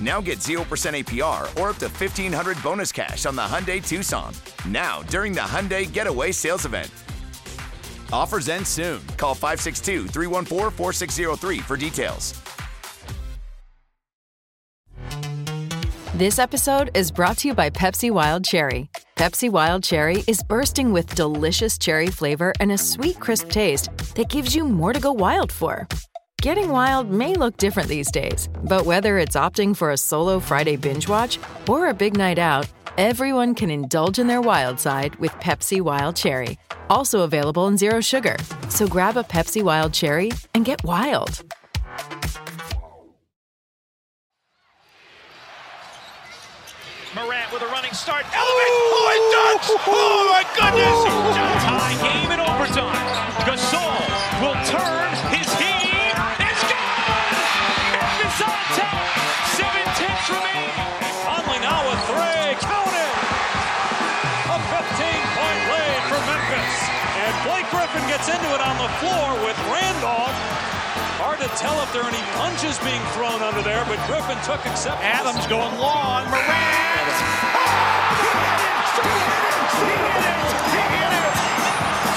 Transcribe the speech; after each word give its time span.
Now 0.00 0.20
get 0.20 0.40
0% 0.40 0.58
APR 0.60 1.44
or 1.60 1.70
up 1.70 1.76
to 1.76 1.86
1500 1.86 2.62
bonus 2.62 2.92
cash 2.92 3.24
on 3.24 3.36
the 3.36 3.42
Hyundai 3.42 3.86
Tucson. 3.86 4.34
Now, 4.68 5.02
during 5.04 5.32
the 5.32 5.40
Hyundai 5.40 5.90
Getaway 5.90 6.32
Sales 6.32 6.66
Event. 6.66 6.90
Offers 8.12 8.48
end 8.48 8.66
soon. 8.66 9.00
Call 9.16 9.34
562 9.34 10.08
314 10.08 10.70
4603 10.70 11.58
for 11.60 11.76
details. 11.76 12.34
This 16.14 16.38
episode 16.38 16.96
is 16.96 17.10
brought 17.10 17.36
to 17.38 17.48
you 17.48 17.54
by 17.54 17.68
Pepsi 17.68 18.10
Wild 18.10 18.42
Cherry. 18.42 18.88
Pepsi 19.16 19.50
Wild 19.50 19.82
Cherry 19.82 20.24
is 20.26 20.42
bursting 20.42 20.90
with 20.90 21.14
delicious 21.14 21.76
cherry 21.76 22.06
flavor 22.06 22.54
and 22.58 22.72
a 22.72 22.78
sweet, 22.78 23.20
crisp 23.20 23.50
taste 23.50 23.90
that 24.14 24.30
gives 24.30 24.56
you 24.56 24.64
more 24.64 24.94
to 24.94 25.00
go 25.00 25.12
wild 25.12 25.52
for. 25.52 25.86
Getting 26.42 26.68
wild 26.68 27.10
may 27.10 27.34
look 27.34 27.56
different 27.56 27.88
these 27.88 28.10
days, 28.10 28.48
but 28.62 28.84
whether 28.86 29.18
it's 29.18 29.36
opting 29.36 29.74
for 29.74 29.90
a 29.90 29.96
solo 29.96 30.38
Friday 30.38 30.76
binge 30.76 31.08
watch 31.08 31.38
or 31.68 31.88
a 31.88 31.94
big 31.94 32.16
night 32.16 32.38
out, 32.38 32.68
everyone 32.98 33.54
can 33.54 33.70
indulge 33.70 34.18
in 34.18 34.26
their 34.26 34.40
wild 34.42 34.78
side 34.78 35.16
with 35.16 35.32
Pepsi 35.32 35.80
Wild 35.80 36.14
Cherry. 36.14 36.58
Also 36.90 37.22
available 37.22 37.66
in 37.68 37.76
Zero 37.76 38.00
Sugar. 38.00 38.36
So 38.68 38.86
grab 38.86 39.16
a 39.16 39.24
Pepsi 39.24 39.62
Wild 39.62 39.92
Cherry 39.92 40.30
and 40.54 40.64
get 40.64 40.84
wild. 40.84 41.42
Morant 47.14 47.50
with 47.52 47.62
a 47.62 47.66
running 47.66 47.92
start. 47.92 48.24
Elevates. 48.26 48.76
Oh, 48.92 49.56
dunks. 49.56 49.70
Oh, 49.88 50.28
my 50.30 50.44
goodness. 50.54 51.00
Tie 51.64 51.96
game 52.04 52.30
in 52.30 52.40
overtime. 52.40 53.06
Gasol 53.48 54.42
will 54.42 54.54
turn 54.66 55.15
Griffin 67.96 68.12
gets 68.12 68.28
into 68.28 68.52
it 68.52 68.60
on 68.60 68.76
the 68.76 68.92
floor 69.00 69.32
with 69.40 69.56
Randolph. 69.72 70.36
Hard 71.16 71.40
to 71.40 71.48
tell 71.56 71.80
if 71.80 71.90
there 71.96 72.02
are 72.02 72.12
any 72.12 72.20
punches 72.36 72.76
being 72.84 73.00
thrown 73.16 73.40
under 73.40 73.62
there, 73.62 73.80
but 73.88 73.96
Griffin 74.04 74.36
took 74.44 74.60
acceptance. 74.68 75.00
Adams 75.00 75.46
going 75.48 75.72
long. 75.80 76.28
Morant. 76.28 76.44
Oh, 77.56 77.72
he 78.20 78.36
hit 78.36 78.52
it. 79.48 79.64
He 79.80 79.96
hit 79.96 80.28
it. 80.28 80.44
He 80.76 80.82
hit 80.92 81.08
it. 81.08 81.32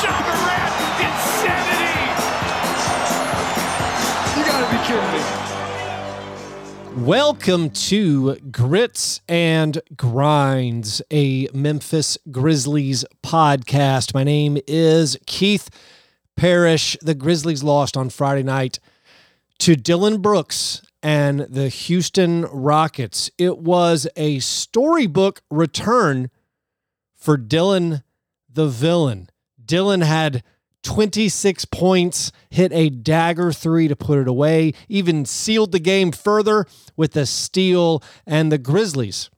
Ja 0.03 0.19
Morant, 0.19 0.75
insanity. 0.99 1.95
You 4.35 4.43
gotta 4.43 4.67
be 4.67 4.83
kidding 4.83 5.11
me. 5.15 5.38
Welcome 6.95 7.69
to 7.69 8.35
Grits 8.51 9.21
and 9.29 9.79
Grinds, 9.95 11.01
a 11.11 11.47
Memphis 11.53 12.17
Grizzlies 12.31 13.05
podcast. 13.23 14.13
My 14.13 14.23
name 14.23 14.57
is 14.67 15.17
Keith 15.27 15.69
Parrish. 16.35 16.97
The 17.01 17.13
Grizzlies 17.13 17.63
lost 17.63 17.95
on 17.95 18.09
Friday 18.09 18.43
night 18.43 18.79
to 19.59 19.75
Dillon 19.75 20.21
Brooks 20.21 20.81
and 21.03 21.41
the 21.41 21.69
Houston 21.69 22.45
Rockets. 22.45 23.29
It 23.37 23.59
was 23.59 24.07
a 24.15 24.39
storybook 24.39 25.41
return 25.51 26.31
for 27.15 27.37
Dillon 27.37 28.03
the 28.51 28.67
villain. 28.67 29.29
Dillon 29.63 30.01
had 30.01 30.43
26 30.83 31.65
points, 31.65 32.31
hit 32.49 32.71
a 32.71 32.89
dagger 32.89 33.51
three 33.51 33.87
to 33.87 33.95
put 33.95 34.19
it 34.19 34.27
away, 34.27 34.73
even 34.87 35.25
sealed 35.25 35.71
the 35.71 35.79
game 35.79 36.11
further 36.11 36.65
with 36.95 37.15
a 37.15 37.25
steal, 37.25 38.03
and 38.25 38.51
the 38.51 38.57
Grizzlies 38.57 39.29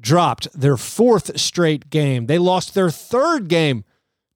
dropped 0.00 0.48
their 0.58 0.76
fourth 0.76 1.38
straight 1.38 1.90
game. 1.90 2.26
They 2.26 2.38
lost 2.38 2.74
their 2.74 2.90
third 2.90 3.48
game 3.48 3.84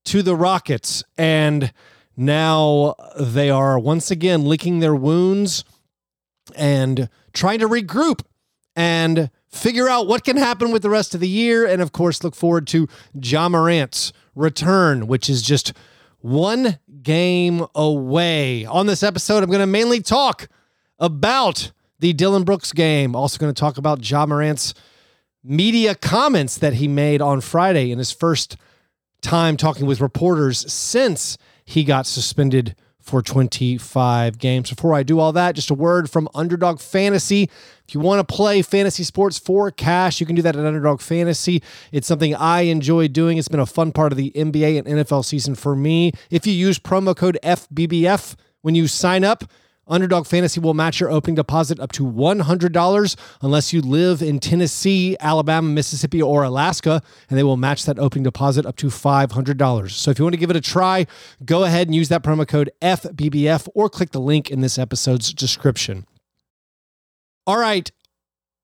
to 0.06 0.22
the 0.22 0.34
Rockets, 0.34 1.04
and 1.16 1.72
now 2.16 2.94
they 3.18 3.50
are 3.50 3.78
once 3.78 4.10
again 4.10 4.44
licking 4.44 4.80
their 4.80 4.94
wounds 4.94 5.64
and 6.56 7.08
trying 7.32 7.60
to 7.60 7.68
regroup 7.68 8.22
and 8.74 9.30
figure 9.48 9.88
out 9.88 10.06
what 10.06 10.24
can 10.24 10.36
happen 10.36 10.70
with 10.70 10.82
the 10.82 10.90
rest 10.90 11.14
of 11.14 11.20
the 11.20 11.28
year. 11.28 11.66
And 11.66 11.82
of 11.82 11.92
course, 11.92 12.24
look 12.24 12.34
forward 12.34 12.66
to 12.68 12.88
Ja 13.14 13.48
Morant's 13.48 14.12
return, 14.34 15.06
which 15.06 15.28
is 15.28 15.42
just 15.42 15.72
one 16.20 16.78
game 17.02 17.64
away. 17.74 18.64
On 18.64 18.86
this 18.86 19.02
episode, 19.02 19.42
I'm 19.42 19.50
going 19.50 19.60
to 19.60 19.66
mainly 19.66 20.00
talk 20.00 20.48
about 20.98 21.72
the 21.98 22.12
Dillon 22.12 22.44
Brooks 22.44 22.72
game. 22.72 23.14
Also, 23.14 23.38
going 23.38 23.52
to 23.52 23.58
talk 23.58 23.78
about 23.78 24.08
Ja 24.08 24.26
Morant's 24.26 24.74
media 25.42 25.94
comments 25.94 26.58
that 26.58 26.74
he 26.74 26.88
made 26.88 27.22
on 27.22 27.40
Friday 27.40 27.90
in 27.90 27.98
his 27.98 28.12
first 28.12 28.56
time 29.22 29.56
talking 29.56 29.86
with 29.86 30.00
reporters 30.00 30.70
since 30.72 31.38
he 31.64 31.84
got 31.84 32.06
suspended 32.06 32.74
for 33.00 33.22
25 33.22 34.38
games. 34.38 34.70
Before 34.70 34.94
I 34.94 35.02
do 35.02 35.18
all 35.18 35.32
that, 35.32 35.54
just 35.54 35.70
a 35.70 35.74
word 35.74 36.10
from 36.10 36.28
Underdog 36.34 36.80
Fantasy. 36.80 37.50
If 37.88 37.94
you 37.94 38.00
want 38.00 38.26
to 38.26 38.34
play 38.34 38.62
fantasy 38.62 39.02
sports 39.02 39.38
for 39.38 39.70
cash, 39.70 40.20
you 40.20 40.26
can 40.26 40.36
do 40.36 40.42
that 40.42 40.54
at 40.54 40.64
Underdog 40.64 41.00
Fantasy. 41.00 41.62
It's 41.90 42.06
something 42.06 42.34
I 42.34 42.62
enjoy 42.62 43.08
doing. 43.08 43.38
It's 43.38 43.48
been 43.48 43.60
a 43.60 43.66
fun 43.66 43.92
part 43.92 44.12
of 44.12 44.18
the 44.18 44.30
NBA 44.36 44.78
and 44.78 44.86
NFL 44.86 45.24
season 45.24 45.54
for 45.54 45.74
me. 45.74 46.12
If 46.30 46.46
you 46.46 46.52
use 46.52 46.78
promo 46.78 47.16
code 47.16 47.38
FBBF 47.42 48.36
when 48.62 48.74
you 48.74 48.86
sign 48.86 49.24
up, 49.24 49.44
Underdog 49.90 50.26
Fantasy 50.26 50.60
will 50.60 50.74
match 50.74 51.00
your 51.00 51.10
opening 51.10 51.34
deposit 51.34 51.80
up 51.80 51.92
to 51.92 52.04
$100 52.04 53.16
unless 53.42 53.72
you 53.72 53.80
live 53.82 54.22
in 54.22 54.38
Tennessee, 54.38 55.16
Alabama, 55.20 55.68
Mississippi, 55.68 56.22
or 56.22 56.44
Alaska, 56.44 57.02
and 57.28 57.38
they 57.38 57.42
will 57.42 57.56
match 57.56 57.84
that 57.84 57.98
opening 57.98 58.22
deposit 58.22 58.64
up 58.64 58.76
to 58.76 58.86
$500. 58.86 59.90
So 59.90 60.10
if 60.10 60.18
you 60.18 60.24
want 60.24 60.34
to 60.34 60.40
give 60.40 60.50
it 60.50 60.56
a 60.56 60.60
try, 60.60 61.06
go 61.44 61.64
ahead 61.64 61.88
and 61.88 61.94
use 61.94 62.08
that 62.08 62.22
promo 62.22 62.46
code 62.46 62.70
FBBF 62.80 63.68
or 63.74 63.88
click 63.88 64.10
the 64.12 64.20
link 64.20 64.50
in 64.50 64.60
this 64.60 64.78
episode's 64.78 65.34
description. 65.34 66.06
All 67.46 67.58
right. 67.58 67.90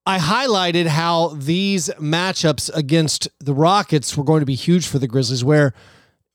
I 0.09 0.19
highlighted 0.19 0.87
how 0.87 1.35
these 1.37 1.89
matchups 1.99 2.73
against 2.77 3.29
the 3.41 3.53
Rockets 3.53 4.17
were 4.17 4.23
going 4.23 4.39
to 4.39 4.47
be 4.47 4.55
huge 4.55 4.87
for 4.87 5.01
the 5.01 5.09
Grizzlies, 5.09 5.43
where 5.43 5.75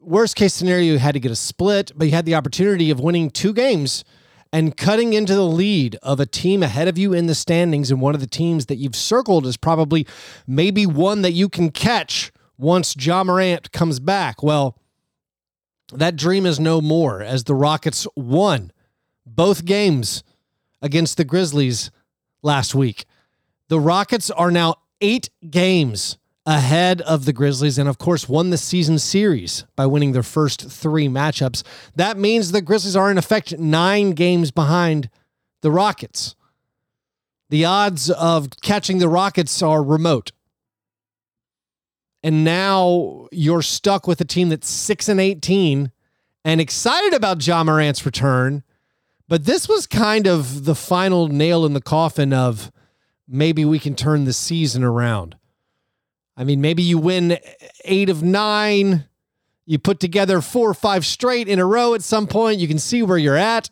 worst 0.02 0.35
case 0.35 0.53
scenario, 0.53 0.94
you 0.94 1.00
had 1.00 1.13
to 1.13 1.22
get 1.22 1.31
a 1.31 1.38
split, 1.38 1.94
but 1.96 2.06
you 2.06 2.12
had 2.12 2.25
the 2.25 2.35
opportunity 2.35 2.91
of 2.91 3.00
winning 3.00 3.29
two 3.29 3.53
games 3.53 4.03
and 4.54 4.76
cutting 4.76 5.14
into 5.14 5.34
the 5.34 5.46
lead 5.46 5.96
of 6.04 6.20
a 6.20 6.26
team 6.26 6.62
ahead 6.62 6.88
of 6.88 6.98
you 6.98 7.14
in 7.14 7.28
the 7.28 7.36
standings 7.36 7.90
and 7.90 8.02
one 8.02 8.14
of 8.14 8.22
the 8.22 8.28
teams 8.28 8.66
that 8.66 8.76
you've 8.76 8.96
circled 8.96 9.46
is 9.46 9.58
probably 9.58 10.06
maybe 10.46 10.86
one 10.86 11.22
that 11.22 11.32
you 11.32 11.48
can 11.48 11.72
catch 11.72 12.32
once 12.58 12.96
Ja 13.00 13.24
Morant 13.24 13.72
comes 13.72 14.00
back. 14.00 14.44
Well, 14.44 14.78
that 15.94 16.16
dream 16.16 16.46
is 16.46 16.59
no 16.59 16.82
more 16.82 17.22
as 17.22 17.46
the 17.46 17.56
Rockets 17.56 18.08
won 18.16 18.72
both 19.26 19.66
games 19.66 20.24
against 20.82 21.18
the 21.18 21.26
Grizzlies 21.26 21.92
last 22.42 22.76
week. 22.76 23.06
The 23.70 23.80
Rockets 23.80 24.30
are 24.30 24.52
now 24.52 24.76
eight 25.00 25.30
games 25.50 26.18
ahead 26.46 27.02
of 27.02 27.26
the 27.26 27.34
Grizzlies 27.34 27.78
and, 27.78 27.88
of 27.88 27.97
course, 27.97 28.28
won 28.28 28.49
the 28.49 28.58
season 28.58 28.97
series 28.97 29.66
by 29.76 29.85
winning 29.85 30.11
their 30.11 30.23
first 30.23 30.70
three 30.70 31.08
matchups. 31.08 31.64
That 31.96 32.17
means 32.17 32.52
the 32.52 32.61
Grizzlies 32.61 32.96
are, 32.96 33.11
in 33.11 33.17
effect, 33.17 33.58
nine 33.59 34.11
games 34.11 34.52
behind 34.52 35.09
the 35.61 35.72
Rockets. 35.72 36.35
The 37.49 37.66
odds 37.66 38.09
of 38.09 38.49
catching 38.61 38.97
the 38.99 39.09
Rockets 39.09 39.61
are 39.61 39.84
remote. 39.84 40.32
And 42.23 42.44
now 42.44 43.28
you're 43.32 43.61
stuck 43.61 44.08
with 44.08 44.22
a 44.22 44.26
team 44.26 44.49
that's 44.49 44.70
6 44.70 45.09
and 45.09 45.20
18 45.20 45.91
and 46.46 46.61
excited 46.61 47.14
about 47.14 47.46
Ja 47.46 47.64
Morant's 47.64 48.05
return. 48.05 48.64
But 49.28 49.46
this 49.46 49.67
was 49.67 49.87
kind 49.87 50.28
of 50.28 50.66
the 50.66 50.76
final 50.76 51.28
nail 51.28 51.66
in 51.66 51.73
the 51.73 51.82
coffin 51.82 52.34
of 52.34 52.72
maybe 53.28 53.64
we 53.66 53.79
can 53.79 53.96
turn 53.96 54.26
the 54.26 54.34
season 54.34 54.84
around. 54.84 55.35
I 56.38 56.44
mean, 56.44 56.62
maybe 56.62 56.84
you 56.84 56.98
win 56.98 57.38
eight 57.86 58.10
of 58.10 58.24
nine, 58.24 59.06
you 59.66 59.80
put 59.80 60.00
together 60.00 60.42
four 60.42 60.70
or 60.70 60.74
five 60.74 61.06
straight 61.06 61.48
in 61.48 61.60
a 61.60 61.66
row 61.66 61.94
at 61.94 62.02
some 62.02 62.28
point, 62.28 62.60
you 62.60 62.68
can 62.68 62.80
see 62.80 63.04
where 63.04 63.18
you're 63.18 63.38
at. 63.38 63.70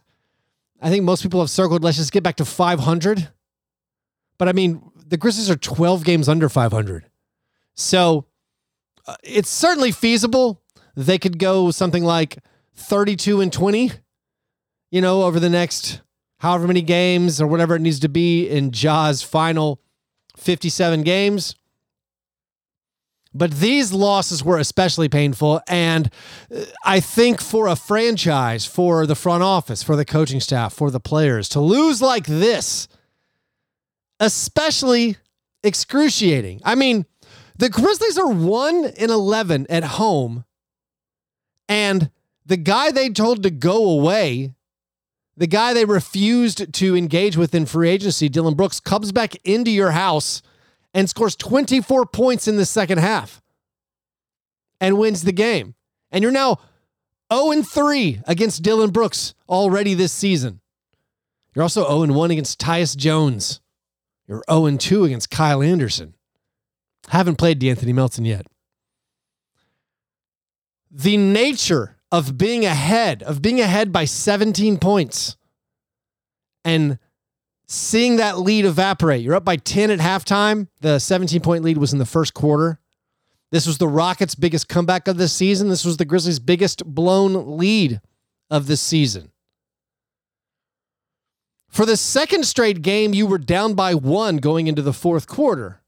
I 0.82 0.90
think 0.90 1.04
most 1.04 1.24
people 1.24 1.40
have 1.40 1.50
circled, 1.50 1.84
let's 1.84 1.98
just 1.98 2.12
get 2.12 2.24
back 2.24 2.38
to 2.38 2.46
500. 2.46 3.30
But 4.38 4.48
I 4.48 4.54
mean, 4.54 4.82
the 4.96 5.18
Grizzlies 5.18 5.50
are 5.50 5.56
12 5.56 6.04
games 6.04 6.30
under 6.30 6.48
500. 6.48 7.06
So 7.76 8.26
uh, 9.06 9.16
it's 9.24 9.50
certainly 9.50 9.92
feasible. 9.92 10.62
They 10.96 11.18
could 11.18 11.40
go 11.40 11.72
something 11.72 12.04
like 12.04 12.38
32 12.76 13.42
and 13.42 13.52
20, 13.52 13.92
you 14.92 15.02
know, 15.02 15.24
over 15.24 15.40
the 15.40 15.50
next 15.50 16.02
however 16.40 16.68
many 16.68 16.82
games 16.82 17.42
or 17.42 17.48
whatever 17.48 17.76
it 17.76 17.82
needs 17.82 18.00
to 18.00 18.10
be 18.10 18.48
in 18.48 18.72
Ja's 18.72 19.22
final 19.22 19.82
57 20.38 21.04
games. 21.04 21.56
But 23.34 23.52
these 23.52 23.94
losses 23.94 24.44
were 24.44 24.58
especially 24.58 25.08
painful. 25.08 25.62
And 25.68 26.10
uh, 26.54 26.66
I 26.84 27.00
think 27.00 27.42
for 27.42 27.68
a 27.68 27.76
franchise, 27.76 28.66
for 28.66 29.06
the 29.06 29.16
front 29.16 29.44
office, 29.44 29.84
for 29.84 29.96
the 29.96 30.06
coaching 30.06 30.40
staff, 30.40 30.74
for 30.74 30.90
the 30.90 31.00
players, 31.00 31.48
to 31.50 31.60
lose 31.60 32.02
like 32.02 32.26
this, 32.26 32.88
especially 34.20 35.18
excruciating. 35.64 36.62
I 36.64 36.76
mean, 36.76 37.06
the 37.58 37.70
Grizzlies 37.70 38.18
are 38.18 38.32
1 38.32 38.86
in 38.98 39.10
11 39.10 39.68
at 39.70 39.84
home. 39.84 40.46
And 41.68 42.10
the 42.46 42.58
guy 42.58 42.90
they 42.90 43.10
told 43.10 43.44
to 43.44 43.52
go 43.52 43.90
away, 43.92 44.56
the 45.38 45.48
guy 45.48 45.74
they 45.74 45.86
refused 45.86 46.74
to 46.74 46.96
engage 46.96 47.38
with 47.38 47.54
in 47.54 47.66
free 47.66 47.90
agency, 47.90 48.28
Dillon 48.28 48.56
Brooks, 48.56 48.80
comes 48.80 49.12
back 49.12 49.36
into 49.46 49.70
your 49.70 49.92
house 49.92 50.42
and 50.94 51.10
scores 51.10 51.36
24 51.36 52.06
points 52.08 52.48
in 52.48 52.58
the 52.58 52.66
second 52.66 53.00
half 53.00 53.42
and 54.80 54.98
wins 54.98 55.24
the 55.24 55.32
game. 55.32 55.76
And 56.12 56.24
you're 56.24 56.32
now 56.32 56.60
0 57.32 57.62
3 57.62 58.22
against 58.26 58.64
Dillon 58.64 58.90
Brooks 58.90 59.34
already 59.48 59.94
this 59.94 60.12
season. 60.12 60.62
You're 61.54 61.64
also 61.64 61.88
0 61.88 62.14
1 62.14 62.32
against 62.32 62.60
Tyus 62.60 62.96
Jones. 62.96 63.62
You're 64.28 64.44
0 64.50 64.78
2 64.78 65.06
against 65.06 65.30
Kyle 65.30 65.62
Anderson. 65.62 66.16
Haven't 67.08 67.38
played 67.38 67.60
De'Anthony 67.60 67.94
Melton 67.94 68.26
yet. 68.26 68.46
The 70.92 71.18
nature 71.18 71.98
of 72.12 72.38
being 72.38 72.66
ahead, 72.66 73.22
of 73.24 73.42
being 73.42 73.62
ahead 73.62 73.92
by 73.92 74.06
17 74.06 74.78
points 74.80 75.38
and 76.66 76.98
seeing 77.70 78.16
that 78.16 78.40
lead 78.40 78.66
evaporate. 78.66 79.22
You're 79.22 79.36
up 79.36 79.46
by 79.46 79.56
10 79.56 79.92
at 79.92 80.00
halftime. 80.00 80.68
The 80.82 80.98
17 81.00 81.40
point 81.40 81.64
lead 81.64 81.78
was 81.78 81.94
in 81.94 82.00
the 82.00 82.06
first 82.06 82.34
quarter. 82.34 82.80
This 83.52 83.66
was 83.66 83.78
the 83.78 83.88
Rockets' 83.88 84.36
biggest 84.36 84.68
comeback 84.68 85.08
of 85.08 85.18
the 85.18 85.28
season. 85.28 85.70
This 85.70 85.86
was 85.86 85.98
the 85.98 86.06
Grizzlies' 86.06 86.40
biggest 86.40 86.84
blown 86.86 87.58
lead 87.58 88.02
of 88.50 88.68
the 88.68 88.76
season. 88.76 89.32
For 91.68 91.86
the 91.86 91.98
second 91.98 92.46
straight 92.46 92.82
game, 92.82 93.14
you 93.14 93.28
were 93.28 93.38
down 93.38 93.76
by 93.76 93.94
one 93.94 94.38
going 94.38 94.68
into 94.68 94.82
the 94.82 94.94
fourth 94.94 95.28
quarter. 95.28 95.82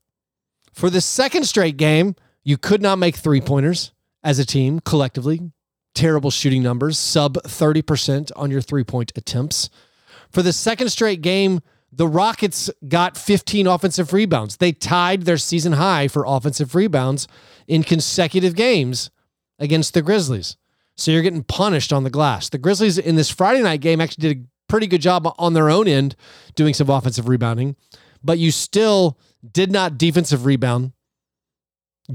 For 0.73 0.91
the 0.91 1.01
second 1.01 1.45
straight 1.45 1.77
game, 1.77 2.15
you 2.43 2.57
could 2.57 2.81
not 2.81 2.99
make 2.99 3.15
three 3.15 3.41
pointers 3.41 3.91
as 4.23 4.37
a 4.37 4.45
team 4.45 4.79
collectively. 4.79 5.51
Terrible 5.95 6.31
shooting 6.31 6.61
numbers, 6.61 6.97
sub 6.97 7.35
30% 7.35 8.31
on 8.35 8.51
your 8.51 8.61
three 8.61 8.83
point 8.83 9.11
attempts. 9.15 9.69
For 10.31 10.41
the 10.41 10.53
second 10.53 10.89
straight 10.89 11.21
game, 11.21 11.61
the 11.91 12.07
Rockets 12.07 12.69
got 12.87 13.17
15 13.17 13.67
offensive 13.67 14.13
rebounds. 14.13 14.57
They 14.57 14.71
tied 14.71 15.23
their 15.23 15.37
season 15.37 15.73
high 15.73 16.07
for 16.07 16.23
offensive 16.25 16.73
rebounds 16.73 17.27
in 17.67 17.83
consecutive 17.83 18.55
games 18.55 19.11
against 19.59 19.93
the 19.93 20.01
Grizzlies. 20.01 20.55
So 20.95 21.11
you're 21.11 21.21
getting 21.21 21.43
punished 21.43 21.91
on 21.91 22.03
the 22.03 22.09
glass. 22.09 22.49
The 22.49 22.57
Grizzlies 22.57 22.97
in 22.97 23.15
this 23.15 23.29
Friday 23.29 23.61
night 23.61 23.81
game 23.81 23.99
actually 23.99 24.21
did 24.21 24.37
a 24.37 24.45
pretty 24.67 24.87
good 24.87 25.01
job 25.01 25.27
on 25.37 25.53
their 25.53 25.69
own 25.69 25.87
end 25.87 26.15
doing 26.55 26.73
some 26.73 26.89
offensive 26.89 27.27
rebounding, 27.27 27.75
but 28.23 28.39
you 28.39 28.51
still 28.51 29.17
did 29.51 29.71
not 29.71 29.97
defensive 29.97 30.45
rebound 30.45 30.93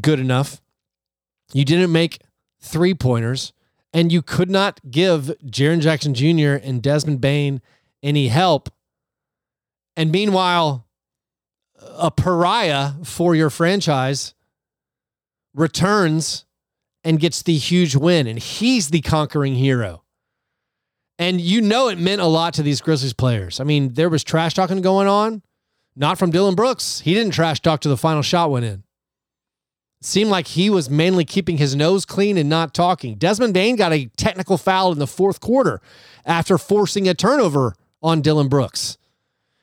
good 0.00 0.20
enough. 0.20 0.60
You 1.52 1.64
didn't 1.64 1.92
make 1.92 2.20
three 2.60 2.94
pointers, 2.94 3.52
and 3.92 4.10
you 4.10 4.22
could 4.22 4.50
not 4.50 4.80
give 4.90 5.32
Jaren 5.44 5.80
Jackson 5.80 6.14
Jr. 6.14 6.62
and 6.64 6.82
Desmond 6.82 7.20
Bane 7.20 7.60
any 8.02 8.28
help. 8.28 8.70
And 9.96 10.12
meanwhile, 10.12 10.86
a 11.98 12.10
pariah 12.10 12.92
for 13.04 13.34
your 13.34 13.50
franchise 13.50 14.34
returns 15.54 16.44
and 17.04 17.20
gets 17.20 17.42
the 17.42 17.56
huge 17.56 17.94
win, 17.94 18.26
and 18.26 18.38
he's 18.38 18.90
the 18.90 19.00
conquering 19.00 19.54
hero. 19.54 20.02
And 21.18 21.40
you 21.40 21.62
know 21.62 21.88
it 21.88 21.98
meant 21.98 22.20
a 22.20 22.26
lot 22.26 22.54
to 22.54 22.62
these 22.62 22.80
Grizzlies 22.80 23.14
players. 23.14 23.58
I 23.58 23.64
mean, 23.64 23.94
there 23.94 24.10
was 24.10 24.22
trash 24.22 24.54
talking 24.54 24.82
going 24.82 25.08
on, 25.08 25.42
not 25.94 26.18
from 26.18 26.30
Dillon 26.30 26.54
Brooks. 26.54 27.00
He 27.00 27.14
didn't 27.14 27.32
trash 27.32 27.60
talk 27.60 27.80
to 27.82 27.88
the 27.88 27.96
final 27.96 28.22
shot 28.22 28.50
went 28.50 28.66
in. 28.66 28.82
It 30.00 30.06
seemed 30.06 30.30
like 30.30 30.48
he 30.48 30.68
was 30.68 30.90
mainly 30.90 31.24
keeping 31.24 31.56
his 31.56 31.74
nose 31.74 32.04
clean 32.04 32.36
and 32.36 32.50
not 32.50 32.74
talking. 32.74 33.14
Desmond 33.14 33.54
Bane 33.54 33.76
got 33.76 33.92
a 33.92 34.06
technical 34.16 34.58
foul 34.58 34.92
in 34.92 34.98
the 34.98 35.06
fourth 35.06 35.40
quarter 35.40 35.80
after 36.26 36.58
forcing 36.58 37.08
a 37.08 37.14
turnover 37.14 37.74
on 38.06 38.20
Dillon 38.20 38.46
Brooks. 38.48 38.96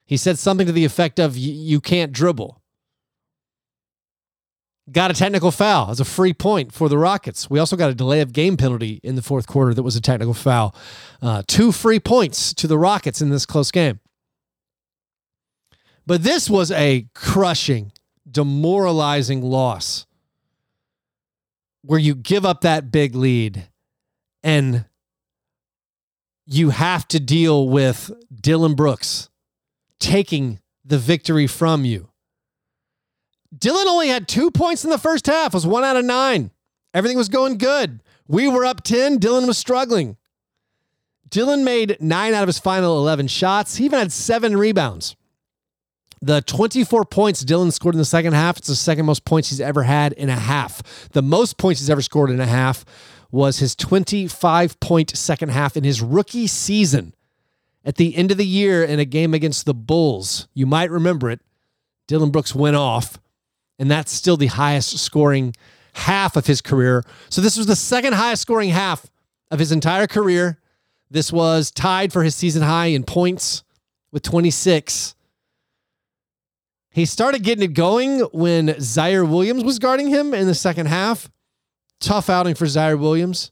He 0.05 0.17
said 0.17 0.37
something 0.37 0.67
to 0.67 0.73
the 0.73 0.83
effect 0.83 1.17
of, 1.17 1.37
You 1.37 1.79
can't 1.79 2.11
dribble. 2.11 2.61
Got 4.91 5.11
a 5.11 5.13
technical 5.13 5.49
foul 5.49 5.91
as 5.91 6.01
a 6.01 6.05
free 6.05 6.33
point 6.33 6.73
for 6.73 6.89
the 6.89 6.97
Rockets. 6.97 7.49
We 7.49 7.57
also 7.57 7.77
got 7.77 7.89
a 7.89 7.95
delay 7.95 8.19
of 8.19 8.33
game 8.33 8.57
penalty 8.57 8.99
in 9.01 9.15
the 9.15 9.21
fourth 9.21 9.47
quarter 9.47 9.73
that 9.73 9.81
was 9.81 9.95
a 9.95 10.01
technical 10.01 10.33
foul. 10.33 10.75
Uh, 11.21 11.41
two 11.47 11.71
free 11.71 12.01
points 12.01 12.53
to 12.55 12.67
the 12.67 12.77
Rockets 12.77 13.21
in 13.21 13.29
this 13.29 13.45
close 13.45 13.71
game. 13.71 14.01
But 16.05 16.23
this 16.23 16.49
was 16.49 16.69
a 16.69 17.07
crushing, 17.15 17.93
demoralizing 18.29 19.41
loss 19.41 20.05
where 21.81 21.99
you 21.99 22.13
give 22.13 22.45
up 22.45 22.59
that 22.61 22.91
big 22.91 23.15
lead 23.15 23.69
and 24.43 24.83
you 26.45 26.71
have 26.71 27.07
to 27.09 27.19
deal 27.19 27.67
with 27.67 28.11
Dillon 28.33 28.75
Brooks 28.75 29.29
taking 29.99 30.59
the 30.83 30.97
victory 30.97 31.47
from 31.47 31.85
you. 31.85 32.09
Dillon 33.57 33.87
only 33.87 34.07
had 34.07 34.27
two 34.27 34.51
points 34.51 34.83
in 34.83 34.89
the 34.89 34.97
first 34.97 35.27
half, 35.27 35.53
was 35.53 35.67
one 35.67 35.83
out 35.83 35.95
of 35.95 36.03
nine. 36.03 36.51
Everything 36.93 37.17
was 37.17 37.29
going 37.29 37.57
good. 37.57 38.01
We 38.27 38.47
were 38.47 38.65
up 38.65 38.83
10. 38.83 39.17
Dillon 39.17 39.47
was 39.47 39.57
struggling. 39.57 40.17
Dillon 41.29 41.63
made 41.63 41.97
nine 41.99 42.33
out 42.33 42.43
of 42.43 42.47
his 42.47 42.59
final 42.59 42.97
11 42.97 43.27
shots. 43.27 43.77
He 43.77 43.85
even 43.85 43.99
had 43.99 44.11
seven 44.11 44.57
rebounds. 44.57 45.15
The 46.21 46.41
24 46.41 47.05
points 47.05 47.41
Dillon 47.41 47.71
scored 47.71 47.95
in 47.95 47.99
the 47.99 48.05
second 48.05 48.33
half, 48.33 48.57
it's 48.57 48.67
the 48.67 48.75
second 48.75 49.05
most 49.05 49.25
points 49.25 49.49
he's 49.49 49.59
ever 49.59 49.83
had 49.83 50.13
in 50.13 50.29
a 50.29 50.35
half. 50.35 51.09
The 51.09 51.21
most 51.21 51.57
points 51.57 51.81
he's 51.81 51.89
ever 51.89 52.01
scored 52.01 52.29
in 52.29 52.39
a 52.39 52.45
half 52.45 52.85
was 53.33 53.57
his 53.57 53.75
25 53.75 54.79
point 54.79 55.17
second 55.17 55.49
half 55.49 55.75
in 55.75 55.83
his 55.83 56.01
rookie 56.01 56.45
season 56.45 57.15
at 57.83 57.95
the 57.95 58.15
end 58.15 58.29
of 58.29 58.37
the 58.37 58.45
year 58.45 58.83
in 58.83 58.99
a 58.99 59.05
game 59.05 59.33
against 59.33 59.65
the 59.65 59.73
Bulls. 59.73 60.47
You 60.53 60.67
might 60.67 60.91
remember 60.91 61.31
it. 61.31 61.41
Dillon 62.07 62.29
Brooks 62.29 62.53
went 62.53 62.75
off, 62.75 63.19
and 63.79 63.89
that's 63.89 64.11
still 64.11 64.37
the 64.37 64.47
highest 64.47 64.99
scoring 64.99 65.55
half 65.93 66.35
of 66.35 66.45
his 66.45 66.61
career. 66.61 67.03
So 67.29 67.41
this 67.41 67.57
was 67.57 67.65
the 67.65 67.75
second 67.75 68.13
highest 68.13 68.43
scoring 68.43 68.69
half 68.69 69.07
of 69.49 69.57
his 69.57 69.71
entire 69.71 70.05
career. 70.05 70.59
This 71.09 71.33
was 71.33 71.71
tied 71.71 72.13
for 72.13 72.21
his 72.21 72.35
season 72.35 72.61
high 72.61 72.87
in 72.87 73.03
points 73.03 73.63
with 74.11 74.21
26. 74.21 75.15
He 76.91 77.05
started 77.05 77.41
getting 77.41 77.63
it 77.63 77.73
going 77.73 78.19
when 78.31 78.67
Ziaire 78.67 79.27
Williams 79.27 79.63
was 79.63 79.79
guarding 79.79 80.09
him 80.09 80.35
in 80.35 80.45
the 80.45 80.53
second 80.53 80.85
half. 80.85 81.31
Tough 82.03 82.29
outing 82.29 82.55
for 82.55 82.65
Ziaire 82.65 82.99
Williams. 82.99 83.51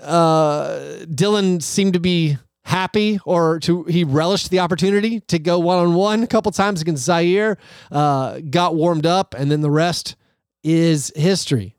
Uh, 0.00 1.04
Dillon 1.06 1.60
seemed 1.60 1.92
to 1.92 2.00
be 2.00 2.36
happy 2.64 3.20
or 3.24 3.60
to 3.60 3.84
he 3.84 4.02
relished 4.02 4.50
the 4.50 4.58
opportunity 4.58 5.20
to 5.20 5.38
go 5.38 5.60
one 5.60 5.78
on 5.78 5.94
one 5.94 6.24
a 6.24 6.26
couple 6.26 6.50
times 6.50 6.82
against 6.82 7.08
Ziaire. 7.08 7.56
Uh, 7.92 8.40
got 8.50 8.74
warmed 8.74 9.06
up, 9.06 9.34
and 9.34 9.52
then 9.52 9.60
the 9.60 9.70
rest 9.70 10.16
is 10.64 11.12
history. 11.14 11.76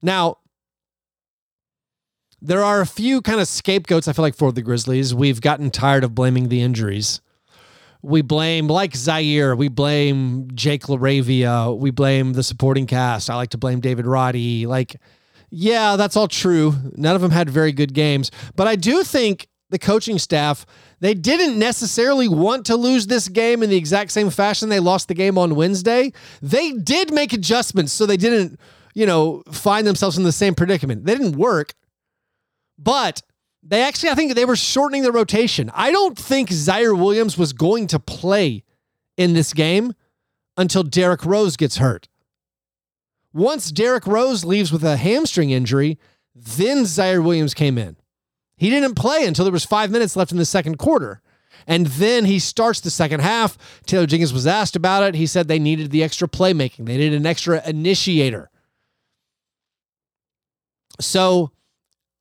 Now, 0.00 0.38
there 2.40 2.64
are 2.64 2.80
a 2.80 2.86
few 2.86 3.20
kind 3.20 3.38
of 3.38 3.48
scapegoats 3.48 4.08
I 4.08 4.14
feel 4.14 4.22
like 4.22 4.34
for 4.34 4.50
the 4.50 4.62
Grizzlies. 4.62 5.14
We've 5.14 5.42
gotten 5.42 5.70
tired 5.70 6.04
of 6.04 6.14
blaming 6.14 6.48
the 6.48 6.62
injuries 6.62 7.20
we 8.02 8.20
blame 8.20 8.66
like 8.66 8.92
Ziaire, 8.92 9.56
we 9.56 9.68
blame 9.68 10.48
Jake 10.54 10.82
LaRavia, 10.84 11.76
we 11.76 11.90
blame 11.90 12.32
the 12.32 12.42
supporting 12.42 12.86
cast. 12.86 13.30
I 13.30 13.36
like 13.36 13.50
to 13.50 13.58
blame 13.58 13.80
David 13.80 14.06
Roddy. 14.06 14.66
Like, 14.66 14.96
yeah, 15.50 15.96
that's 15.96 16.16
all 16.16 16.28
true. 16.28 16.74
None 16.96 17.14
of 17.14 17.22
them 17.22 17.30
had 17.30 17.48
very 17.48 17.72
good 17.72 17.94
games, 17.94 18.30
but 18.56 18.66
I 18.66 18.76
do 18.76 19.04
think 19.04 19.48
the 19.70 19.78
coaching 19.78 20.18
staff, 20.18 20.66
they 21.00 21.14
didn't 21.14 21.58
necessarily 21.58 22.28
want 22.28 22.66
to 22.66 22.76
lose 22.76 23.06
this 23.06 23.28
game 23.28 23.62
in 23.62 23.70
the 23.70 23.76
exact 23.76 24.10
same 24.10 24.30
fashion 24.30 24.68
they 24.68 24.80
lost 24.80 25.08
the 25.08 25.14
game 25.14 25.38
on 25.38 25.54
Wednesday. 25.54 26.12
They 26.42 26.72
did 26.72 27.12
make 27.12 27.32
adjustments 27.32 27.92
so 27.92 28.04
they 28.04 28.18
didn't, 28.18 28.60
you 28.94 29.06
know, 29.06 29.42
find 29.50 29.86
themselves 29.86 30.18
in 30.18 30.24
the 30.24 30.32
same 30.32 30.54
predicament. 30.54 31.06
They 31.06 31.16
didn't 31.16 31.36
work, 31.36 31.72
but 32.78 33.22
they 33.62 33.82
actually, 33.82 34.10
I 34.10 34.14
think 34.14 34.34
they 34.34 34.44
were 34.44 34.56
shortening 34.56 35.02
the 35.02 35.12
rotation. 35.12 35.70
I 35.74 35.92
don't 35.92 36.18
think 36.18 36.50
Ziaire 36.50 36.98
Williams 36.98 37.38
was 37.38 37.52
going 37.52 37.86
to 37.88 38.00
play 38.00 38.64
in 39.16 39.34
this 39.34 39.52
game 39.52 39.94
until 40.56 40.82
Derrick 40.82 41.24
Rose 41.24 41.56
gets 41.56 41.76
hurt. 41.76 42.08
Once 43.32 43.70
Derrick 43.70 44.06
Rose 44.06 44.44
leaves 44.44 44.72
with 44.72 44.84
a 44.84 44.96
hamstring 44.96 45.50
injury, 45.50 45.98
then 46.34 46.78
Ziaire 46.78 47.24
Williams 47.24 47.54
came 47.54 47.78
in. 47.78 47.96
He 48.56 48.68
didn't 48.68 48.94
play 48.94 49.24
until 49.24 49.44
there 49.44 49.52
was 49.52 49.64
five 49.64 49.90
minutes 49.90 50.16
left 50.16 50.32
in 50.32 50.38
the 50.38 50.44
second 50.44 50.78
quarter. 50.78 51.22
And 51.66 51.86
then 51.86 52.24
he 52.24 52.38
starts 52.38 52.80
the 52.80 52.90
second 52.90 53.20
half. 53.20 53.56
Taylor 53.86 54.06
Jenkins 54.06 54.32
was 54.32 54.46
asked 54.46 54.74
about 54.74 55.04
it. 55.04 55.14
He 55.14 55.26
said 55.26 55.46
they 55.46 55.58
needed 55.58 55.90
the 55.90 56.02
extra 56.02 56.26
playmaking, 56.26 56.86
they 56.86 56.96
needed 56.96 57.14
an 57.20 57.26
extra 57.26 57.66
initiator. 57.66 58.50
So 61.00 61.51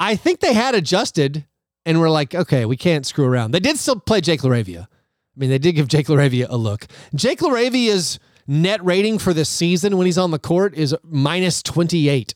I 0.01 0.15
think 0.15 0.39
they 0.39 0.53
had 0.53 0.74
adjusted 0.74 1.46
and 1.86 2.01
were 2.01 2.10
like, 2.10 2.34
okay, 2.34 2.65
we 2.65 2.75
can't 2.75 3.05
screw 3.05 3.25
around. 3.25 3.51
They 3.51 3.60
did 3.60 3.77
still 3.77 4.00
play 4.00 4.20
Jake 4.20 4.41
LaRavia. 4.41 4.88
I 4.88 5.38
mean, 5.38 5.51
they 5.51 5.60
did 5.60 5.74
give 5.74 5.88
Jake 5.88 6.08
LaRavia 6.08 6.48
a 6.50 6.58
look. 6.58 6.88
Jake 7.13 7.39
LaRavia's 7.39 8.20
net 8.48 8.84
rating 8.84 9.20
for 9.20 9.31
this 9.31 9.48
season 9.48 9.98
when 9.98 10.08
he's 10.08 10.17
on 10.17 10.31
the 10.31 10.39
court 10.39 10.74
is 10.74 10.96
minus 11.03 11.62
28. 11.62 12.34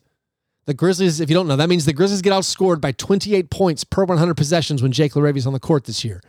The 0.68 0.74
Grizzlies, 0.76 1.20
if 1.20 1.28
you 1.28 1.34
don't 1.34 1.48
know, 1.48 1.56
that 1.56 1.68
means 1.68 1.86
the 1.86 1.94
Grizzlies 1.94 2.22
get 2.22 2.34
outscored 2.34 2.82
by 2.82 2.92
28 2.92 3.50
points 3.50 3.84
per 3.84 4.04
100 4.04 4.38
possessions 4.38 4.84
when 4.84 4.92
Jake 4.92 5.14
LaRavia's 5.14 5.48
on 5.48 5.54
the 5.54 5.60
court 5.60 5.86
this 5.86 6.06
year. 6.06 6.22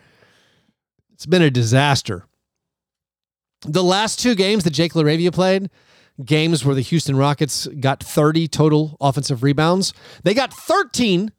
It's 1.13 1.27
been 1.27 1.43
a 1.43 1.51
disaster. 1.51 2.25
The 3.61 3.85
last 3.85 4.21
two 4.21 4.35
games 4.35 4.65
that 4.65 4.73
Jake 4.73 4.95
LaRavia 4.95 5.33
played, 5.35 5.69
games 6.25 6.65
where 6.65 6.75
the 6.75 6.81
Houston 6.81 7.17
Rockets 7.17 7.67
got 7.81 8.03
30 8.03 8.49
total 8.49 8.97
offensive 9.01 9.43
rebounds, 9.43 9.93
they 10.23 10.35
got 10.35 10.53
13 10.53 11.33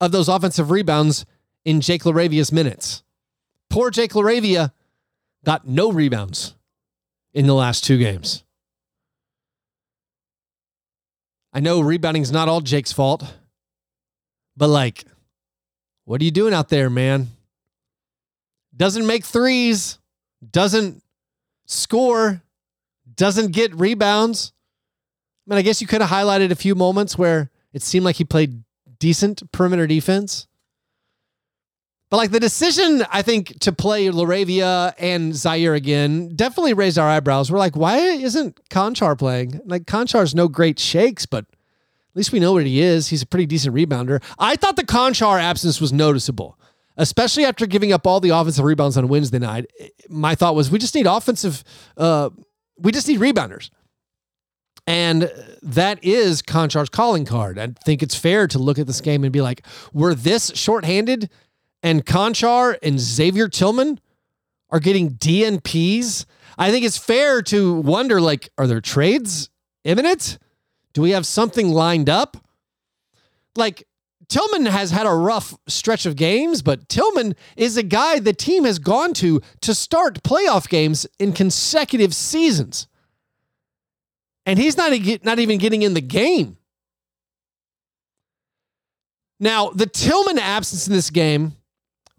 of 0.00 0.12
those 0.12 0.28
offensive 0.28 0.70
rebounds 0.70 1.24
in 1.64 1.80
Jake 1.80 2.02
LaRavia's 2.04 2.52
minutes. 2.52 3.02
Poor 3.70 3.90
Jake 3.90 4.12
LaRavia 4.12 4.72
got 5.44 5.66
no 5.66 5.90
rebounds 5.90 6.54
in 7.32 7.46
the 7.46 7.54
last 7.54 7.84
two 7.84 7.98
games. 7.98 8.44
I 11.52 11.60
know 11.60 11.80
rebounding's 11.80 12.32
not 12.32 12.48
all 12.48 12.60
Jake's 12.60 12.92
fault, 12.92 13.24
but 14.56 14.68
like, 14.68 15.04
what 16.04 16.20
are 16.20 16.24
you 16.24 16.30
doing 16.30 16.52
out 16.52 16.68
there, 16.68 16.90
man? 16.90 17.28
Doesn't 18.76 19.06
make 19.06 19.24
threes, 19.24 19.98
doesn't 20.50 21.02
score, 21.64 22.42
doesn't 23.16 23.52
get 23.52 23.74
rebounds. 23.74 24.52
I 25.46 25.50
mean, 25.50 25.58
I 25.58 25.62
guess 25.62 25.80
you 25.80 25.86
could 25.86 26.00
have 26.00 26.10
highlighted 26.10 26.50
a 26.50 26.56
few 26.56 26.74
moments 26.74 27.16
where 27.16 27.50
it 27.72 27.82
seemed 27.82 28.04
like 28.04 28.16
he 28.16 28.24
played 28.24 28.62
decent 28.98 29.50
perimeter 29.52 29.86
defense. 29.86 30.46
But 32.08 32.18
like 32.18 32.30
the 32.30 32.40
decision, 32.40 33.04
I 33.10 33.22
think, 33.22 33.58
to 33.60 33.72
play 33.72 34.06
Laravia 34.06 34.94
and 34.98 35.32
Ziaire 35.32 35.74
again 35.74 36.36
definitely 36.36 36.72
raised 36.72 36.98
our 36.98 37.08
eyebrows. 37.08 37.50
We're 37.50 37.58
like, 37.58 37.76
why 37.76 37.98
isn't 37.98 38.60
Konchar 38.70 39.18
playing? 39.18 39.60
Like 39.64 39.84
Konchar's 39.86 40.34
no 40.34 40.46
great 40.46 40.78
shakes, 40.78 41.26
but 41.26 41.44
at 41.48 42.16
least 42.16 42.32
we 42.32 42.38
know 42.38 42.52
what 42.52 42.64
he 42.64 42.80
is. 42.80 43.08
He's 43.08 43.22
a 43.22 43.26
pretty 43.26 43.46
decent 43.46 43.74
rebounder. 43.74 44.22
I 44.38 44.54
thought 44.56 44.76
the 44.76 44.84
Konchar 44.84 45.40
absence 45.40 45.80
was 45.80 45.92
noticeable, 45.92 46.58
especially 46.96 47.44
after 47.44 47.66
giving 47.66 47.92
up 47.92 48.06
all 48.06 48.20
the 48.20 48.30
offensive 48.30 48.64
rebounds 48.64 48.96
on 48.96 49.08
Wednesday 49.08 49.40
night. 49.40 49.66
My 50.08 50.36
thought 50.36 50.54
was 50.54 50.70
we 50.70 50.78
just 50.78 50.94
need 50.94 51.06
offensive, 51.06 51.64
uh, 51.96 52.30
we 52.78 52.92
just 52.92 53.08
need 53.08 53.20
rebounders. 53.20 53.70
And 54.86 55.30
that 55.62 56.02
is 56.04 56.42
Konchar's 56.42 56.88
calling 56.88 57.24
card. 57.24 57.58
I 57.58 57.68
think 57.84 58.02
it's 58.02 58.14
fair 58.14 58.46
to 58.48 58.58
look 58.58 58.78
at 58.78 58.86
this 58.86 59.00
game 59.00 59.24
and 59.24 59.32
be 59.32 59.40
like, 59.40 59.66
we're 59.92 60.14
this 60.14 60.52
shorthanded 60.54 61.28
and 61.82 62.06
Konchar 62.06 62.76
and 62.82 62.98
Xavier 63.00 63.48
Tillman 63.48 64.00
are 64.70 64.80
getting 64.80 65.10
DNPs, 65.10 66.24
I 66.58 66.70
think 66.70 66.84
it's 66.84 66.98
fair 66.98 67.42
to 67.42 67.74
wonder 67.80 68.20
like, 68.20 68.48
are 68.58 68.66
there 68.66 68.80
trades 68.80 69.50
imminent? 69.84 70.38
Do 70.92 71.02
we 71.02 71.10
have 71.10 71.26
something 71.26 71.68
lined 71.68 72.08
up? 72.08 72.36
Like, 73.54 73.86
Tillman 74.28 74.66
has 74.66 74.90
had 74.90 75.06
a 75.06 75.14
rough 75.14 75.54
stretch 75.68 76.04
of 76.04 76.16
games, 76.16 76.62
but 76.62 76.88
Tillman 76.88 77.36
is 77.56 77.76
a 77.76 77.82
guy 77.82 78.18
the 78.18 78.32
team 78.32 78.64
has 78.64 78.78
gone 78.78 79.12
to 79.14 79.40
to 79.60 79.74
start 79.74 80.22
playoff 80.22 80.68
games 80.68 81.06
in 81.18 81.32
consecutive 81.32 82.14
seasons. 82.14 82.88
And 84.44 84.58
he's 84.58 84.76
not, 84.76 84.92
not 85.24 85.38
even 85.38 85.58
getting 85.58 85.82
in 85.82 85.94
the 85.94 86.00
game. 86.00 86.56
Now, 89.38 89.70
the 89.70 89.86
Tillman 89.86 90.38
absence 90.38 90.86
in 90.86 90.92
this 90.92 91.10
game 91.10 91.56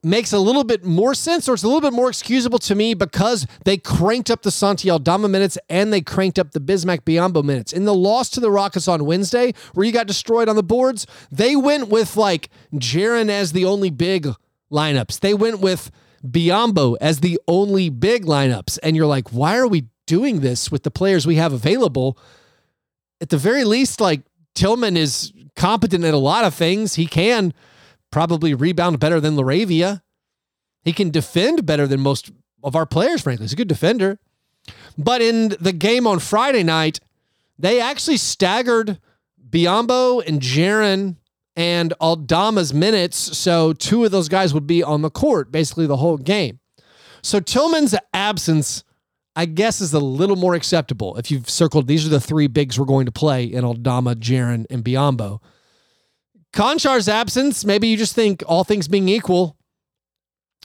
makes 0.03 0.31
a 0.31 0.39
little 0.39 0.63
bit 0.63 0.85
more 0.85 1.13
sense 1.13 1.49
or 1.49 1.53
it's 1.53 1.63
a 1.63 1.67
little 1.67 1.81
bit 1.81 1.93
more 1.93 2.09
excusable 2.09 2.59
to 2.59 2.75
me 2.75 2.93
because 2.93 3.47
they 3.65 3.77
cranked 3.77 4.29
up 4.29 4.43
the 4.43 4.51
Santi 4.51 4.89
Aldama 4.89 5.27
minutes 5.27 5.57
and 5.69 5.91
they 5.91 6.01
cranked 6.01 6.37
up 6.37 6.51
the 6.51 6.59
Bismack 6.59 7.01
Biyombo 7.01 7.43
minutes. 7.43 7.73
In 7.73 7.85
the 7.85 7.93
loss 7.93 8.29
to 8.29 8.39
the 8.39 8.51
Rockets 8.51 8.87
on 8.87 9.05
Wednesday, 9.05 9.53
where 9.73 9.85
you 9.85 9.91
got 9.91 10.07
destroyed 10.07 10.49
on 10.49 10.55
the 10.55 10.63
boards, 10.63 11.07
they 11.31 11.55
went 11.55 11.89
with 11.89 12.15
like 12.15 12.49
Jaren 12.75 13.29
as 13.29 13.53
the 13.53 13.65
only 13.65 13.89
big 13.89 14.27
lineups. 14.71 15.19
They 15.19 15.33
went 15.33 15.59
with 15.59 15.91
Biyombo 16.25 16.97
as 17.01 17.19
the 17.19 17.39
only 17.47 17.89
big 17.89 18.25
lineups. 18.25 18.77
And 18.83 18.95
you're 18.95 19.07
like, 19.07 19.29
why 19.29 19.57
are 19.57 19.67
we 19.67 19.85
doing 20.05 20.41
this 20.41 20.71
with 20.71 20.83
the 20.83 20.91
players 20.91 21.25
we 21.25 21.35
have 21.35 21.53
available? 21.53 22.17
At 23.19 23.29
the 23.29 23.37
very 23.37 23.63
least, 23.63 23.99
like 23.99 24.21
Tillman 24.53 24.95
is 24.95 25.33
competent 25.55 26.03
at 26.03 26.13
a 26.13 26.19
lot 26.19 26.45
of 26.45 26.53
things. 26.53 26.95
He 26.95 27.07
can 27.07 27.53
probably 28.11 28.53
rebound 28.53 28.99
better 28.99 29.19
than 29.19 29.35
Laravia. 29.35 30.01
He 30.83 30.93
can 30.93 31.09
defend 31.09 31.65
better 31.65 31.87
than 31.87 31.99
most 31.99 32.31
of 32.63 32.75
our 32.75 32.85
players, 32.85 33.21
frankly. 33.21 33.43
He's 33.43 33.53
a 33.53 33.57
good 33.57 33.67
defender. 33.67 34.19
But 34.97 35.21
in 35.21 35.49
the 35.59 35.73
game 35.73 36.07
on 36.07 36.19
Friday 36.19 36.63
night, 36.63 36.99
they 37.57 37.79
actually 37.81 38.17
staggered 38.17 38.99
Biyombo 39.49 40.25
and 40.27 40.41
Jaren 40.41 41.17
and 41.55 41.93
Aldama's 41.99 42.73
minutes. 42.73 43.37
So 43.37 43.73
two 43.73 44.05
of 44.05 44.11
those 44.11 44.29
guys 44.29 44.53
would 44.53 44.67
be 44.67 44.83
on 44.83 45.01
the 45.01 45.09
court 45.09 45.51
basically 45.51 45.87
the 45.87 45.97
whole 45.97 46.17
game. 46.17 46.59
So 47.21 47.39
Tillman's 47.39 47.95
absence, 48.13 48.83
I 49.35 49.45
guess, 49.45 49.81
is 49.81 49.93
a 49.93 49.99
little 49.99 50.35
more 50.35 50.53
acceptable. 50.53 51.17
If 51.17 51.31
you've 51.31 51.49
circled, 51.49 51.87
these 51.87 52.05
are 52.05 52.09
the 52.09 52.21
three 52.21 52.47
bigs 52.47 52.79
we're 52.79 52.85
going 52.85 53.05
to 53.07 53.11
play 53.11 53.43
in 53.43 53.65
Aldama, 53.65 54.15
Jaren, 54.15 54.65
and 54.69 54.83
Biyombo. 54.83 55.41
Konchar's 56.53 57.07
absence, 57.07 57.65
maybe 57.65 57.87
you 57.87 57.97
just 57.97 58.15
think 58.15 58.43
all 58.47 58.63
things 58.63 58.87
being 58.87 59.09
equal, 59.09 59.57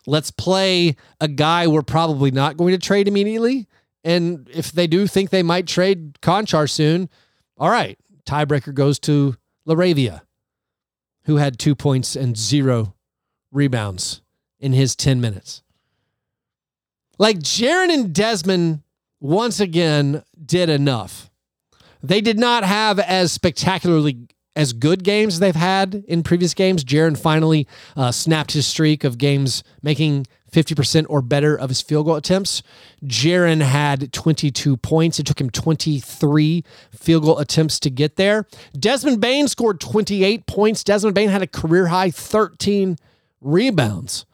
let's 0.06 0.30
play 0.30 0.96
a 1.20 1.28
guy 1.28 1.66
we're 1.66 1.82
probably 1.82 2.30
not 2.30 2.56
going 2.56 2.72
to 2.72 2.78
trade 2.78 3.08
immediately. 3.08 3.68
And 4.04 4.48
if 4.52 4.72
they 4.72 4.86
do 4.86 5.06
think 5.06 5.30
they 5.30 5.42
might 5.42 5.66
trade 5.66 6.18
Konchar 6.20 6.68
soon, 6.68 7.08
all 7.56 7.70
right, 7.70 7.98
tiebreaker 8.26 8.74
goes 8.74 8.98
to 9.00 9.36
Laravia, 9.68 10.22
who 11.24 11.36
had 11.36 11.58
two 11.58 11.74
points 11.74 12.16
and 12.16 12.36
zero 12.36 12.94
rebounds 13.52 14.22
in 14.58 14.72
his 14.72 14.96
10 14.96 15.20
minutes. 15.20 15.62
Like 17.18 17.38
Jaren 17.38 17.92
and 17.92 18.12
Desmond 18.12 18.82
once 19.20 19.60
again 19.60 20.24
did 20.44 20.68
enough. 20.68 21.30
They 22.02 22.20
did 22.20 22.38
not 22.38 22.64
have 22.64 22.98
as 22.98 23.30
spectacularly 23.30 24.26
as 24.54 24.72
good 24.72 25.02
games 25.04 25.38
they've 25.38 25.54
had 25.54 26.04
in 26.06 26.22
previous 26.22 26.54
games. 26.54 26.84
Jaren 26.84 27.18
finally 27.18 27.66
uh, 27.96 28.12
snapped 28.12 28.52
his 28.52 28.66
streak 28.66 29.04
of 29.04 29.18
games 29.18 29.62
making 29.82 30.26
50% 30.52 31.06
or 31.08 31.22
better 31.22 31.58
of 31.58 31.70
his 31.70 31.80
field 31.80 32.06
goal 32.06 32.16
attempts. 32.16 32.62
Jaren 33.04 33.62
had 33.62 34.12
22 34.12 34.76
points. 34.76 35.18
It 35.18 35.26
took 35.26 35.40
him 35.40 35.50
23 35.50 36.64
field 36.92 37.24
goal 37.24 37.38
attempts 37.38 37.80
to 37.80 37.90
get 37.90 38.16
there. 38.16 38.46
Desmond 38.78 39.20
Bane 39.20 39.48
scored 39.48 39.80
28 39.80 40.46
points. 40.46 40.84
Desmond 40.84 41.14
Bane 41.14 41.30
had 41.30 41.42
a 41.42 41.46
career 41.46 41.86
high 41.86 42.10
13 42.10 42.98
rebounds. 43.40 44.26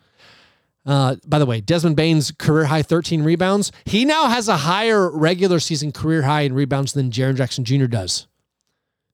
Uh, 0.85 1.17
by 1.27 1.39
the 1.39 1.45
way, 1.45 1.61
Desmond 1.61 1.97
Bane's 1.97 2.31
career 2.33 2.65
high 2.65 2.83
13 2.83 3.23
rebounds. 3.23 3.71
He 3.85 4.05
now 4.05 4.27
has 4.27 4.49
a 4.49 4.57
higher 4.57 5.11
regular 5.11 5.61
season 5.61 5.93
career 5.93 6.23
high 6.23 6.43
in 6.43 6.55
rebounds 6.55 6.95
than 6.95 7.11
Jaren 7.11 7.37
Jackson 7.37 7.65
Jr. 7.65 7.87
does. 7.87 8.28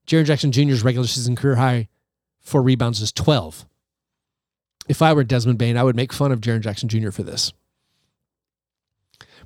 Jaren 0.07 0.25
Jackson 0.25 0.53
Jr.'s 0.53 0.83
regular 0.83 1.07
season 1.07 1.37
career 1.37 1.57
high 1.57 1.89
for 2.41 2.63
rebounds 2.63 3.01
is 3.01 3.13
12. 3.13 3.65
If 4.89 5.01
I 5.01 5.13
were 5.15 5.25
Desmond 5.25 5.59
Bane, 5.59 5.77
I 5.79 5.83
would 5.83 5.97
make 5.97 6.13
fun 6.13 6.31
of 6.31 6.41
Jaren 6.41 6.61
Jackson 6.61 6.89
Jr. 6.89 7.11
for 7.11 7.23
this. 7.23 7.53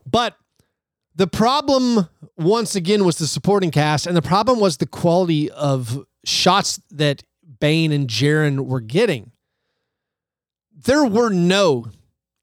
But 0.04 0.36
the 1.14 1.26
problem, 1.26 2.08
once 2.36 2.74
again, 2.74 3.04
was 3.04 3.18
the 3.18 3.26
supporting 3.26 3.70
cast, 3.70 4.06
and 4.06 4.16
the 4.16 4.22
problem 4.22 4.58
was 4.58 4.78
the 4.78 4.86
quality 4.86 5.50
of 5.50 6.04
shots 6.24 6.80
that 6.90 7.22
Bane 7.60 7.92
and 7.92 8.08
Jaren 8.08 8.66
were 8.66 8.80
getting. 8.80 9.32
there 10.74 11.04
were 11.04 11.30
no 11.30 11.86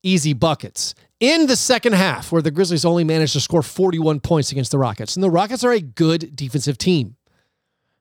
easy 0.03 0.34
buckets 0.34 0.93
in 1.19 1.48
the 1.48 1.55
second 1.55 1.93
half 1.93 2.31
where 2.31 2.41
the 2.41 2.51
Grizzlies 2.51 2.86
only 2.86 3.03
managed 3.03 3.34
to 3.34 3.39
score 3.39 3.63
41 3.63 4.19
points 4.19 4.51
against 4.51 4.72
the 4.72 4.77
Rockets. 4.77 5.15
And 5.15 5.24
the 5.24 5.31
Rockets 5.31 5.63
are 5.63 5.72
a 5.72 5.79
good 5.79 6.36
defensive 6.36 6.77
team. 6.77 7.15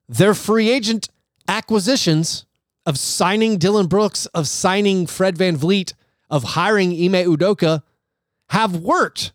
Their 0.09 0.35
free 0.35 0.71
agent 0.71 1.09
acquisitions 1.49 2.47
of 2.87 2.99
signing 2.99 3.59
Dillon 3.59 3.87
Brooks, 3.87 4.27
of 4.27 4.47
signing 4.47 5.07
Fred 5.07 5.37
VanVleet, 5.37 5.95
of 6.31 6.43
hiring 6.43 6.93
Ime 6.93 7.27
Udoka 7.27 7.83
have 8.51 8.77
worked. 8.77 9.33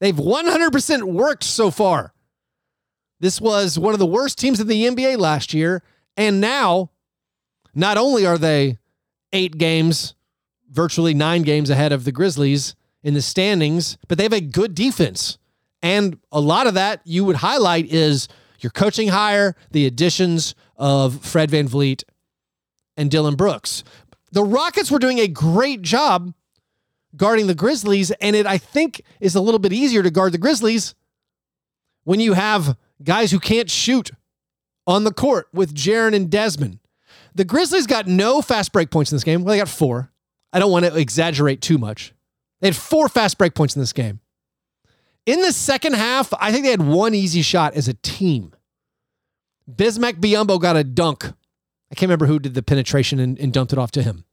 They've 0.00 0.14
100% 0.14 1.02
worked 1.04 1.44
so 1.44 1.70
far. 1.70 2.12
This 3.18 3.40
was 3.40 3.78
one 3.78 3.94
of 3.94 3.98
the 3.98 4.06
worst 4.06 4.38
teams 4.38 4.60
in 4.60 4.66
the 4.66 4.84
NBA 4.86 5.18
last 5.18 5.54
year. 5.54 5.82
And 6.16 6.40
now, 6.40 6.90
not 7.74 7.96
only 7.96 8.26
are 8.26 8.38
they 8.38 8.78
eight 9.32 9.56
games, 9.58 10.14
virtually 10.70 11.14
nine 11.14 11.42
games 11.42 11.70
ahead 11.70 11.92
of 11.92 12.04
the 12.04 12.12
Grizzlies 12.12 12.74
in 13.02 13.14
the 13.14 13.22
standings, 13.22 13.96
but 14.08 14.18
they 14.18 14.24
have 14.24 14.32
a 14.32 14.40
good 14.40 14.74
defense. 14.74 15.38
And 15.82 16.18
a 16.30 16.40
lot 16.40 16.66
of 16.66 16.74
that 16.74 17.00
you 17.04 17.24
would 17.24 17.36
highlight 17.36 17.92
is 17.92 18.28
your 18.60 18.70
coaching 18.70 19.08
hire, 19.08 19.54
the 19.70 19.86
additions 19.86 20.54
of 20.76 21.24
Fred 21.24 21.50
VanVleet 21.50 22.04
and 22.96 23.10
Dillon 23.10 23.34
Brooks. 23.34 23.84
The 24.32 24.44
Rockets 24.44 24.90
were 24.90 24.98
doing 24.98 25.18
a 25.18 25.28
great 25.28 25.82
job 25.82 26.34
guarding 27.16 27.46
the 27.46 27.54
Grizzlies, 27.54 28.10
and 28.12 28.36
it, 28.36 28.46
I 28.46 28.58
think, 28.58 29.02
is 29.20 29.34
a 29.34 29.40
little 29.40 29.58
bit 29.58 29.72
easier 29.72 30.02
to 30.02 30.10
guard 30.10 30.32
the 30.32 30.38
Grizzlies 30.38 30.94
when 32.04 32.20
you 32.20 32.34
have 32.34 32.76
guys 33.02 33.30
who 33.30 33.40
can't 33.40 33.70
shoot 33.70 34.10
on 34.86 35.04
the 35.04 35.12
court 35.12 35.48
with 35.52 35.74
Jaren 35.74 36.14
and 36.14 36.30
Desmond. 36.30 36.78
The 37.34 37.44
Grizzlies 37.44 37.86
got 37.86 38.06
no 38.06 38.40
fast 38.40 38.72
break 38.72 38.90
points 38.90 39.10
in 39.12 39.16
this 39.16 39.24
game. 39.24 39.42
Well, 39.42 39.52
they 39.52 39.58
got 39.58 39.68
four. 39.68 40.10
I 40.52 40.58
don't 40.58 40.70
want 40.70 40.84
to 40.86 40.96
exaggerate 40.96 41.60
too 41.60 41.78
much. 41.78 42.14
They 42.60 42.68
had 42.68 42.76
four 42.76 43.08
fast 43.08 43.36
break 43.36 43.54
points 43.54 43.76
in 43.76 43.80
this 43.80 43.92
game. 43.92 44.20
In 45.26 45.42
the 45.42 45.52
second 45.52 45.94
half, 45.94 46.32
I 46.40 46.52
think 46.52 46.64
they 46.64 46.70
had 46.70 46.86
one 46.86 47.14
easy 47.14 47.42
shot 47.42 47.74
as 47.74 47.88
a 47.88 47.94
team. 47.94 48.54
Bismack 49.70 50.20
Biyombo 50.20 50.60
got 50.60 50.76
a 50.76 50.84
dunk. 50.84 51.24
I 51.24 51.94
can't 51.94 52.08
remember 52.08 52.26
who 52.26 52.38
did 52.38 52.54
the 52.54 52.62
penetration 52.62 53.18
and, 53.18 53.38
and 53.38 53.52
dumped 53.52 53.72
it 53.72 53.78
off 53.78 53.90
to 53.92 54.02
him. 54.02 54.24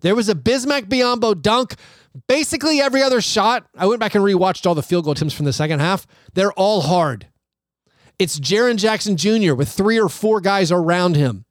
There 0.00 0.14
was 0.14 0.30
a 0.30 0.34
Bismack 0.34 0.88
Biyombo 0.88 1.40
dunk. 1.40 1.74
Basically, 2.26 2.80
every 2.80 3.02
other 3.02 3.20
shot, 3.20 3.66
I 3.76 3.86
went 3.86 4.00
back 4.00 4.14
and 4.14 4.24
rewatched 4.24 4.66
all 4.66 4.74
the 4.74 4.82
field 4.82 5.04
goal 5.04 5.12
attempts 5.12 5.34
from 5.34 5.44
the 5.44 5.52
second 5.52 5.80
half. 5.80 6.06
They're 6.32 6.52
all 6.52 6.80
hard. 6.80 7.26
It's 8.18 8.40
Jaren 8.40 8.76
Jackson 8.76 9.16
Jr. 9.16 9.54
with 9.54 9.68
three 9.68 9.98
or 10.00 10.08
four 10.08 10.40
guys 10.40 10.72
around 10.72 11.16
him. 11.16 11.44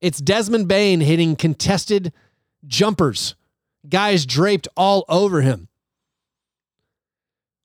It's 0.00 0.20
Desmond 0.20 0.68
Bane 0.68 1.00
hitting 1.00 1.34
contested 1.34 2.12
jumpers, 2.66 3.34
guys 3.88 4.26
draped 4.26 4.68
all 4.76 5.04
over 5.08 5.40
him. 5.40 5.68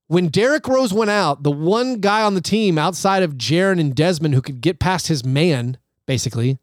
When 0.10 0.30
Derrick 0.30 0.68
Rose 0.68 0.92
went 0.92 1.12
out, 1.12 1.44
the 1.44 1.52
one 1.52 2.00
guy 2.00 2.24
on 2.24 2.34
the 2.34 2.42
team 2.42 2.80
outside 2.80 3.22
of 3.22 3.36
Jaren 3.36 3.80
and 3.80 3.96
Desmond 3.96 4.34
who 4.34 4.42
could 4.42 4.60
get 4.60 4.80
past 4.80 5.06
his 5.06 5.24
man, 5.24 5.78
basically, 6.08 6.58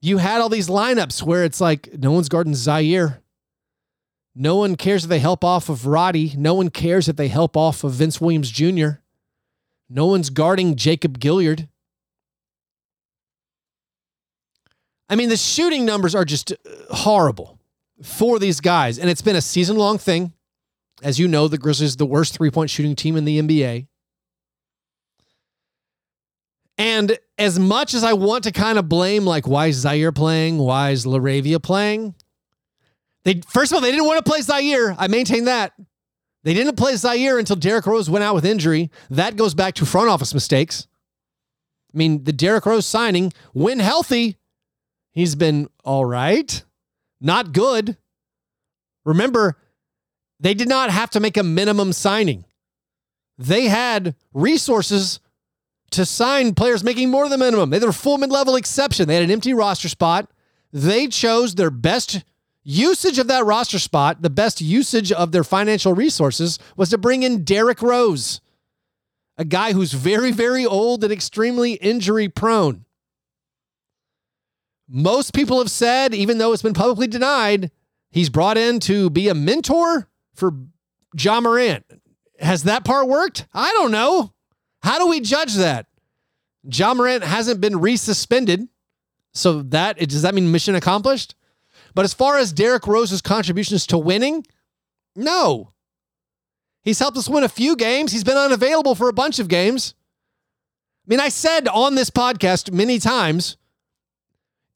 you 0.00 0.18
had 0.18 0.40
all 0.40 0.48
these 0.48 0.68
lineups 0.68 1.22
where 1.22 1.44
it's 1.44 1.60
like 1.60 1.88
no 1.96 2.10
one's 2.10 2.28
guarding 2.28 2.52
Ziaire. 2.52 3.18
No 4.34 4.56
one 4.56 4.74
cares 4.74 5.04
if 5.04 5.08
they 5.08 5.20
help 5.20 5.44
off 5.44 5.68
of 5.68 5.86
Roddy. 5.86 6.34
No 6.36 6.52
one 6.54 6.68
cares 6.68 7.08
if 7.08 7.14
they 7.14 7.28
help 7.28 7.56
off 7.56 7.84
of 7.84 7.92
Vince 7.92 8.20
Williams 8.20 8.50
Jr. 8.50 8.98
No 9.88 10.06
one's 10.06 10.28
guarding 10.28 10.74
Jacob 10.74 11.20
Gilyard. 11.20 11.68
I 15.08 15.14
mean, 15.14 15.28
the 15.28 15.36
shooting 15.36 15.84
numbers 15.84 16.16
are 16.16 16.24
just 16.24 16.52
horrible 16.90 17.60
for 18.02 18.40
these 18.40 18.60
guys. 18.60 18.98
And 18.98 19.08
it's 19.08 19.22
been 19.22 19.36
a 19.36 19.40
season 19.40 19.76
long 19.76 19.96
thing. 19.96 20.32
As 21.02 21.18
you 21.18 21.28
know, 21.28 21.48
the 21.48 21.58
Grizzlies 21.58 21.96
the 21.96 22.06
worst 22.06 22.34
three 22.34 22.50
point 22.50 22.70
shooting 22.70 22.96
team 22.96 23.16
in 23.16 23.24
the 23.24 23.40
NBA. 23.40 23.86
And 26.78 27.18
as 27.38 27.58
much 27.58 27.94
as 27.94 28.04
I 28.04 28.12
want 28.12 28.44
to 28.44 28.52
kind 28.52 28.78
of 28.78 28.88
blame, 28.88 29.24
like, 29.24 29.46
why 29.46 29.66
is 29.66 29.84
Ziaire 29.84 30.14
playing? 30.14 30.58
Why 30.58 30.90
is 30.90 31.06
LaRavia 31.06 31.62
playing? 31.62 32.14
They 33.24 33.40
first 33.48 33.72
of 33.72 33.76
all, 33.76 33.80
they 33.80 33.90
didn't 33.90 34.06
want 34.06 34.24
to 34.24 34.30
play 34.30 34.40
Ziaire. 34.40 34.94
I 34.98 35.08
maintain 35.08 35.46
that. 35.46 35.72
They 36.44 36.54
didn't 36.54 36.76
play 36.76 36.92
Ziaire 36.92 37.38
until 37.38 37.56
Derrick 37.56 37.86
Rose 37.86 38.08
went 38.08 38.22
out 38.22 38.34
with 38.34 38.46
injury. 38.46 38.90
That 39.10 39.36
goes 39.36 39.54
back 39.54 39.74
to 39.74 39.86
front 39.86 40.08
office 40.08 40.32
mistakes. 40.32 40.86
I 41.92 41.98
mean, 41.98 42.24
the 42.24 42.32
Derrick 42.32 42.66
Rose 42.66 42.86
signing, 42.86 43.32
when 43.52 43.80
healthy, 43.80 44.36
he's 45.10 45.34
been 45.34 45.68
all 45.82 46.04
right. 46.04 46.62
Not 47.20 47.52
good. 47.52 47.96
Remember, 49.04 49.56
they 50.40 50.54
did 50.54 50.68
not 50.68 50.90
have 50.90 51.10
to 51.10 51.20
make 51.20 51.36
a 51.36 51.42
minimum 51.42 51.92
signing. 51.92 52.44
They 53.38 53.66
had 53.68 54.14
resources 54.32 55.20
to 55.90 56.04
sign 56.04 56.54
players 56.54 56.82
making 56.82 57.10
more 57.10 57.28
than 57.28 57.40
minimum. 57.40 57.70
They 57.70 57.78
had 57.78 57.88
a 57.88 57.92
full 57.92 58.18
mid 58.18 58.30
level 58.30 58.56
exception. 58.56 59.08
They 59.08 59.14
had 59.14 59.24
an 59.24 59.30
empty 59.30 59.54
roster 59.54 59.88
spot. 59.88 60.30
They 60.72 61.06
chose 61.06 61.54
their 61.54 61.70
best 61.70 62.24
usage 62.66 63.20
of 63.20 63.28
that 63.28 63.44
roster 63.44 63.78
spot, 63.78 64.22
the 64.22 64.30
best 64.30 64.60
usage 64.60 65.12
of 65.12 65.30
their 65.30 65.44
financial 65.44 65.92
resources 65.92 66.58
was 66.76 66.90
to 66.90 66.98
bring 66.98 67.22
in 67.22 67.44
Derrick 67.44 67.80
Rose, 67.80 68.40
a 69.38 69.44
guy 69.44 69.72
who's 69.72 69.92
very, 69.92 70.32
very 70.32 70.66
old 70.66 71.04
and 71.04 71.12
extremely 71.12 71.74
injury 71.74 72.28
prone. 72.28 72.84
Most 74.88 75.32
people 75.32 75.58
have 75.58 75.70
said, 75.70 76.12
even 76.12 76.38
though 76.38 76.52
it's 76.52 76.62
been 76.62 76.74
publicly 76.74 77.06
denied, 77.06 77.70
he's 78.10 78.30
brought 78.30 78.58
in 78.58 78.80
to 78.80 79.10
be 79.10 79.28
a 79.28 79.34
mentor 79.34 80.08
for 80.36 80.52
Ja 81.18 81.40
Morant. 81.40 81.84
Has 82.38 82.64
that 82.64 82.84
part 82.84 83.08
worked? 83.08 83.46
I 83.52 83.72
don't 83.72 83.90
know. 83.90 84.32
How 84.82 84.98
do 84.98 85.08
we 85.08 85.20
judge 85.20 85.54
that? 85.54 85.86
Ja 86.62 86.94
Morant 86.94 87.24
hasn't 87.24 87.60
been 87.60 87.74
resuspended. 87.74 88.68
So 89.32 89.62
that 89.62 89.98
does 89.98 90.22
that 90.22 90.34
mean 90.34 90.50
mission 90.52 90.74
accomplished? 90.74 91.34
But 91.94 92.04
as 92.04 92.14
far 92.14 92.38
as 92.38 92.52
Derrick 92.52 92.86
Rose's 92.86 93.22
contributions 93.22 93.86
to 93.88 93.98
winning, 93.98 94.46
no. 95.14 95.72
He's 96.82 96.98
helped 96.98 97.16
us 97.16 97.28
win 97.28 97.42
a 97.42 97.48
few 97.48 97.74
games. 97.74 98.12
He's 98.12 98.24
been 98.24 98.36
unavailable 98.36 98.94
for 98.94 99.08
a 99.08 99.14
bunch 99.14 99.38
of 99.38 99.48
games. 99.48 99.94
I 101.06 101.10
mean, 101.10 101.20
I 101.20 101.28
said 101.28 101.68
on 101.68 101.94
this 101.94 102.10
podcast 102.10 102.70
many 102.70 102.98
times 102.98 103.56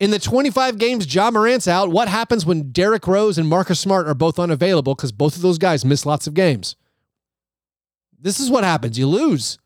in 0.01 0.11
the 0.11 0.19
25 0.19 0.79
games 0.79 1.15
Ja 1.15 1.31
Morant's 1.31 1.69
out, 1.69 1.91
what 1.91 2.09
happens 2.09 2.45
when 2.45 2.73
Derrick 2.73 3.07
Rose 3.07 3.39
and 3.39 3.49
Marcus 3.49 3.79
Smart 3.79 4.09
are 4.09 4.15
both 4.15 4.39
unavailable 4.39 4.95
because 4.95 5.13
both 5.13 5.37
of 5.37 5.43
those 5.43 5.59
guys 5.59 5.85
miss 5.85 6.05
lots 6.05 6.27
of 6.27 6.35
games? 6.35 6.75
This 8.19 8.41
is 8.41 8.51
what 8.51 8.65
happens. 8.65 8.99
You 8.99 9.07
lose. 9.07 9.59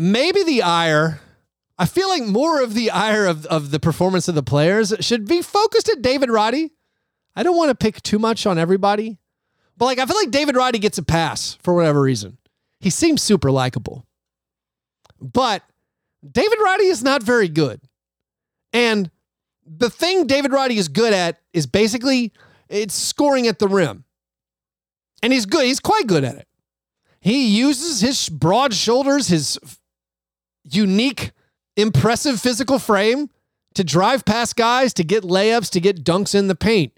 maybe 0.00 0.42
the 0.42 0.62
ire, 0.62 1.20
I 1.78 1.84
feel 1.84 2.08
like 2.08 2.24
more 2.24 2.62
of 2.62 2.72
the 2.72 2.90
ire 2.90 3.26
of, 3.26 3.44
of 3.46 3.70
the 3.70 3.78
performance 3.78 4.28
of 4.28 4.34
the 4.34 4.42
players 4.42 4.94
should 5.00 5.28
be 5.28 5.42
focused 5.42 5.90
at 5.90 6.00
David 6.00 6.30
Roddy. 6.30 6.72
I 7.36 7.42
don't 7.42 7.56
want 7.56 7.68
to 7.68 7.74
pick 7.74 8.02
too 8.02 8.18
much 8.18 8.46
on 8.46 8.58
everybody, 8.58 9.18
but 9.76 9.84
like 9.84 9.98
I 9.98 10.06
feel 10.06 10.16
like 10.16 10.30
David 10.30 10.56
Roddy 10.56 10.78
gets 10.78 10.98
a 10.98 11.02
pass 11.02 11.58
for 11.62 11.74
whatever 11.74 12.00
reason. 12.00 12.38
He 12.80 12.90
seems 12.90 13.22
super 13.22 13.50
likable. 13.50 14.06
But 15.20 15.62
David 16.28 16.58
Roddy 16.62 16.86
is 16.86 17.02
not 17.02 17.22
very 17.22 17.48
good. 17.48 17.80
And 18.72 19.10
the 19.66 19.90
thing 19.90 20.26
David 20.26 20.52
Roddy 20.52 20.78
is 20.78 20.88
good 20.88 21.12
at 21.12 21.40
is 21.52 21.66
basically 21.66 22.32
it's 22.68 22.94
scoring 22.94 23.46
at 23.46 23.58
the 23.58 23.68
rim. 23.68 24.04
And 25.22 25.32
he's 25.32 25.46
good. 25.46 25.64
He's 25.64 25.80
quite 25.80 26.06
good 26.06 26.24
at 26.24 26.36
it. 26.36 26.48
He 27.20 27.58
uses 27.58 28.00
his 28.00 28.28
broad 28.28 28.72
shoulders, 28.72 29.28
his 29.28 29.58
unique, 30.64 31.32
impressive 31.76 32.40
physical 32.40 32.78
frame 32.78 33.28
to 33.74 33.84
drive 33.84 34.24
past 34.24 34.56
guys, 34.56 34.94
to 34.94 35.04
get 35.04 35.22
layups, 35.22 35.70
to 35.70 35.80
get 35.80 36.04
dunks 36.04 36.34
in 36.34 36.48
the 36.48 36.54
paint. 36.54 36.92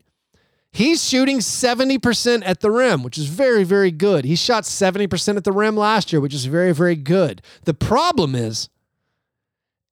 He's 0.71 1.07
shooting 1.07 1.41
70% 1.41 2.43
at 2.47 2.61
the 2.61 2.71
rim, 2.71 3.03
which 3.03 3.19
is 3.19 3.27
very, 3.27 3.63
very 3.63 3.91
good. 3.91 4.25
He 4.25 4.37
shot 4.37 4.63
70% 4.65 5.37
at 5.37 5.45
the 5.45 5.53
rim 5.53 5.77
last 5.77 6.13
year, 6.13 6.21
which 6.21 6.33
is 6.33 6.47
very, 6.47 6.73
very 6.73 6.97
good. 6.97 7.43
The 7.65 7.75
problem 7.75 8.35
is, 8.35 8.71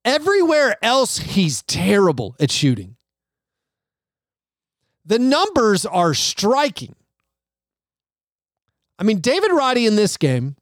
everywhere 0.04 0.76
else, 0.82 1.18
he's 1.18 1.62
terrible 1.62 2.36
at 2.40 2.50
shooting. 2.50 2.96
The 5.04 5.18
numbers 5.18 5.86
are 5.86 6.14
striking. 6.14 6.94
I 8.98 9.02
mean, 9.02 9.20
David 9.20 9.50
Roddy 9.50 9.86
in 9.86 9.96
this 9.96 10.16
game 10.16 10.56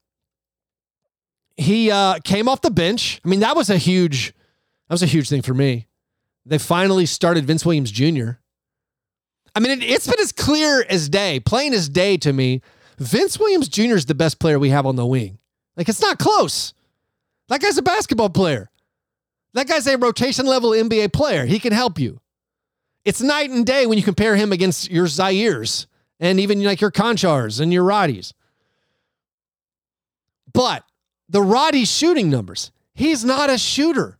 he 1.58 1.90
uh, 1.90 2.20
came 2.20 2.48
off 2.48 2.62
the 2.62 2.70
bench. 2.70 3.20
I 3.24 3.28
mean, 3.28 3.40
that 3.40 3.56
was 3.56 3.68
a 3.68 3.76
huge, 3.76 4.28
that 4.88 4.94
was 4.94 5.02
a 5.02 5.06
huge 5.06 5.28
thing 5.28 5.42
for 5.42 5.52
me. 5.52 5.88
They 6.46 6.56
finally 6.56 7.04
started 7.04 7.44
Vince 7.44 7.66
Williams 7.66 7.90
Jr. 7.90 8.30
I 9.54 9.60
mean, 9.60 9.82
it, 9.82 9.90
has 9.90 10.06
been 10.06 10.20
as 10.20 10.32
clear 10.32 10.84
as 10.88 11.08
day, 11.08 11.40
plain 11.40 11.74
as 11.74 11.88
day 11.88 12.16
to 12.18 12.32
me. 12.32 12.62
Vince 12.98 13.38
Williams 13.38 13.68
Jr. 13.68 13.96
is 13.96 14.06
the 14.06 14.14
best 14.14 14.38
player 14.38 14.58
we 14.58 14.70
have 14.70 14.86
on 14.86 14.96
the 14.96 15.04
wing. 15.04 15.38
Like, 15.76 15.88
it's 15.88 16.00
not 16.00 16.18
close. 16.18 16.74
That 17.48 17.60
guy's 17.60 17.76
a 17.76 17.82
basketball 17.82 18.30
player. 18.30 18.70
That 19.54 19.68
guy's 19.68 19.86
a 19.86 19.96
rotation 19.96 20.46
level 20.46 20.70
NBA 20.70 21.12
player. 21.12 21.46
He 21.46 21.58
can 21.58 21.72
help 21.72 21.98
you. 21.98 22.20
It's 23.04 23.20
night 23.20 23.50
and 23.50 23.64
day 23.64 23.86
when 23.86 23.98
you 23.98 24.04
compare 24.04 24.36
him 24.36 24.52
against 24.52 24.90
your 24.90 25.06
Ziaires 25.06 25.86
and 26.20 26.38
even 26.40 26.62
like 26.62 26.80
your 26.80 26.90
Konchars 26.90 27.60
and 27.60 27.72
your 27.72 27.84
Roddies. 27.84 28.32
But 30.52 30.84
the 31.28 31.42
Roddy 31.42 31.84
shooting 31.84 32.30
numbers, 32.30 32.72
he's 32.94 33.24
not 33.24 33.50
a 33.50 33.58
shooter. 33.58 34.18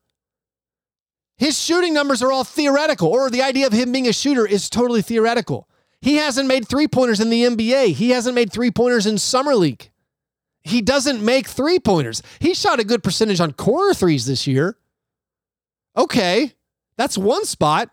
His 1.37 1.61
shooting 1.61 1.95
numbers 1.95 2.23
are 2.23 2.33
all 2.33 2.45
theoretical, 2.45 3.09
or 3.09 3.31
the 3.31 3.43
idea 3.43 3.67
of 3.67 3.73
him 3.73 3.93
being 3.93 4.09
a 4.09 4.13
shooter 4.13 4.47
is 4.47 4.69
totally 4.69 5.03
theoretical. 5.03 5.69
He 6.01 6.17
hasn't 6.17 6.49
made 6.49 6.69
three 6.69 6.89
pointers 6.89 7.21
in 7.21 7.31
the 7.31 7.45
NBA. 7.45 7.93
He 7.95 8.11
hasn't 8.11 8.35
made 8.35 8.53
three 8.53 8.71
pointers 8.71 9.07
in 9.07 9.19
Summer 9.19 9.55
League. 9.55 9.91
He 10.63 10.83
doesn't 10.83 11.25
make 11.25 11.47
three 11.47 11.79
pointers. 11.79 12.23
He 12.41 12.55
shot 12.55 12.81
a 12.81 12.85
good 12.85 13.03
percentage 13.03 13.41
on 13.41 13.53
corner 13.53 13.95
threes 13.95 14.27
this 14.27 14.47
year. 14.47 14.77
Okay, 15.99 16.55
that's 16.97 17.19
one 17.19 17.45
spot. 17.45 17.91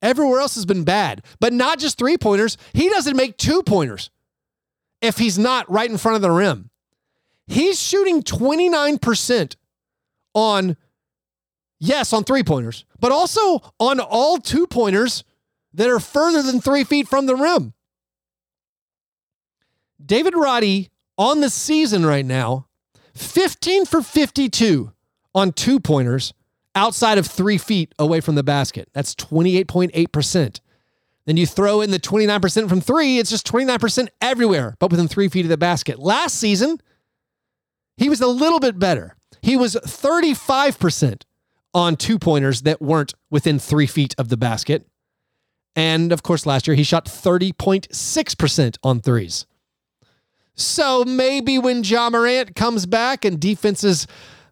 Everywhere 0.00 0.40
else 0.40 0.54
has 0.54 0.64
been 0.64 0.84
bad, 0.84 1.24
but 1.40 1.52
not 1.52 1.78
just 1.78 1.98
three 1.98 2.16
pointers. 2.16 2.56
He 2.72 2.88
doesn't 2.88 3.16
make 3.16 3.36
two 3.36 3.62
pointers 3.62 4.10
if 5.00 5.18
he's 5.18 5.38
not 5.38 5.70
right 5.70 5.90
in 5.90 5.98
front 5.98 6.16
of 6.16 6.22
the 6.22 6.30
rim. 6.30 6.70
He's 7.46 7.80
shooting 7.80 8.22
29% 8.22 9.56
on, 10.34 10.76
yes, 11.78 12.12
on 12.12 12.24
three 12.24 12.44
pointers, 12.44 12.84
but 13.00 13.12
also 13.12 13.60
on 13.78 14.00
all 14.00 14.38
two 14.38 14.66
pointers 14.66 15.24
that 15.74 15.88
are 15.88 16.00
further 16.00 16.42
than 16.42 16.60
three 16.60 16.84
feet 16.84 17.08
from 17.08 17.26
the 17.26 17.36
rim. 17.36 17.74
David 20.04 20.36
Roddy 20.36 20.90
on 21.18 21.40
the 21.40 21.50
season 21.50 22.06
right 22.06 22.24
now, 22.24 22.66
15 23.14 23.84
for 23.84 24.02
52 24.02 24.92
on 25.34 25.52
two 25.52 25.78
pointers 25.78 26.34
outside 26.74 27.18
of 27.18 27.26
three 27.26 27.58
feet 27.58 27.94
away 27.98 28.20
from 28.20 28.34
the 28.34 28.42
basket. 28.42 28.88
That's 28.92 29.14
28.8%. 29.14 30.60
Then 31.24 31.36
you 31.36 31.46
throw 31.46 31.80
in 31.80 31.90
the 31.90 32.00
29% 32.00 32.68
from 32.68 32.80
three, 32.80 33.18
it's 33.18 33.30
just 33.30 33.46
29% 33.46 34.08
everywhere, 34.20 34.76
but 34.80 34.90
within 34.90 35.06
three 35.06 35.28
feet 35.28 35.44
of 35.44 35.50
the 35.50 35.56
basket. 35.56 35.98
Last 35.98 36.34
season, 36.34 36.80
he 37.96 38.08
was 38.08 38.20
a 38.20 38.26
little 38.26 38.58
bit 38.58 38.78
better. 38.78 39.16
He 39.40 39.56
was 39.56 39.76
35% 39.76 41.22
on 41.74 41.96
two 41.96 42.18
pointers 42.18 42.62
that 42.62 42.82
weren't 42.82 43.14
within 43.30 43.58
three 43.58 43.86
feet 43.86 44.14
of 44.18 44.28
the 44.28 44.36
basket. 44.36 44.86
And 45.74 46.12
of 46.12 46.22
course, 46.22 46.44
last 46.44 46.66
year 46.66 46.74
he 46.74 46.82
shot 46.82 47.06
30.6% 47.06 48.76
on 48.82 49.00
threes. 49.00 49.46
So 50.54 51.04
maybe 51.04 51.58
when 51.58 51.82
Ja 51.82 52.10
Morant 52.10 52.54
comes 52.54 52.84
back 52.84 53.24
and 53.24 53.40
defenses 53.40 54.06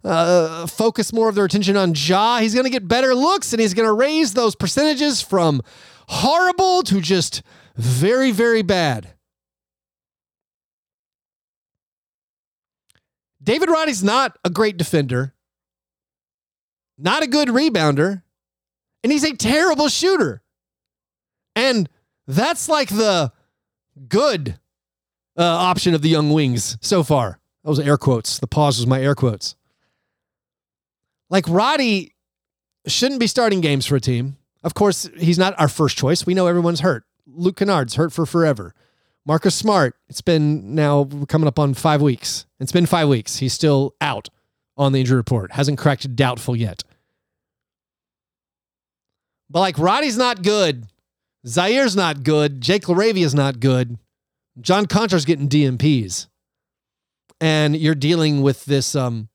uh, 0.05 0.67
focus 0.67 1.13
more 1.13 1.29
of 1.29 1.35
their 1.35 1.45
attention 1.45 1.77
on 1.77 1.95
Ja, 1.95 2.39
he's 2.39 2.55
going 2.55 2.65
to 2.65 2.71
get 2.71 2.89
better 2.89 3.15
looks 3.15 3.53
and 3.53 3.61
he's 3.61 3.75
going 3.75 3.87
to 3.87 3.93
raise 3.93 4.35
those 4.35 4.55
percentages 4.55 5.21
from 5.21 5.63
horrible 6.09 6.83
to 6.85 7.01
just 7.01 7.43
very, 7.77 8.31
very 8.31 8.63
bad. 8.63 9.15
David 13.43 13.71
Roddy's 13.71 14.05
not 14.05 14.37
a 14.45 14.51
great 14.51 14.77
defender, 14.77 15.35
not 16.99 17.23
a 17.23 17.27
good 17.27 17.49
rebounder, 17.49 18.23
and 19.03 19.11
he's 19.11 19.25
a 19.25 19.35
terrible 19.35 19.89
shooter. 19.89 20.43
And 21.57 21.89
that's 22.27 22.69
like 22.69 22.91
the 22.91 23.33
good 24.09 24.59
uh, 25.39 25.43
option 25.43 25.95
of 25.95 26.03
the 26.03 26.09
young 26.09 26.31
wings 26.33 26.77
so 26.81 27.03
far. 27.03 27.41
Those 27.65 27.81
air 27.81 27.97
quotes. 27.97 28.39
The 28.39 28.47
pause 28.47 28.79
was 28.79 28.87
my 28.87 29.01
air 29.01 29.15
quotes. 29.15 29.57
Like 31.31 31.45
Roddy 31.49 32.14
shouldn't 32.87 33.21
be 33.21 33.27
starting 33.27 33.61
games 33.61 33.87
for 33.87 33.97
a 33.97 34.01
team. 34.01 34.37
Of 34.62 34.75
course, 34.75 35.09
he's 35.16 35.38
not 35.38 35.59
our 35.59 35.69
first 35.69 35.97
choice. 35.97 36.27
We 36.27 36.35
know 36.35 36.47
everyone's 36.47 36.81
hurt. 36.81 37.05
Luke 37.27 37.57
Kennard's 37.57 37.95
hurt 37.95 38.12
for 38.12 38.27
forever. 38.27 38.75
Marcus 39.25 39.55
Smart, 39.55 39.95
it's 40.09 40.21
been 40.21 40.75
now 40.75 41.09
coming 41.29 41.47
up 41.47 41.59
on 41.59 41.75
five 41.75 42.03
weeks. 42.03 42.47
It's 42.59 42.73
been 42.73 42.87
five 42.87 43.09
weeks. 43.09 43.37
He's 43.37 43.53
still 43.53 43.95
out 44.01 44.29
on 44.77 44.93
the 44.93 45.01
injury 45.01 45.16
report. 45.16 45.53
Hasn't 45.53 45.79
cracked 45.79 46.14
doubtful 46.16 46.57
yet. 46.57 46.83
But 49.49 49.61
like 49.61 49.79
Roddy's 49.79 50.16
not 50.16 50.43
good. 50.43 50.87
Ziaire's 51.47 51.97
not 51.97 52.23
good. 52.23 52.61
Jake 52.61 52.88
LaRavia's 52.88 53.35
not 53.35 53.61
good. 53.61 53.99
John 54.61 54.87
Konchar's 54.87 55.25
getting 55.25 55.49
DNPs. 55.49 56.27
And 57.40 57.77
you're 57.77 57.95
dealing 57.95 58.43
with 58.43 58.64
this 58.66 58.95
um, 58.95 59.30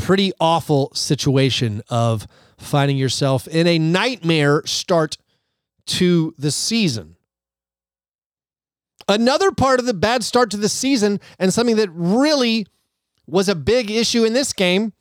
pretty 0.00 0.32
awful 0.40 0.90
situation 0.94 1.82
of 1.88 2.26
finding 2.58 2.96
yourself 2.96 3.46
in 3.48 3.66
a 3.66 3.78
nightmare 3.78 4.62
start 4.66 5.16
to 5.86 6.34
the 6.38 6.50
season. 6.50 7.16
Another 9.08 9.50
part 9.50 9.80
of 9.80 9.86
the 9.86 9.94
bad 9.94 10.22
start 10.22 10.50
to 10.50 10.56
the 10.56 10.68
season, 10.68 11.20
and 11.38 11.52
something 11.52 11.76
that 11.76 11.90
really 11.92 12.66
was 13.26 13.48
a 13.48 13.54
big 13.54 13.90
issue 13.90 14.24
in 14.24 14.32
this 14.32 14.52
game, 14.52 14.92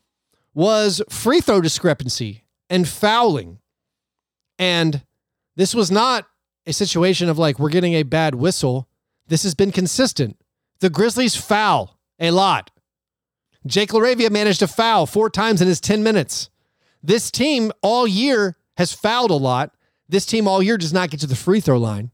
was 0.53 1.01
free 1.09 1.41
throw 1.41 1.61
discrepancy 1.61 2.43
and 2.69 2.87
fouling. 2.87 3.59
And 4.57 5.03
this 5.55 5.75
was 5.75 5.91
not 5.91 6.27
a 6.65 6.73
situation 6.73 7.29
of 7.29 7.37
like, 7.37 7.59
we're 7.59 7.69
getting 7.69 7.93
a 7.93 8.03
bad 8.03 8.35
whistle. 8.35 8.87
This 9.27 9.43
has 9.43 9.55
been 9.55 9.71
consistent. 9.71 10.37
The 10.79 10.89
Grizzlies 10.89 11.35
foul 11.35 11.99
a 12.19 12.31
lot. 12.31 12.71
Jake 13.65 13.89
LaRavia 13.89 14.31
managed 14.31 14.59
to 14.59 14.67
foul 14.67 15.05
four 15.05 15.29
times 15.29 15.61
in 15.61 15.67
his 15.67 15.81
10 15.81 16.01
minutes. 16.03 16.49
This 17.03 17.31
team 17.31 17.71
all 17.81 18.07
year 18.07 18.57
has 18.77 18.93
fouled 18.93 19.31
a 19.31 19.35
lot. 19.35 19.73
This 20.07 20.25
team 20.25 20.47
all 20.47 20.63
year 20.63 20.77
does 20.77 20.93
not 20.93 21.09
get 21.09 21.19
to 21.21 21.27
the 21.27 21.35
free 21.35 21.59
throw 21.59 21.77
line. 21.77 22.11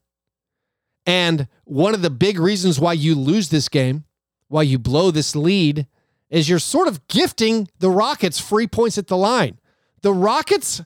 And 1.05 1.47
one 1.65 1.93
of 1.93 2.01
the 2.01 2.09
big 2.09 2.39
reasons 2.39 2.79
why 2.79 2.93
you 2.93 3.15
lose 3.15 3.49
this 3.49 3.69
game, 3.69 4.05
why 4.47 4.63
you 4.63 4.79
blow 4.79 5.11
this 5.11 5.35
lead, 5.35 5.87
is 6.29 6.49
you're 6.49 6.59
sort 6.59 6.87
of 6.87 7.07
gifting 7.07 7.67
the 7.79 7.89
Rockets 7.89 8.39
free 8.39 8.67
points 8.67 8.97
at 8.97 9.07
the 9.07 9.17
line. 9.17 9.59
The 10.01 10.13
Rockets 10.13 10.81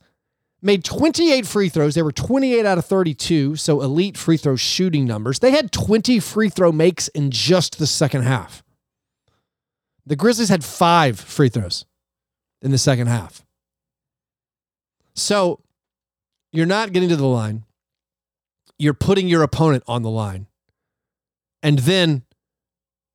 made 0.62 0.84
28 0.84 1.48
free 1.48 1.70
throws. 1.70 1.96
They 1.96 2.02
were 2.02 2.12
28 2.12 2.66
out 2.66 2.78
of 2.78 2.86
32, 2.86 3.56
so 3.56 3.82
elite 3.82 4.18
free 4.18 4.38
throw 4.38 4.58
shooting 4.58 5.06
numbers. 5.06 5.40
They 5.40 5.52
had 5.52 5.72
20 5.72 6.20
free 6.20 6.50
throw 6.50 6.72
makes 6.72 7.08
in 7.10 7.32
just 7.32 7.80
the 7.80 7.88
second 7.88 8.24
half. 8.24 8.62
The 10.06 10.16
Grizzlies 10.16 10.50
had 10.50 10.64
five 10.64 11.20
free 11.20 11.50
throws 11.50 11.86
in 12.62 12.72
the 12.72 12.78
second 12.78 13.08
half. 13.08 13.46
So 15.16 15.60
you're 16.52 16.66
not 16.66 16.92
getting 16.92 17.10
to 17.10 17.16
the 17.16 17.28
line. 17.28 17.66
You're 18.78 18.94
putting 18.94 19.28
your 19.28 19.44
opponent 19.44 19.84
on 19.88 20.02
the 20.02 20.10
line. 20.10 20.48
And 21.62 21.80
then 21.80 22.24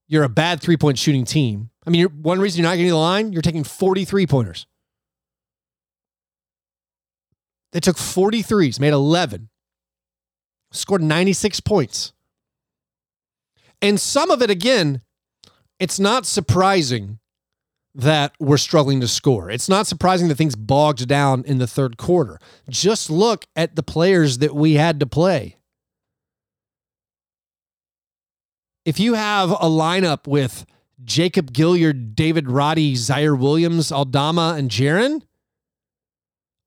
you're 0.06 0.24
a 0.24 0.28
bad 0.28 0.60
three 0.60 0.76
point 0.76 0.98
shooting 0.98 1.24
team. 1.24 1.70
I 1.86 1.90
mean, 1.90 2.06
one 2.06 2.40
reason 2.40 2.62
you're 2.62 2.70
not 2.70 2.76
getting 2.76 2.90
to 2.90 2.94
the 2.94 2.98
line, 2.98 3.32
you're 3.32 3.42
taking 3.42 3.64
43 3.64 4.26
pointers. 4.26 4.66
They 7.72 7.80
took 7.80 7.96
43s, 7.96 8.78
made 8.78 8.92
11, 8.92 9.48
scored 10.70 11.02
96 11.02 11.60
points. 11.60 12.12
And 13.82 14.00
some 14.00 14.30
of 14.30 14.40
it, 14.42 14.48
again, 14.48 15.02
it's 15.78 15.98
not 15.98 16.26
surprising 16.26 17.18
that 17.94 18.34
we're 18.40 18.56
struggling 18.56 19.00
to 19.00 19.08
score. 19.08 19.50
It's 19.50 19.68
not 19.68 19.86
surprising 19.86 20.28
that 20.28 20.34
things 20.34 20.56
bogged 20.56 21.06
down 21.06 21.44
in 21.44 21.58
the 21.58 21.66
third 21.66 21.96
quarter. 21.96 22.38
Just 22.68 23.08
look 23.08 23.44
at 23.54 23.76
the 23.76 23.82
players 23.82 24.38
that 24.38 24.54
we 24.54 24.74
had 24.74 24.98
to 25.00 25.06
play. 25.06 25.56
If 28.84 29.00
you 29.00 29.14
have 29.14 29.50
a 29.50 29.68
lineup 29.68 30.26
with 30.26 30.66
Jacob 31.04 31.52
Gilyard, 31.52 32.14
David 32.14 32.50
Roddy, 32.50 32.94
Ziaire 32.94 33.38
Williams, 33.38 33.90
Aldama, 33.90 34.56
and 34.58 34.70
Jaren, 34.70 35.22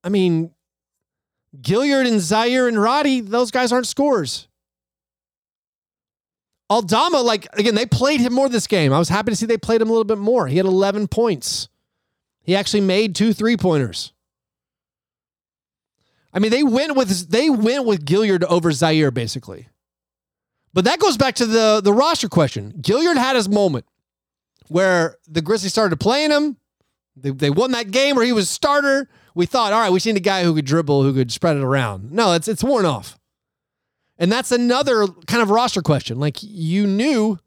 I 0.04 0.10
mean, 0.10 0.52
Gilyard 1.60 2.08
and 2.08 2.20
Ziaire 2.20 2.68
and 2.68 2.82
Roddy, 2.82 3.22
those 3.22 3.52
guys 3.52 3.72
aren't 3.72 3.88
scorers. 3.88 4.47
Aldama, 6.70 7.22
like, 7.22 7.48
again, 7.54 7.76
they 7.76 7.86
played 7.86 8.20
him 8.20 8.34
more 8.34 8.50
this 8.50 8.68
game. 8.68 8.92
I 8.92 9.00
was 9.00 9.10
happy 9.10 9.32
to 9.32 9.36
see 9.36 9.46
they 9.46 9.58
played 9.58 9.82
him 9.82 9.90
a 9.90 9.92
little 9.92 10.04
bit 10.04 10.18
more. 10.18 10.48
He 10.48 10.58
had 10.58 10.66
11 10.66 11.08
points. 11.08 11.70
He 12.44 12.56
actually 12.56 12.82
made 12.82 13.14
two 13.14 13.34
three 13.34 13.58
pointers. 13.58 14.14
I 16.34 16.40
mean, 16.40 16.52
they 16.52 16.64
went 16.64 16.96
with 16.96 17.30
they 17.30 17.50
went 17.50 17.86
with 17.86 18.06
Gilyard 18.06 18.44
over 18.44 18.72
Ziaire 18.72 19.14
basically. 19.14 19.68
But 20.74 20.86
that 20.86 21.00
goes 21.00 21.18
back 21.18 21.36
to 21.36 21.46
the 21.46 21.82
the 21.84 21.92
roster 21.92 22.30
question. 22.30 22.74
Gilyard 22.80 23.18
had 23.18 23.36
his 23.36 23.50
moment 23.50 23.86
where 24.70 25.18
the 25.28 25.42
Grizzlies 25.42 25.74
started 25.74 26.00
playing 26.00 26.32
him. 26.32 26.58
They, 27.16 27.32
they 27.32 27.50
won 27.50 27.72
that 27.72 27.92
game 27.92 28.16
where 28.16 28.26
he 28.26 28.32
was 28.32 28.50
starter. 28.50 29.10
We 29.34 29.46
thought, 29.46 29.74
all 29.74 29.80
right, 29.80 29.92
we 29.92 30.00
need 30.06 30.18
a 30.18 30.22
guy 30.22 30.44
who 30.44 30.54
could 30.54 30.66
dribble, 30.66 31.04
who 31.04 31.14
could 31.14 31.32
spread 31.32 31.58
it 31.58 31.64
around. 31.64 32.12
No, 32.12 32.34
it's 32.34 32.48
it's 32.48 32.64
worn 32.64 32.86
off. 32.86 33.18
And 34.20 34.32
that's 34.32 34.52
another 34.52 35.08
kind 35.28 35.42
of 35.42 35.50
roster 35.50 35.82
question. 35.82 36.20
Like 36.20 36.38
you 36.42 36.88
knew 36.88 37.40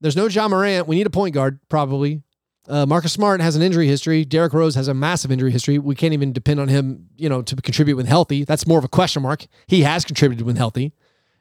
there's 0.00 0.16
no 0.16 0.26
Ja 0.26 0.48
Morant. 0.48 0.86
We 0.86 0.96
need 0.96 1.06
a 1.06 1.10
point 1.10 1.34
guard, 1.34 1.60
probably. 1.68 2.22
Uh, 2.68 2.84
Marcus 2.84 3.12
Smart 3.12 3.40
has 3.40 3.54
an 3.54 3.62
injury 3.62 3.86
history. 3.86 4.24
Derrick 4.24 4.52
Rose 4.52 4.74
has 4.74 4.88
a 4.88 4.94
massive 4.94 5.30
injury 5.30 5.52
history. 5.52 5.78
We 5.78 5.94
can't 5.94 6.12
even 6.12 6.32
depend 6.32 6.58
on 6.58 6.68
him, 6.68 7.08
you 7.16 7.28
know, 7.28 7.42
to 7.42 7.56
contribute 7.56 7.96
when 7.96 8.06
healthy. 8.06 8.44
That's 8.44 8.66
more 8.66 8.78
of 8.78 8.84
a 8.84 8.88
question 8.88 9.22
mark. 9.22 9.46
He 9.68 9.82
has 9.82 10.04
contributed 10.04 10.44
when 10.44 10.56
healthy. 10.56 10.92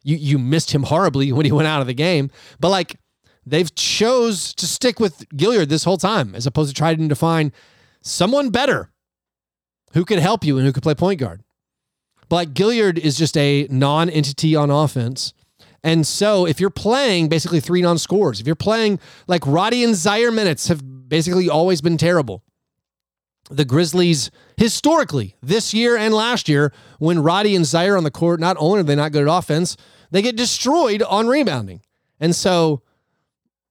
You 0.03 0.17
you 0.17 0.37
missed 0.37 0.71
him 0.71 0.83
horribly 0.83 1.31
when 1.33 1.45
he 1.45 1.51
went 1.51 1.67
out 1.67 1.81
of 1.81 1.87
the 1.87 1.95
game, 1.95 2.29
but 2.59 2.69
like 2.69 2.97
they've 3.45 3.73
chose 3.73 4.53
to 4.53 4.67
stick 4.67 4.99
with 4.99 5.27
Gilyard 5.29 5.69
this 5.69 5.83
whole 5.83 5.97
time 5.97 6.35
as 6.35 6.45
opposed 6.45 6.69
to 6.69 6.75
trying 6.75 7.09
to 7.09 7.15
find 7.15 7.51
someone 8.01 8.51
better 8.51 8.91
who 9.93 10.05
could 10.05 10.19
help 10.19 10.43
you 10.43 10.57
and 10.57 10.65
who 10.65 10.73
could 10.73 10.83
play 10.83 10.93
point 10.93 11.19
guard. 11.19 11.41
But 12.29 12.53
Gilyard 12.53 12.97
is 12.97 13.17
just 13.17 13.37
a 13.37 13.67
non-entity 13.69 14.55
on 14.55 14.71
offense. 14.71 15.33
And 15.83 16.07
so 16.07 16.47
if 16.47 16.59
you're 16.59 16.71
playing 16.71 17.29
basically 17.29 17.59
three 17.59 17.81
non-scores, 17.81 18.41
if 18.41 18.47
you're 18.47 18.55
playing 18.55 18.99
like 19.27 19.45
Roddy 19.45 19.83
and 19.83 19.93
Ziaire 19.93 20.33
minutes 20.33 20.67
have 20.67 21.09
basically 21.09 21.49
always 21.49 21.81
been 21.81 21.97
terrible. 21.97 22.43
The 23.51 23.65
Grizzlies 23.65 24.31
historically 24.57 25.35
this 25.43 25.73
year 25.73 25.95
and 25.95 26.13
last 26.13 26.49
year, 26.49 26.73
when 26.97 27.21
Roddy 27.21 27.55
and 27.55 27.63
Ziaire 27.63 27.95
on 27.95 28.03
the 28.03 28.09
court, 28.09 28.39
not 28.39 28.57
only 28.59 28.79
are 28.79 28.83
they 28.83 28.95
not 28.95 29.11
good 29.11 29.27
at 29.27 29.37
offense, 29.37 29.77
they 30.09 30.23
get 30.23 30.35
destroyed 30.35 31.03
on 31.03 31.27
rebounding. 31.27 31.81
And 32.19 32.35
so 32.35 32.81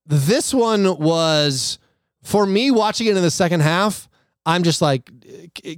this 0.06 0.54
one 0.54 0.98
was 0.98 1.78
for 2.22 2.46
me 2.46 2.70
watching 2.70 3.08
it 3.08 3.16
in 3.16 3.22
the 3.22 3.30
second 3.30 3.60
half. 3.60 4.08
I'm 4.46 4.62
just 4.62 4.82
like, 4.82 5.10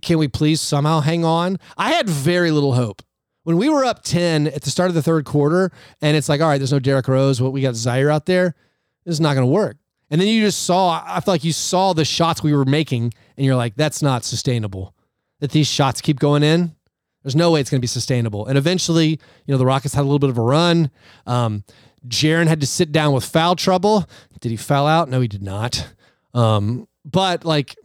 can 0.03 0.19
we 0.19 0.29
please 0.29 0.61
somehow 0.61 1.01
hang 1.01 1.25
on? 1.25 1.59
I 1.77 1.93
had 1.93 2.09
very 2.09 2.51
little 2.51 2.75
hope. 2.75 3.03
When 3.45 3.59
we 3.59 3.69
were 3.69 3.85
up 3.85 4.03
10 4.03 4.49
at 4.49 4.63
the 4.63 4.71
start 4.71 4.89
of 4.89 4.95
the 4.95 5.03
third 5.03 5.25
quarter, 5.25 5.71
and 6.03 6.17
it's 6.17 6.29
like, 6.29 6.41
all 6.41 6.49
right, 6.49 6.59
there's 6.59 6.73
no 6.73 6.81
Derrick 6.81 7.07
Rose, 7.07 7.41
what 7.41 7.53
we 7.53 7.61
got 7.61 7.75
Ziaire 7.75 8.11
out 8.11 8.27
there, 8.27 8.57
this 9.05 9.13
is 9.13 9.21
not 9.21 9.35
going 9.35 9.47
to 9.47 9.53
work. 9.53 9.77
And 10.11 10.21
then 10.21 10.27
you 10.27 10.43
just 10.43 10.65
saw, 10.65 11.03
I 11.07 11.21
feel 11.21 11.35
like 11.35 11.45
you 11.45 11.53
saw 11.53 11.93
the 11.93 12.05
shots 12.05 12.43
we 12.43 12.53
were 12.53 12.65
making, 12.65 13.15
and 13.37 13.47
you're 13.47 13.57
like, 13.57 13.77
that's 13.77 14.03
not 14.03 14.25
sustainable. 14.25 14.95
That 15.41 15.53
these 15.53 15.69
shots 15.69 16.01
keep 16.01 16.19
going 16.19 16.43
in, 16.43 16.75
there's 17.23 17.37
no 17.37 17.51
way 17.51 17.61
it's 17.61 17.71
going 17.71 17.81
to 17.81 17.83
be 17.83 17.89
sustainable. 17.89 18.47
And 18.47 18.57
eventually, 18.57 19.09
you 19.09 19.19
know, 19.49 19.59
the 19.59 19.67
Rockets 19.67 19.95
had 19.95 20.03
a 20.03 20.05
little 20.05 20.21
bit 20.21 20.31
of 20.31 20.39
a 20.39 20.43
run. 20.43 20.91
Um, 21.27 21.65
Jaren 22.07 22.47
had 22.47 22.61
to 22.61 22.67
sit 22.67 22.93
down 22.93 23.13
with 23.13 23.25
foul 23.25 23.57
trouble. 23.57 24.09
Did 24.41 24.51
he 24.51 24.57
foul 24.57 24.87
out? 24.87 25.09
No, 25.09 25.21
he 25.21 25.29
did 25.29 25.43
not. 25.43 25.89
Um, 26.35 26.87
but 27.05 27.45
like, 27.45 27.77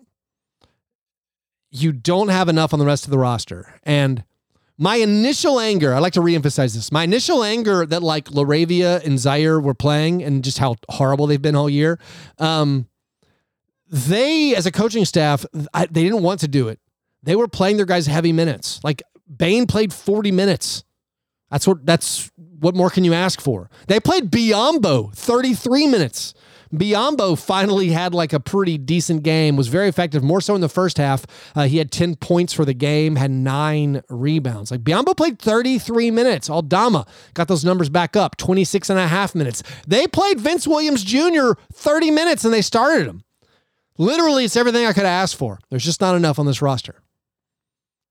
you 1.71 1.91
don't 1.91 2.27
have 2.27 2.49
enough 2.49 2.73
on 2.73 2.79
the 2.79 2.85
rest 2.85 3.05
of 3.05 3.11
the 3.11 3.17
roster. 3.17 3.79
And 3.83 4.23
my 4.77 4.95
initial 4.95 5.59
anger, 5.59 5.93
I 5.93 5.99
like 5.99 6.13
to 6.13 6.21
reemphasize 6.21 6.73
this. 6.73 6.91
My 6.91 7.03
initial 7.03 7.43
anger 7.43 7.85
that 7.85 8.03
like 8.03 8.25
Laravia 8.25 9.03
and 9.05 9.17
Ziaire 9.17 9.61
were 9.61 9.73
playing 9.73 10.23
and 10.23 10.43
just 10.43 10.57
how 10.57 10.75
horrible 10.89 11.27
they've 11.27 11.41
been 11.41 11.55
all 11.55 11.69
year. 11.69 11.99
Um, 12.39 12.87
they, 13.89 14.55
as 14.55 14.65
a 14.65 14.71
coaching 14.71 15.05
staff, 15.05 15.45
I, 15.73 15.85
they 15.85 16.03
didn't 16.03 16.23
want 16.23 16.39
to 16.41 16.47
do 16.47 16.67
it. 16.67 16.79
They 17.23 17.35
were 17.35 17.47
playing 17.47 17.77
their 17.77 17.85
guys 17.85 18.07
heavy 18.07 18.33
minutes. 18.33 18.79
Like 18.83 19.03
Bane 19.37 19.67
played 19.67 19.93
40 19.93 20.31
minutes. 20.31 20.83
That's 21.51 21.67
what 21.67 21.85
that's 21.85 22.31
what 22.59 22.75
more 22.75 22.89
can 22.89 23.03
you 23.03 23.13
ask 23.13 23.41
for? 23.41 23.69
They 23.87 23.99
played 23.99 24.31
Biyombo 24.31 25.13
33 25.13 25.87
minutes. 25.87 26.33
Biyombo 26.73 27.37
finally 27.37 27.89
had 27.89 28.13
like 28.13 28.33
a 28.33 28.39
pretty 28.39 28.77
decent 28.77 29.23
game, 29.23 29.55
was 29.57 29.67
very 29.67 29.89
effective, 29.89 30.23
more 30.23 30.41
so 30.41 30.55
in 30.55 30.61
the 30.61 30.69
first 30.69 30.97
half. 30.97 31.25
Uh, 31.55 31.63
he 31.63 31.77
had 31.77 31.91
10 31.91 32.15
points 32.15 32.53
for 32.53 32.65
the 32.65 32.73
game, 32.73 33.15
had 33.17 33.31
nine 33.31 34.01
rebounds. 34.09 34.71
Like 34.71 34.81
Biyombo 34.81 35.15
played 35.15 35.39
33 35.39 36.11
minutes. 36.11 36.49
Aldama 36.49 37.05
got 37.33 37.47
those 37.47 37.65
numbers 37.65 37.89
back 37.89 38.15
up, 38.15 38.37
26 38.37 38.89
and 38.89 38.99
a 38.99 39.07
half 39.07 39.35
minutes. 39.35 39.63
They 39.87 40.07
played 40.07 40.39
Vince 40.39 40.67
Williams 40.67 41.03
Jr. 41.03 41.53
30 41.73 42.11
minutes 42.11 42.45
and 42.45 42.53
they 42.53 42.61
started 42.61 43.07
him. 43.07 43.23
Literally, 43.97 44.45
it's 44.45 44.55
everything 44.55 44.85
I 44.85 44.93
could 44.93 45.05
ask 45.05 45.37
for. 45.37 45.59
There's 45.69 45.85
just 45.85 46.01
not 46.01 46.15
enough 46.15 46.39
on 46.39 46.45
this 46.45 46.61
roster. 46.61 47.01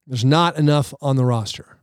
There's 0.06 0.24
not 0.24 0.56
enough 0.56 0.92
on 1.00 1.16
the 1.16 1.24
roster. 1.24 1.78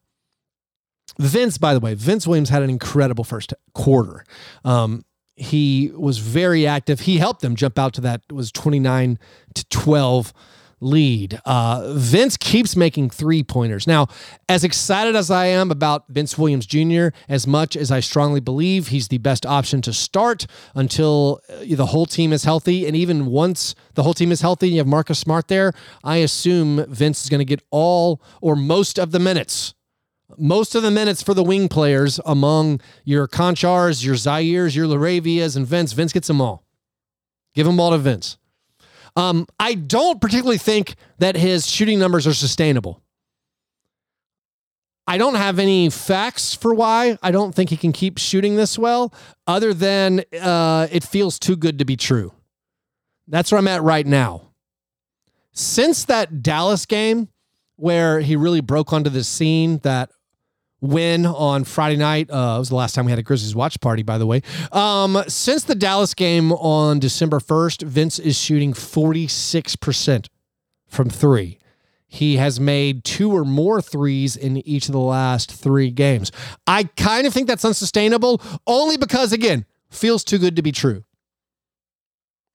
Vince, 1.20 1.58
by 1.58 1.74
the 1.74 1.80
way, 1.80 1.94
Vince 1.94 2.28
Williams 2.28 2.50
had 2.50 2.62
an 2.62 2.70
incredible 2.70 3.24
first 3.24 3.54
quarter. 3.74 4.24
Um, 4.63 5.04
he 5.38 5.91
was 5.95 6.17
very 6.17 6.65
active. 6.65 7.02
He 7.02 7.17
helped 7.17 7.41
them 7.41 7.56
jump 7.56 7.78
out 7.78 7.93
to 7.93 8.02
that 8.02 8.21
was 8.32 8.52
29 8.52 9.19
to 9.54 9.65
12 9.69 10.34
lead. 10.80 11.39
Uh, 11.45 11.93
Vince 11.95 12.38
keeps 12.38 12.76
making 12.76 13.10
three 13.10 13.43
pointers. 13.43 13.88
Now, 13.88 14.08
as 14.47 14.63
excited 14.63 15.15
as 15.15 15.32
I 15.32 15.47
am 15.47 15.71
about 15.71 16.06
Vince 16.10 16.38
Williams 16.38 16.65
Jr., 16.65 17.08
as 17.28 17.47
much 17.47 17.76
as 17.76 17.91
I 17.91 18.00
strongly 18.00 18.39
believe 18.39 18.89
he's 18.89 19.08
the 19.08 19.17
best 19.17 19.45
option 19.45 19.82
to 19.84 19.93
start 19.93 20.45
until 20.76 21.41
uh, 21.50 21.63
the 21.67 21.88
whole 21.88 22.06
team 22.06 22.32
is 22.32 22.43
healthy, 22.43 22.86
and 22.86 22.95
even 22.95 23.26
once 23.26 23.73
the 23.95 24.04
whole 24.04 24.13
team 24.13 24.32
is 24.32 24.41
healthy, 24.41 24.67
and 24.67 24.76
you 24.76 24.80
have 24.80 24.88
Marcus 24.88 25.19
Smart 25.19 25.47
there, 25.47 25.73
I 26.04 26.17
assume 26.17 26.86
Vince 26.88 27.23
is 27.23 27.30
going 27.30 27.39
to 27.39 27.45
get 27.45 27.62
all 27.71 28.21
or 28.41 28.56
most 28.56 29.00
of 29.00 29.12
the 29.12 29.19
minutes 29.19 29.73
most 30.38 30.76
of 30.76 30.84
the 30.84 30.91
minutes 30.91 31.21
for 31.21 31.34
the 31.34 31.43
wing 31.43 31.67
players 31.67 32.19
among 32.26 32.80
your 33.04 33.28
Konchars, 33.28 34.06
your 34.06 34.15
Ziaires, 34.15 34.76
your 34.76 34.88
Laravias, 34.88 35.56
and 35.56 35.65
Vince. 35.65 35.93
Vince 35.93 36.13
gets 36.13 36.28
them 36.28 36.41
all. 36.41 36.63
Give 37.54 37.65
them 37.65 37.80
all 37.80 37.91
to 37.91 37.97
Vince. 37.97 38.38
Um, 39.15 39.47
I 39.60 39.73
don't 39.73 40.21
particularly 40.21 40.60
think 40.60 40.95
that 41.17 41.36
his 41.36 41.67
shooting 41.67 41.97
numbers 41.97 42.28
are 42.28 42.34
sustainable. 42.34 43.02
I 45.08 45.17
don't 45.17 45.36
have 45.36 45.58
any 45.58 45.89
facts 45.89 46.54
for 46.54 46.73
why 46.73 47.17
I 47.23 47.32
don't 47.32 47.56
think 47.56 47.69
he 47.69 47.78
can 47.78 47.93
keep 47.93 48.17
shooting 48.17 48.58
this 48.58 48.78
well, 48.78 49.13
other 49.47 49.73
than 49.73 50.23
uh, 50.39 50.88
it 50.91 51.04
feels 51.04 51.39
too 51.39 51.56
good 51.56 51.80
to 51.80 51.86
be 51.86 51.95
true. 51.95 52.34
That's 53.28 53.52
where 53.52 53.60
I'm 53.60 53.67
at 53.69 53.82
right 53.82 54.06
now. 54.06 54.50
Since 55.52 56.06
that 56.06 56.43
Dallas 56.43 56.86
game, 56.86 57.30
where 57.78 58.19
he 58.19 58.36
really 58.36 58.62
broke 58.62 58.91
onto 58.91 59.10
the 59.10 59.23
scene 59.23 59.80
that 59.80 60.12
win 60.82 61.26
on 61.26 61.63
Friday 61.63 61.98
night. 61.98 62.30
Uh, 62.30 62.56
it 62.56 62.60
was 62.60 62.70
the 62.70 62.76
last 62.76 62.94
time 62.94 63.06
we 63.06 63.12
had 63.12 63.20
a 63.20 63.24
Grizzlies 63.24 63.56
watch 63.56 63.80
party, 63.80 64.04
by 64.04 64.18
the 64.18 64.26
way. 64.26 64.42
Um, 64.72 65.24
since 65.28 65.63
the 65.63 65.76
Dallas 65.76 66.13
game 66.13 66.52
on 66.54 67.00
December 67.00 67.40
1st, 67.40 67.84
Vince 67.84 68.20
is 68.20 68.38
shooting 68.38 68.74
46% 68.74 70.28
from 70.88 71.10
three. 71.10 71.60
He 72.08 72.38
has 72.38 72.60
made 72.60 73.04
two 73.04 73.36
or 73.36 73.44
more 73.44 73.82
threes 73.82 74.38
in 74.38 74.58
each 74.68 74.88
of 74.88 74.94
the 74.94 75.00
last 75.00 75.52
three 75.52 75.92
games. 75.92 76.32
I 76.66 76.86
kind 76.96 77.28
of 77.28 77.34
think 77.34 77.48
that's 77.48 77.66
unsustainable, 77.66 78.42
only 78.66 78.96
because, 78.96 79.34
again, 79.34 79.66
feels 79.90 80.24
too 80.24 80.38
good 80.38 80.56
to 80.56 80.62
be 80.62 80.72
true. 80.72 81.04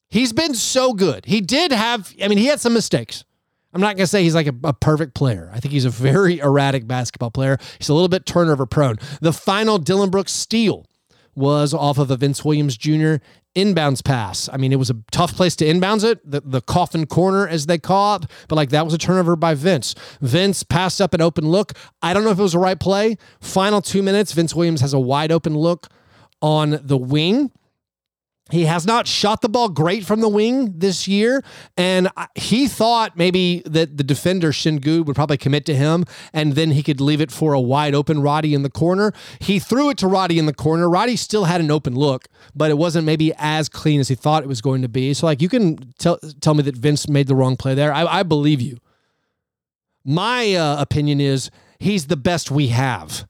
He's 0.09 0.33
been 0.33 0.55
so 0.55 0.93
good. 0.95 1.27
He 1.27 1.41
did 1.41 1.71
have, 1.73 2.15
I 2.23 2.29
mean, 2.29 2.39
he 2.39 2.47
had 2.47 2.61
some 2.61 2.73
mistakes. 2.73 3.25
I'm 3.73 3.81
not 3.81 3.97
going 3.97 4.05
to 4.05 4.07
say 4.07 4.23
he's 4.23 4.35
like 4.35 4.47
a, 4.47 4.55
a, 4.65 4.73
perfect 4.73 5.15
player. 5.15 5.51
I 5.53 5.61
think 5.61 5.73
he's 5.73 5.85
a 5.85 5.91
very 5.91 6.39
erratic 6.41 6.87
basketball 6.87 7.31
player. 7.31 7.59
He's 7.79 7.89
a 7.89 7.95
little 7.95 8.09
bit 8.09 8.27
turnover 8.27 8.67
prone. 8.67 8.97
The 9.21 9.33
final 9.33 9.79
Dillon 9.79 10.11
Brooks 10.11 10.33
steal 10.33 10.87
was 11.35 11.73
off 11.73 11.99
of 11.99 12.11
a 12.11 12.17
Vince 12.17 12.45
Williams 12.45 12.77
Jr. 12.77 13.17
inbounds 13.57 14.05
pass. 14.05 14.51
I 14.53 14.59
mean, 14.59 14.73
it 14.73 14.79
was 14.79 14.91
a 14.91 14.97
tough 15.11 15.35
place 15.35 15.57
to 15.57 15.65
inbounds 15.65 16.05
it, 16.05 16.19
the, 16.31 16.43
the 16.43 16.61
coffin 16.61 17.07
corner, 17.07 17.49
as 17.49 17.67
they 17.67 17.79
call 17.79 18.17
it, 18.17 18.27
but 18.49 18.57
like 18.57 18.69
that 18.71 18.85
was 18.85 18.93
a 18.93 18.99
turnover 18.99 19.35
by 19.35 19.55
Vince. 19.55 19.95
Vince 20.21 20.63
passed 20.63 21.01
up 21.01 21.15
an 21.15 21.23
open 21.23 21.49
look. 21.49 21.73
I 22.03 22.13
don't 22.13 22.25
know 22.25 22.31
if 22.31 22.39
it 22.39 22.43
was 22.43 22.53
the 22.53 22.59
right 22.59 22.79
play. 22.79 23.17
Final 23.41 23.81
two 23.81 24.03
minutes, 24.03 24.33
Vince 24.33 24.55
Williams 24.55 24.83
has 24.83 24.93
a 24.93 25.01
wide 25.01 25.33
open 25.33 25.57
look 25.57 25.89
on 26.43 26.81
the 26.83 26.99
wing 26.99 27.51
he 28.53 28.67
has 28.67 28.85
not 28.87 29.07
shot 29.07 29.41
the 29.41 29.49
ball 29.49 29.71
great 29.71 30.05
from 30.05 30.21
the 30.21 30.29
wing 30.29 30.79
this 30.79 31.09
year. 31.09 31.43
And 31.79 32.11
he 32.35 32.69
thought 32.69 33.17
maybe 33.17 33.63
that 33.65 33.97
the 33.97 34.05
defender, 34.05 34.53
Sengun, 34.53 35.07
would 35.07 35.17
probably 35.17 35.39
commit 35.39 35.65
to 35.67 35.75
him 35.75 36.05
and 36.35 36.53
then 36.53 36.73
he 36.73 36.83
could 36.83 37.01
leave 37.01 37.23
it 37.23 37.33
for 37.33 37.55
a 37.55 37.61
wide 37.61 37.95
open 37.95 38.21
Roddy 38.21 38.53
in 38.53 38.63
the 38.63 38.69
corner. 38.69 39.15
He 39.41 39.59
threw 39.59 39.89
it 39.89 39.97
to 39.99 40.07
Roddy 40.07 40.39
in 40.39 40.45
the 40.45 40.53
corner. 40.53 40.91
Roddy 40.91 41.17
still 41.17 41.45
had 41.45 41.63
an 41.63 41.71
open 41.71 41.95
look, 41.95 42.29
but 42.55 42.71
it 42.71 42.77
wasn't 42.77 43.07
maybe 43.07 43.33
as 43.39 43.71
clean 43.71 44.01
as 44.01 44.09
he 44.09 44.15
thought 44.15 44.43
it 44.43 44.49
was 44.49 44.61
going 44.61 44.83
to 44.83 44.89
be. 44.89 45.15
So, 45.15 45.25
like, 45.25 45.41
you 45.41 45.49
can 45.49 45.95
tell, 45.99 46.19
tell 46.43 46.53
me 46.53 46.63
that 46.65 46.77
Vince 46.77 47.09
made 47.09 47.29
the 47.29 47.35
wrong 47.35 47.57
play 47.57 47.75
there. 47.75 47.91
I, 47.91 48.05
I 48.05 48.23
believe 48.23 48.61
you. 48.61 48.77
My 50.05 50.55
uh, 50.55 50.79
opinion 50.79 51.23
is 51.23 51.51
he's 51.79 52.09
the 52.09 52.17
best 52.19 52.51
we 52.51 52.69
have. 52.69 53.27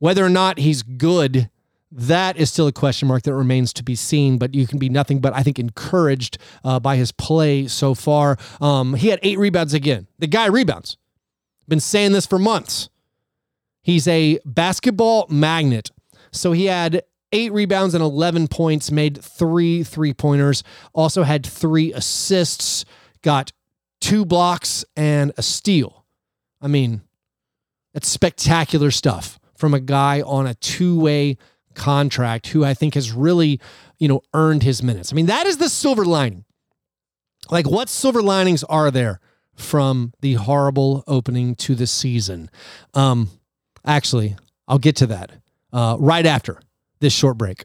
Whether 0.00 0.22
or 0.22 0.28
not 0.28 0.58
he's 0.58 0.82
good 0.82 1.48
that 1.92 2.36
is 2.36 2.50
still 2.50 2.66
a 2.66 2.72
question 2.72 3.08
mark 3.08 3.22
that 3.24 3.34
remains 3.34 3.72
to 3.74 3.82
be 3.82 3.94
seen, 3.94 4.38
but 4.38 4.54
you 4.54 4.66
can 4.66 4.78
be 4.78 4.88
nothing 4.88 5.20
but, 5.20 5.34
I 5.34 5.42
think, 5.42 5.58
encouraged 5.58 6.38
uh, 6.62 6.78
by 6.78 6.96
his 6.96 7.10
play 7.12 7.66
so 7.66 7.94
far. 7.94 8.38
Um, 8.60 8.94
he 8.94 9.08
had 9.08 9.18
eight 9.22 9.38
rebounds 9.38 9.74
again. 9.74 10.06
The 10.18 10.26
guy 10.26 10.46
rebounds. 10.46 10.96
Been 11.66 11.80
saying 11.80 12.12
this 12.12 12.26
for 12.26 12.38
months. 12.38 12.88
He's 13.82 14.06
a 14.06 14.38
basketball 14.44 15.26
magnet. 15.28 15.90
So 16.32 16.52
he 16.52 16.66
had 16.66 17.02
eight 17.32 17.52
rebounds 17.52 17.94
and 17.94 18.02
11 18.02 18.48
points, 18.48 18.90
made 18.90 19.22
three 19.22 19.82
three 19.82 20.12
pointers, 20.12 20.62
also 20.92 21.22
had 21.22 21.46
three 21.46 21.92
assists, 21.92 22.84
got 23.22 23.52
two 24.00 24.24
blocks 24.24 24.84
and 24.96 25.32
a 25.36 25.42
steal. 25.42 26.04
I 26.60 26.68
mean, 26.68 27.02
it's 27.94 28.08
spectacular 28.08 28.90
stuff 28.90 29.38
from 29.56 29.74
a 29.74 29.80
guy 29.80 30.22
on 30.22 30.46
a 30.46 30.54
two 30.54 30.98
way 30.98 31.36
contract 31.74 32.48
who 32.48 32.64
I 32.64 32.74
think 32.74 32.94
has 32.94 33.12
really, 33.12 33.60
you 33.98 34.08
know, 34.08 34.22
earned 34.34 34.62
his 34.62 34.82
minutes. 34.82 35.12
I 35.12 35.16
mean, 35.16 35.26
that 35.26 35.46
is 35.46 35.58
the 35.58 35.68
silver 35.68 36.04
lining. 36.04 36.44
Like, 37.50 37.68
what 37.68 37.88
silver 37.88 38.22
linings 38.22 38.64
are 38.64 38.90
there 38.90 39.20
from 39.54 40.12
the 40.20 40.34
horrible 40.34 41.04
opening 41.06 41.54
to 41.56 41.74
the 41.74 41.86
season? 41.86 42.50
Um, 42.94 43.30
actually, 43.84 44.36
I'll 44.68 44.78
get 44.78 44.96
to 44.96 45.06
that 45.08 45.32
uh, 45.72 45.96
right 45.98 46.26
after 46.26 46.60
this 47.00 47.12
short 47.12 47.38
break. 47.38 47.64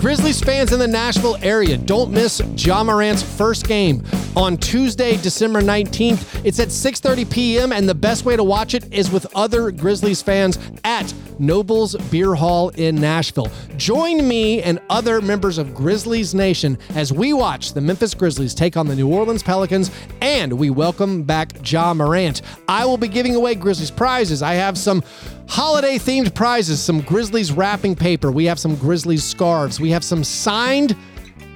Grizzlies 0.00 0.40
fans 0.40 0.72
in 0.72 0.78
the 0.78 0.86
Nashville 0.86 1.36
area, 1.42 1.76
don't 1.76 2.12
miss 2.12 2.40
Ja 2.54 2.84
Morant's 2.84 3.20
first 3.22 3.66
game 3.66 4.04
on 4.36 4.56
Tuesday, 4.56 5.16
December 5.16 5.60
19th. 5.60 6.44
It's 6.44 6.60
at 6.60 6.68
6:30 6.68 7.28
p.m. 7.28 7.72
and 7.72 7.88
the 7.88 7.96
best 7.96 8.24
way 8.24 8.36
to 8.36 8.44
watch 8.44 8.74
it 8.74 8.92
is 8.94 9.10
with 9.10 9.26
other 9.34 9.72
Grizzlies 9.72 10.22
fans 10.22 10.56
at 10.84 11.12
Nobles 11.40 11.96
Beer 12.10 12.36
Hall 12.36 12.68
in 12.70 12.94
Nashville. 12.94 13.50
Join 13.76 14.26
me 14.26 14.62
and 14.62 14.80
other 14.88 15.20
members 15.20 15.58
of 15.58 15.74
Grizzlies 15.74 16.32
Nation 16.32 16.78
as 16.94 17.12
we 17.12 17.32
watch 17.32 17.72
the 17.72 17.80
Memphis 17.80 18.14
Grizzlies 18.14 18.54
take 18.54 18.76
on 18.76 18.86
the 18.86 18.94
New 18.94 19.08
Orleans 19.08 19.42
Pelicans 19.42 19.90
and 20.20 20.52
we 20.52 20.70
welcome 20.70 21.24
back 21.24 21.52
Ja 21.64 21.92
Morant. 21.92 22.42
I 22.68 22.86
will 22.86 22.98
be 22.98 23.08
giving 23.08 23.34
away 23.34 23.56
Grizzlies 23.56 23.90
prizes. 23.90 24.42
I 24.42 24.54
have 24.54 24.78
some 24.78 25.02
holiday 25.48 25.98
themed 25.98 26.34
prizes, 26.34 26.80
some 26.80 27.00
Grizzlies 27.00 27.50
wrapping 27.50 27.96
paper. 27.96 28.30
We 28.30 28.44
have 28.44 28.58
some 28.58 28.76
Grizzlies 28.76 29.24
scarves. 29.24 29.80
We 29.80 29.90
have 29.90 30.04
some 30.04 30.22
signed 30.22 30.96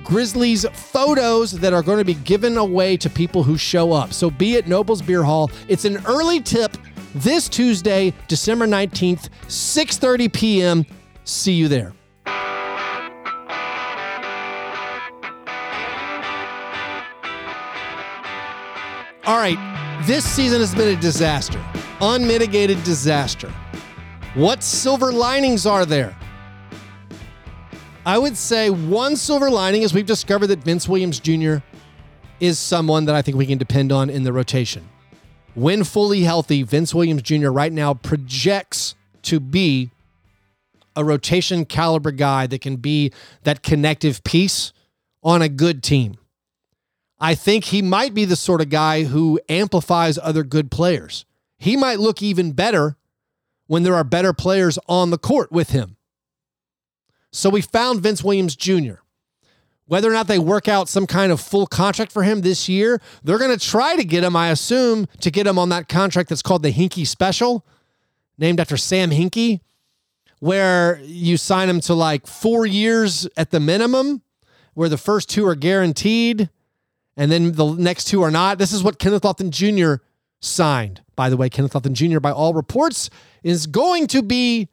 Grizzlies 0.03 0.67
photos 0.73 1.53
that 1.53 1.73
are 1.73 1.83
going 1.83 1.99
to 1.99 2.05
be 2.05 2.15
given 2.15 2.57
away 2.57 2.97
to 2.97 3.09
people 3.09 3.43
who 3.43 3.57
show 3.57 3.93
up. 3.93 4.13
So 4.13 4.31
be 4.31 4.57
at 4.57 4.67
Nobles 4.67 5.03
Beer 5.03 5.23
Hall. 5.23 5.51
It's 5.69 5.85
an 5.85 6.05
early 6.07 6.41
tip 6.41 6.77
this 7.15 7.49
Tuesday, 7.49 8.13
December 8.27 8.67
19th, 8.67 9.29
6:30 9.47 10.33
p.m. 10.33 10.87
See 11.25 11.53
you 11.53 11.69
there. 11.69 11.93
All 19.25 19.39
right, 19.39 19.57
this 20.03 20.25
season 20.25 20.61
has 20.61 20.75
been 20.75 20.97
a 20.97 21.01
disaster. 21.01 21.63
Unmitigated 22.01 22.83
disaster. 22.83 23.53
What 24.35 24.63
silver 24.63 25.13
linings 25.13 25.67
are 25.67 25.87
there? 25.87 26.17
I 28.05 28.19
would 28.19 28.37
say 28.37 28.71
one 28.71 29.15
silver 29.15 29.49
lining 29.49 29.83
is 29.83 29.95
we've 29.95 30.07
discovered 30.07 30.49
that 30.49 30.59
Vince 30.59 30.89
Williams 30.89 31.21
Jr. 31.21 31.57
is 32.41 32.59
someone 32.59 33.05
that 33.05 33.15
I 33.15 33.23
think 33.23 33.37
we 33.37 33.47
can 33.47 33.59
depend 33.59 33.93
on 33.93 34.11
in 34.11 34.25
the 34.25 34.33
rotation. 34.33 34.89
When 35.55 35.85
fully 35.85 36.23
healthy, 36.23 36.65
Vince 36.65 36.93
Williams 36.95 37.23
Jr. 37.23 37.51
right 37.51 37.73
now 37.73 37.95
projects 37.95 38.97
to 39.23 39.39
be 39.39 39.91
a 40.97 41.05
rotation 41.05 41.65
caliber 41.65 42.11
guy 42.11 42.49
that 42.49 42.61
can 42.61 42.77
be 42.77 43.13
that 43.45 43.63
connective 43.63 44.25
piece 44.25 44.73
on 45.23 45.43
a 45.43 45.49
good 45.49 45.83
team. 45.83 46.17
I 47.23 47.37
think 47.37 47.67
he 47.67 47.83
might 47.83 48.15
be 48.15 48.25
the 48.25 48.35
sort 48.35 48.61
of 48.61 48.69
guy 48.69 49.05
who 49.05 49.41
amplifies 49.49 50.19
other 50.19 50.43
good 50.43 50.73
players. 50.73 51.25
He 51.57 51.77
might 51.77 52.01
look 52.01 52.21
even 52.21 52.51
better 52.51 52.97
when 53.69 53.85
there 53.85 53.95
are 53.95 54.03
better 54.03 54.33
players 54.33 54.77
on 54.89 55.11
the 55.11 55.19
court 55.19 55.53
with 55.53 55.71
him. 55.71 55.97
So 57.31 57.49
we 57.49 57.61
found 57.61 58.01
Vince 58.01 58.25
Williams 58.25 58.57
Jr. 58.57 58.95
Whether 59.87 60.11
or 60.11 60.13
not 60.13 60.27
they 60.27 60.41
work 60.41 60.67
out 60.67 60.89
some 60.89 61.07
kind 61.07 61.31
of 61.31 61.41
full 61.41 61.69
contract 61.69 62.11
for 62.11 62.25
him 62.25 62.41
this 62.41 62.69
year, 62.69 63.01
they're 63.23 63.39
going 63.39 63.57
to 63.57 63.67
try 63.67 63.95
to 63.95 64.05
get 64.05 64.25
him, 64.25 64.35
I 64.35 64.51
assume, 64.51 65.07
to 65.21 65.31
get 65.31 65.47
him 65.47 65.61
on 65.61 65.69
that 65.69 65.89
contract 65.89 66.29
that's 66.29 66.43
called 66.43 66.65
the 66.65 66.73
Hinkie 66.73 67.07
Special, 67.07 67.65
named 68.37 68.59
after 68.59 68.77
Sam 68.77 69.11
Hinkie, 69.11 69.61
where 70.41 71.01
you 71.05 71.37
sign 71.37 71.69
him 71.69 71.81
to 71.83 71.95
like 71.95 72.27
four 72.27 72.67
years 72.67 73.29
at 73.37 73.53
the 73.53 73.61
minimum, 73.61 74.23
where 74.75 74.89
the 74.89 74.99
first 74.99 75.29
two 75.31 75.47
are 75.47 75.55
guaranteed 75.55 76.51
and 77.17 77.31
then 77.31 77.53
the 77.53 77.75
next 77.75 78.05
two 78.05 78.23
are 78.23 78.31
not. 78.31 78.59
This 78.59 78.73
is 78.73 78.83
what 78.83 78.99
Kenneth 78.99 79.23
Lofton 79.23 79.51
Jr. 79.51 80.03
signed. 80.41 81.03
By 81.15 81.29
the 81.29 81.37
way, 81.37 81.49
Kenneth 81.51 81.75
Lofton 81.75 81.93
Jr., 81.93 82.21
by 82.21 82.33
all 82.33 82.55
reports, 82.55 83.11
is 83.43 83.67
going 83.67 84.07
to 84.09 84.23
be 84.23 84.69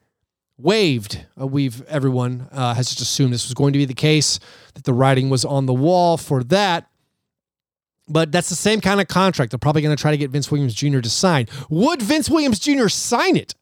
waived. 0.57 1.25
Uh, 1.39 1.47
we've 1.47 1.81
everyone 1.87 2.47
uh, 2.51 2.73
has 2.73 2.89
just 2.89 3.01
assumed 3.01 3.33
this 3.33 3.47
was 3.47 3.53
going 3.53 3.73
to 3.73 3.79
be 3.79 3.85
the 3.85 3.93
case, 3.93 4.39
that 4.73 4.83
the 4.83 4.93
writing 4.93 5.29
was 5.29 5.43
on 5.43 5.65
the 5.65 5.73
wall 5.73 6.17
for 6.17 6.43
that. 6.45 6.89
But 8.07 8.31
that's 8.31 8.49
the 8.49 8.55
same 8.55 8.81
kind 8.81 8.99
of 8.99 9.07
contract. 9.07 9.51
They're 9.51 9.59
probably 9.59 9.83
going 9.83 9.95
to 9.95 10.01
try 10.01 10.11
to 10.11 10.17
get 10.17 10.31
Vince 10.31 10.49
Williams 10.49 10.73
Jr. 10.73 10.99
to 10.99 11.09
sign. 11.09 11.47
Would 11.69 12.01
Vince 12.01 12.29
Williams 12.29 12.57
Jr. 12.57 12.87
sign 12.87 13.35
it 13.35 13.53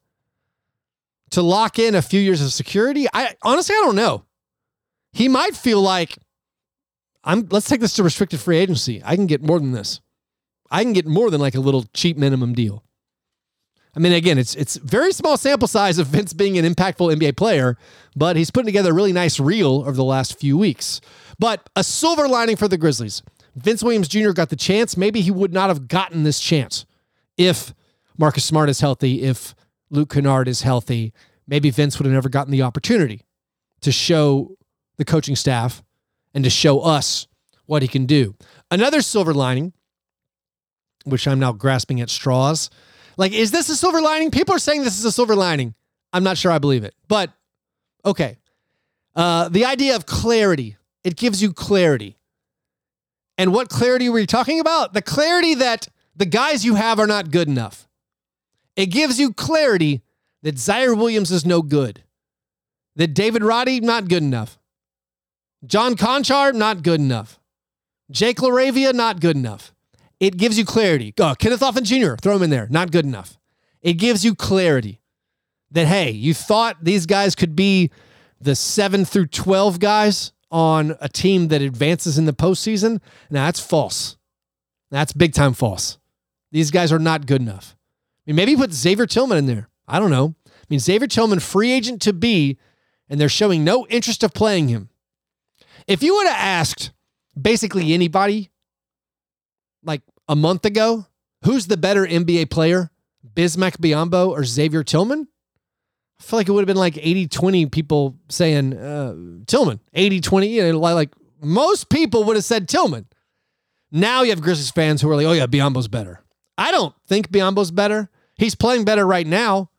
to 1.31 1.41
lock 1.41 1.77
in 1.77 1.95
a 1.95 2.01
few 2.01 2.21
years 2.21 2.41
of 2.41 2.53
security? 2.53 3.07
I 3.13 3.35
honestly 3.41 3.75
I 3.75 3.81
don't 3.81 3.95
know. 3.95 4.23
He 5.11 5.27
might 5.27 5.55
feel 5.55 5.81
like 5.81 6.17
I'm 7.23 7.47
let's 7.49 7.67
take 7.67 7.81
this 7.81 7.93
to 7.95 8.03
restricted 8.03 8.39
free 8.39 8.57
agency. 8.57 9.01
I 9.03 9.15
can 9.15 9.27
get 9.27 9.41
more 9.43 9.59
than 9.59 9.71
this. 9.71 10.01
I 10.69 10.83
can 10.83 10.93
get 10.93 11.05
more 11.05 11.29
than 11.29 11.41
like 11.41 11.55
a 11.55 11.59
little 11.59 11.85
cheap 11.93 12.17
minimum 12.17 12.53
deal. 12.53 12.83
I 13.95 13.99
mean, 13.99 14.13
again, 14.13 14.37
it's 14.37 14.53
it's 14.55 14.75
very 14.75 15.11
small 15.11 15.37
sample 15.37 15.67
size 15.67 15.97
of 15.97 16.07
Vince 16.07 16.31
being 16.31 16.57
an 16.57 16.71
impactful 16.71 17.15
NBA 17.15 17.35
player, 17.35 17.77
but 18.15 18.35
he's 18.35 18.51
putting 18.51 18.67
together 18.67 18.91
a 18.91 18.93
really 18.93 19.11
nice 19.11 19.39
reel 19.39 19.81
over 19.81 19.93
the 19.93 20.03
last 20.03 20.39
few 20.39 20.57
weeks. 20.57 21.01
But 21.39 21.67
a 21.75 21.83
silver 21.83 22.27
lining 22.27 22.57
for 22.57 22.67
the 22.67 22.77
Grizzlies. 22.77 23.23
Vince 23.55 23.81
Williams 23.81 24.07
Jr. 24.07 24.31
got 24.31 24.49
the 24.49 24.55
chance. 24.55 24.95
Maybe 24.95 25.21
he 25.21 25.31
would 25.31 25.51
not 25.51 25.69
have 25.69 25.87
gotten 25.87 26.23
this 26.23 26.39
chance 26.39 26.85
if 27.37 27.73
Marcus 28.17 28.45
Smart 28.45 28.69
is 28.69 28.81
healthy, 28.81 29.23
if 29.23 29.55
Luke 29.89 30.11
Kennard 30.11 30.47
is 30.47 30.61
healthy. 30.61 31.11
Maybe 31.47 31.71
Vince 31.71 31.97
would 31.97 32.05
have 32.05 32.13
never 32.13 32.29
gotten 32.29 32.51
the 32.51 32.61
opportunity 32.61 33.23
to 33.81 33.91
show 33.91 34.57
the 34.97 35.05
coaching 35.05 35.35
staff 35.35 35.81
and 36.37 36.43
to 36.43 36.51
show 36.51 36.81
us 36.81 37.25
what 37.65 37.81
he 37.81 37.87
can 37.87 38.05
do. 38.05 38.35
Another 38.69 39.01
silver 39.01 39.33
lining, 39.33 39.73
which 41.03 41.27
I'm 41.27 41.39
now 41.39 41.51
grasping 41.51 41.99
at 41.99 42.11
straws. 42.11 42.69
Like, 43.17 43.31
is 43.31 43.49
this 43.49 43.69
a 43.69 43.75
silver 43.75 44.01
lining? 44.01 44.29
People 44.29 44.53
are 44.53 44.59
saying 44.59 44.83
this 44.83 44.99
is 44.99 45.03
a 45.03 45.11
silver 45.11 45.35
lining. 45.35 45.73
I'm 46.13 46.23
not 46.23 46.37
sure 46.37 46.51
I 46.51 46.59
believe 46.59 46.83
it, 46.83 46.93
but 47.07 47.31
okay. 48.05 48.37
Uh, 49.15 49.49
the 49.49 49.65
idea 49.65 49.95
of 49.95 50.05
clarity, 50.05 50.77
it 51.03 51.15
gives 51.15 51.41
you 51.41 51.53
clarity. 51.53 52.19
And 53.39 53.51
what 53.51 53.69
clarity 53.69 54.07
were 54.07 54.19
you 54.19 54.27
talking 54.27 54.59
about? 54.59 54.93
The 54.93 55.01
clarity 55.01 55.55
that 55.55 55.87
the 56.15 56.27
guys 56.27 56.63
you 56.63 56.75
have 56.75 56.99
are 56.99 57.07
not 57.07 57.31
good 57.31 57.47
enough. 57.47 57.87
It 58.75 58.91
gives 58.91 59.19
you 59.19 59.33
clarity 59.33 60.03
that 60.43 60.53
Ziaire 60.53 60.95
Williams 60.95 61.31
is 61.31 61.47
no 61.47 61.63
good, 61.63 62.03
that 62.95 63.15
David 63.15 63.43
Roddy, 63.43 63.79
not 63.79 64.07
good 64.07 64.21
enough. 64.21 64.59
John 65.65 65.95
Konchar, 65.95 66.53
not 66.53 66.83
good 66.83 66.99
enough. 66.99 67.39
Jake 68.11 68.37
LaRavia, 68.37 68.93
not 68.93 69.19
good 69.19 69.35
enough. 69.35 69.73
It 70.19 70.37
gives 70.37 70.57
you 70.57 70.65
clarity. 70.65 71.13
Oh, 71.19 71.35
Kenneth 71.37 71.59
Lofton 71.59 71.83
Jr., 71.83 72.15
throw 72.15 72.35
him 72.35 72.43
in 72.43 72.49
there, 72.49 72.67
not 72.69 72.91
good 72.91 73.05
enough. 73.05 73.37
It 73.81 73.93
gives 73.93 74.23
you 74.25 74.33
clarity 74.33 75.01
that, 75.71 75.87
hey, 75.87 76.11
you 76.11 76.33
thought 76.33 76.77
these 76.81 77.05
guys 77.05 77.35
could 77.35 77.55
be 77.55 77.91
the 78.39 78.55
7 78.55 79.05
through 79.05 79.27
12 79.27 79.79
guys 79.79 80.31
on 80.49 80.95
a 81.01 81.09
team 81.09 81.49
that 81.49 81.61
advances 81.61 82.17
in 82.17 82.25
the 82.25 82.33
postseason. 82.33 83.01
Now, 83.29 83.45
that's 83.45 83.59
false. 83.59 84.17
That's 84.89 85.11
big 85.11 85.33
time 85.33 85.53
false. 85.53 85.97
These 86.51 86.71
guys 86.71 86.91
are 86.91 86.99
not 86.99 87.25
good 87.25 87.41
enough. 87.41 87.75
I 88.25 88.31
mean, 88.31 88.37
maybe 88.37 88.55
put 88.55 88.73
Xavier 88.73 89.05
Tillman 89.05 89.37
in 89.37 89.45
there. 89.45 89.67
I 89.87 89.99
don't 89.99 90.11
know. 90.11 90.35
I 90.47 90.65
mean, 90.69 90.79
Xavier 90.79 91.07
Tillman, 91.07 91.39
free 91.39 91.71
agent 91.71 92.01
to 92.03 92.13
be, 92.13 92.57
and 93.09 93.19
they're 93.19 93.29
showing 93.29 93.63
no 93.63 93.85
interest 93.87 94.23
of 94.23 94.33
playing 94.33 94.69
him. 94.69 94.89
If 95.87 96.03
you 96.03 96.15
would 96.15 96.27
have 96.27 96.37
asked 96.37 96.91
basically 97.39 97.93
anybody 97.93 98.51
like 99.83 100.01
a 100.27 100.35
month 100.35 100.65
ago, 100.65 101.05
who's 101.43 101.67
the 101.67 101.77
better 101.77 102.05
NBA 102.05 102.49
player, 102.49 102.91
Bismack 103.33 103.77
Biyombo 103.77 104.29
or 104.29 104.43
Xavier 104.43 104.83
Tillman? 104.83 105.27
I 106.19 106.23
feel 106.23 106.39
like 106.39 106.49
it 106.49 106.51
would 106.51 106.61
have 106.61 106.67
been 106.67 106.77
like 106.77 106.97
80 106.97 107.27
20 107.27 107.65
people 107.67 108.17
saying 108.29 108.75
uh, 108.75 109.15
Tillman, 109.45 109.79
80 109.93 110.19
20. 110.21 110.47
You 110.47 110.73
know, 110.73 110.79
like 110.79 111.11
most 111.41 111.89
people 111.89 112.23
would 112.25 112.35
have 112.35 112.45
said 112.45 112.67
Tillman. 112.67 113.05
Now 113.91 114.23
you 114.23 114.31
have 114.31 114.41
Grizzlies 114.41 114.71
fans 114.71 115.01
who 115.01 115.09
are 115.09 115.15
like, 115.15 115.25
oh, 115.25 115.31
yeah, 115.31 115.47
Biyombo's 115.47 115.87
better. 115.87 116.21
I 116.57 116.71
don't 116.71 116.93
think 117.07 117.29
Biyombo's 117.29 117.71
better. 117.71 118.09
He's 118.35 118.55
playing 118.55 118.83
better 118.83 119.05
right 119.05 119.25
now. 119.25 119.69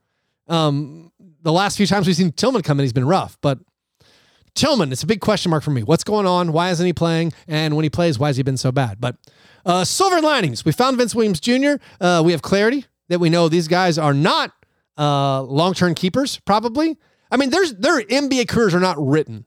Um, 0.47 1.13
the 1.43 1.53
last 1.53 1.77
few 1.77 1.87
times 1.87 2.07
we've 2.07 2.17
seen 2.17 2.33
Tillman 2.33 2.63
come 2.63 2.79
in, 2.81 2.85
he's 2.85 2.93
been 2.93 3.07
rough. 3.07 3.37
But 3.43 3.59
Tillman, 4.59 4.91
it's 4.91 5.05
a 5.05 5.07
big 5.07 5.21
question 5.21 5.51
mark 5.51 5.63
for 5.63 5.71
me. 5.71 5.85
What's 5.85 6.03
going 6.03 6.27
on? 6.27 6.53
Why 6.53 6.71
isn't 6.71 6.85
he 6.85 6.93
playing? 6.93 7.33
And 7.47 7.77
when 7.77 7.85
he 7.85 7.91
plays, 7.91 8.19
why 8.19 8.27
has 8.27 8.37
he 8.37 8.43
been 8.43 8.57
so 8.57 8.73
bad? 8.73 9.01
But 9.01 9.17
uh, 9.65 9.85
silver 9.85 10.21
linings. 10.21 10.65
We 10.65 10.73
found 10.73 10.99
Vince 10.99 11.15
Williams 11.15 11.39
Jr. 11.39 11.75
Uh, 12.01 12.23
we 12.25 12.33
have 12.33 12.43
clarity 12.43 12.85
that 13.09 13.21
we 13.21 13.31
know 13.31 13.49
these 13.49 13.69
guys 13.69 13.99
are 13.99 14.13
not 14.13 14.53
uh, 14.99 15.43
long-term 15.43 15.95
keepers. 15.95 16.41
Probably. 16.41 16.99
I 17.31 17.37
mean, 17.37 17.51
there's 17.51 17.73
their 17.75 18.01
NBA 18.03 18.49
careers 18.49 18.75
are 18.75 18.81
not 18.81 18.97
written. 18.99 19.45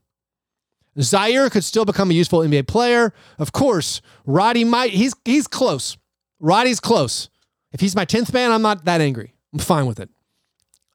Ziaire 0.98 1.52
could 1.52 1.66
still 1.66 1.84
become 1.86 2.10
a 2.10 2.14
useful 2.14 2.40
NBA 2.40 2.68
player. 2.68 3.14
Of 3.38 3.52
course, 3.52 4.02
Roddy 4.26 4.64
might. 4.64 4.92
He's 4.92 5.14
he's 5.26 5.48
close. 5.48 5.98
Roddy's 6.40 6.80
close. 6.80 7.30
If 7.74 7.82
he's 7.82 7.96
my 7.96 8.06
tenth 8.06 8.34
man, 8.34 8.52
I'm 8.52 8.62
not 8.62 8.86
that 8.86 9.02
angry. 9.02 9.34
I'm 9.54 9.60
fine 9.60 9.86
with 9.86 10.00
it. 10.00 10.10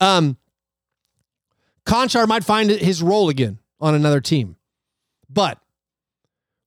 Um, 0.01 0.39
Konchar 1.85 2.27
might 2.27 2.45
find 2.45 2.71
his 2.71 3.03
role 3.03 3.29
again 3.29 3.59
on 3.81 3.95
another 3.95 4.21
team, 4.21 4.57
but 5.29 5.59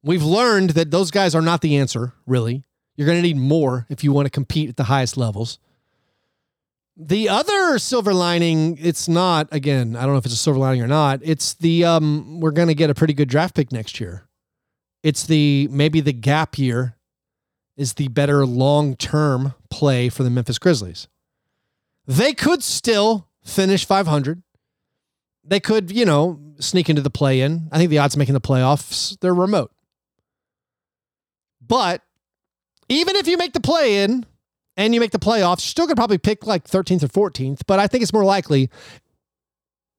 we've 0.03 0.23
learned 0.23 0.71
that 0.71 0.91
those 0.91 1.11
guys 1.11 1.35
are 1.35 1.41
not 1.41 1.61
the 1.61 1.77
answer. 1.77 2.13
Really, 2.25 2.63
you're 2.95 3.05
going 3.05 3.17
to 3.17 3.27
need 3.27 3.37
more 3.37 3.85
if 3.89 4.03
you 4.03 4.11
want 4.11 4.25
to 4.25 4.29
compete 4.29 4.69
at 4.69 4.77
the 4.77 4.83
highest 4.85 5.17
levels. 5.17 5.59
The 6.97 7.29
other 7.29 7.79
silver 7.79 8.13
lining, 8.13 8.77
it's 8.81 9.07
not 9.07 9.47
again, 9.51 9.95
I 9.95 10.01
don't 10.01 10.11
know 10.11 10.17
if 10.17 10.25
it's 10.25 10.33
a 10.33 10.37
silver 10.37 10.59
lining 10.59 10.81
or 10.81 10.87
not. 10.87 11.21
It's 11.23 11.53
the 11.53 11.85
um 11.85 12.41
we're 12.41 12.51
going 12.51 12.67
to 12.67 12.75
get 12.75 12.89
a 12.89 12.93
pretty 12.93 13.13
good 13.13 13.29
draft 13.29 13.55
pick 13.55 13.71
next 13.71 13.99
year. 13.99 14.27
It's 15.01 15.25
the 15.25 15.69
maybe 15.71 16.01
the 16.01 16.11
gap 16.11 16.57
year 16.57 16.97
is 17.77 17.93
the 17.93 18.09
better 18.09 18.45
long-term 18.45 19.53
play 19.69 20.09
for 20.09 20.23
the 20.23 20.29
Memphis 20.29 20.59
Grizzlies. 20.59 21.07
They 22.05 22.33
could 22.33 22.61
still 22.61 23.29
finish 23.45 23.85
500. 23.85 24.43
They 25.49 25.59
could, 25.59 25.91
you 25.91 26.05
know, 26.05 26.39
sneak 26.59 26.89
into 26.89 27.01
the 27.01 27.09
play 27.09 27.41
in. 27.41 27.67
I 27.71 27.77
think 27.77 27.89
the 27.89 27.97
odds 27.97 28.13
of 28.13 28.19
making 28.19 28.33
the 28.33 28.41
playoffs, 28.41 29.19
they're 29.19 29.33
remote. 29.33 29.71
But 31.65 32.03
even 32.87 33.15
if 33.15 33.27
you 33.27 33.37
make 33.37 33.53
the 33.53 33.59
play 33.59 34.03
in, 34.03 34.25
and 34.79 34.93
you 34.93 35.01
make 35.01 35.11
the 35.11 35.19
playoffs, 35.19 35.59
you're 35.59 35.71
still 35.71 35.85
going 35.85 35.95
to 35.95 35.99
probably 35.99 36.17
pick 36.17 36.47
like 36.47 36.65
13th 36.65 37.03
or 37.03 37.29
14th, 37.29 37.61
but 37.67 37.79
I 37.79 37.87
think 37.87 38.01
it's 38.01 38.13
more 38.13 38.23
likely 38.23 38.69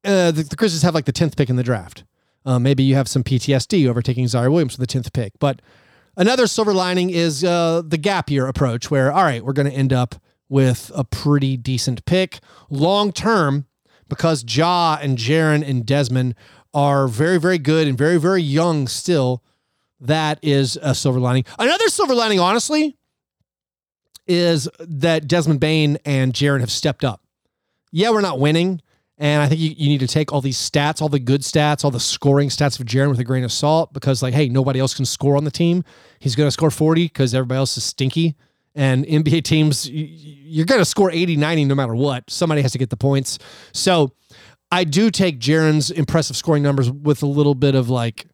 uh, 0.05 0.30
the, 0.30 0.42
the 0.42 0.57
Grizzlies 0.57 0.82
have 0.82 0.94
like 0.94 1.05
the 1.05 1.12
10th 1.12 1.36
pick 1.36 1.51
in 1.51 1.57
the 1.57 1.62
draft. 1.62 2.05
Uh, 2.46 2.59
maybe 2.59 2.82
you 2.82 2.94
have 2.94 3.07
some 3.07 3.22
PTSD 3.22 3.86
over 3.86 4.01
taking 4.01 4.24
Ziaire 4.24 4.51
Williams 4.51 4.76
for 4.76 4.80
the 4.80 4.86
10th 4.86 5.12
pick. 5.12 5.34
But 5.38 5.61
another 6.16 6.46
silver 6.46 6.72
lining 6.72 7.11
is 7.11 7.44
uh, 7.44 7.82
the 7.86 7.98
gap 7.98 8.30
year 8.30 8.46
approach, 8.46 8.90
where, 8.90 9.12
all 9.12 9.24
right, 9.24 9.44
we're 9.44 9.53
going 9.53 9.68
to 9.70 9.76
end 9.76 9.92
up 9.92 10.14
with 10.48 10.90
a 10.94 11.05
pretty 11.05 11.59
decent 11.59 12.07
pick 12.07 12.38
long 12.70 13.12
term 13.12 13.66
because 14.11 14.44
Ja 14.46 14.98
and 15.00 15.16
Jaren 15.16 15.66
and 15.66 15.86
Desmond 15.86 16.34
are 16.74 17.08
very, 17.08 17.38
very 17.38 17.58
good 17.58 17.88
and 17.88 17.96
very, 17.96 18.18
very 18.18 18.42
young 18.42 18.86
still. 18.86 19.42
That 19.98 20.38
is 20.42 20.78
a 20.82 20.94
silver 20.94 21.18
lining. 21.18 21.44
Another 21.58 21.88
silver 21.88 22.14
lining, 22.14 22.40
honestly, 22.40 22.96
is 24.26 24.68
that 24.78 25.26
Desmond 25.26 25.61
Bane 25.61 25.98
and 26.04 26.32
Jaren 26.32 26.61
have 26.61 26.70
stepped 26.70 27.04
up. 27.04 27.22
Yeah, 27.92 28.11
we're 28.11 28.20
not 28.20 28.38
winning. 28.38 28.80
And 29.18 29.42
I 29.42 29.48
think 29.48 29.61
you, 29.61 29.74
you 29.76 29.88
need 29.88 30.00
to 30.00 30.06
take 30.06 30.32
all 30.32 30.40
these 30.40 30.56
stats, 30.56 31.02
all 31.02 31.11
the 31.11 31.18
good 31.18 31.42
stats, 31.42 31.84
all 31.84 31.90
the 31.90 32.00
scoring 32.00 32.48
stats 32.48 32.80
of 32.80 32.86
Jaren 32.86 33.11
with 33.11 33.20
a 33.20 33.24
grain 33.24 33.44
of 33.44 33.52
salt 33.52 33.92
because, 33.92 34.22
like, 34.22 34.32
hey, 34.32 34.48
nobody 34.48 34.80
else 34.80 34.94
can 34.94 35.04
score 35.04 35.36
on 35.36 35.44
the 35.44 35.50
team. 35.50 35.84
He's 36.20 36.34
going 36.34 36.46
to 36.46 36.50
score 36.50 36.70
40 36.70 37.04
because 37.04 37.34
everybody 37.34 37.58
else 37.58 37.76
is 37.76 37.84
stinky. 37.84 38.34
And 38.74 39.04
NBA 39.04 39.44
teams, 39.44 39.88
you're 39.90 40.66
going 40.66 40.80
to 40.80 40.84
score 40.84 41.10
80, 41.10 41.36
90 41.36 41.64
no 41.64 41.74
matter 41.74 41.94
what. 41.94 42.30
Somebody 42.30 42.62
has 42.62 42.72
to 42.72 42.78
get 42.78 42.90
the 42.90 42.96
points. 42.96 43.38
So 43.72 44.12
I 44.70 44.84
do 44.84 45.10
take 45.10 45.40
Jaren's 45.40 45.90
impressive 45.90 46.36
scoring 46.36 46.62
numbers 46.62 46.90
with 46.90 47.22
a 47.22 47.26
little 47.26 47.54
bit 47.54 47.74
of 47.74 47.90
like, 47.90 48.26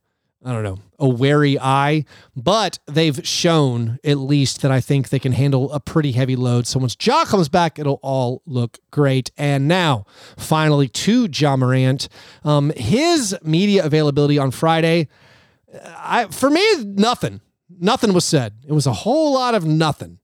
I 0.44 0.52
don't 0.52 0.62
know, 0.62 0.78
a 0.98 1.08
wary 1.08 1.58
eye, 1.58 2.04
but 2.36 2.78
they've 2.86 3.26
shown 3.26 3.98
at 4.04 4.18
least 4.18 4.62
that 4.62 4.70
I 4.70 4.80
think 4.80 5.08
they 5.08 5.18
can 5.18 5.32
handle 5.32 5.72
a 5.72 5.80
pretty 5.80 6.12
heavy 6.12 6.36
load. 6.36 6.66
So 6.66 6.78
once 6.78 6.96
Ja 7.00 7.24
comes 7.24 7.48
back, 7.48 7.78
it'll 7.78 8.00
all 8.02 8.42
look 8.46 8.78
great. 8.90 9.30
And 9.36 9.66
now, 9.66 10.04
finally, 10.36 10.88
to 10.88 11.28
Ja 11.32 11.56
Morant, 11.56 12.08
um, 12.44 12.70
his 12.76 13.36
media 13.42 13.84
availability 13.84 14.38
on 14.38 14.50
Friday, 14.50 15.08
I 15.84 16.26
for 16.26 16.50
me, 16.50 16.64
nothing. 16.84 17.40
Nothing 17.68 18.12
was 18.12 18.24
said. 18.24 18.54
It 18.66 18.72
was 18.72 18.86
a 18.86 18.92
whole 18.92 19.34
lot 19.34 19.54
of 19.54 19.64
nothing. 19.64 20.18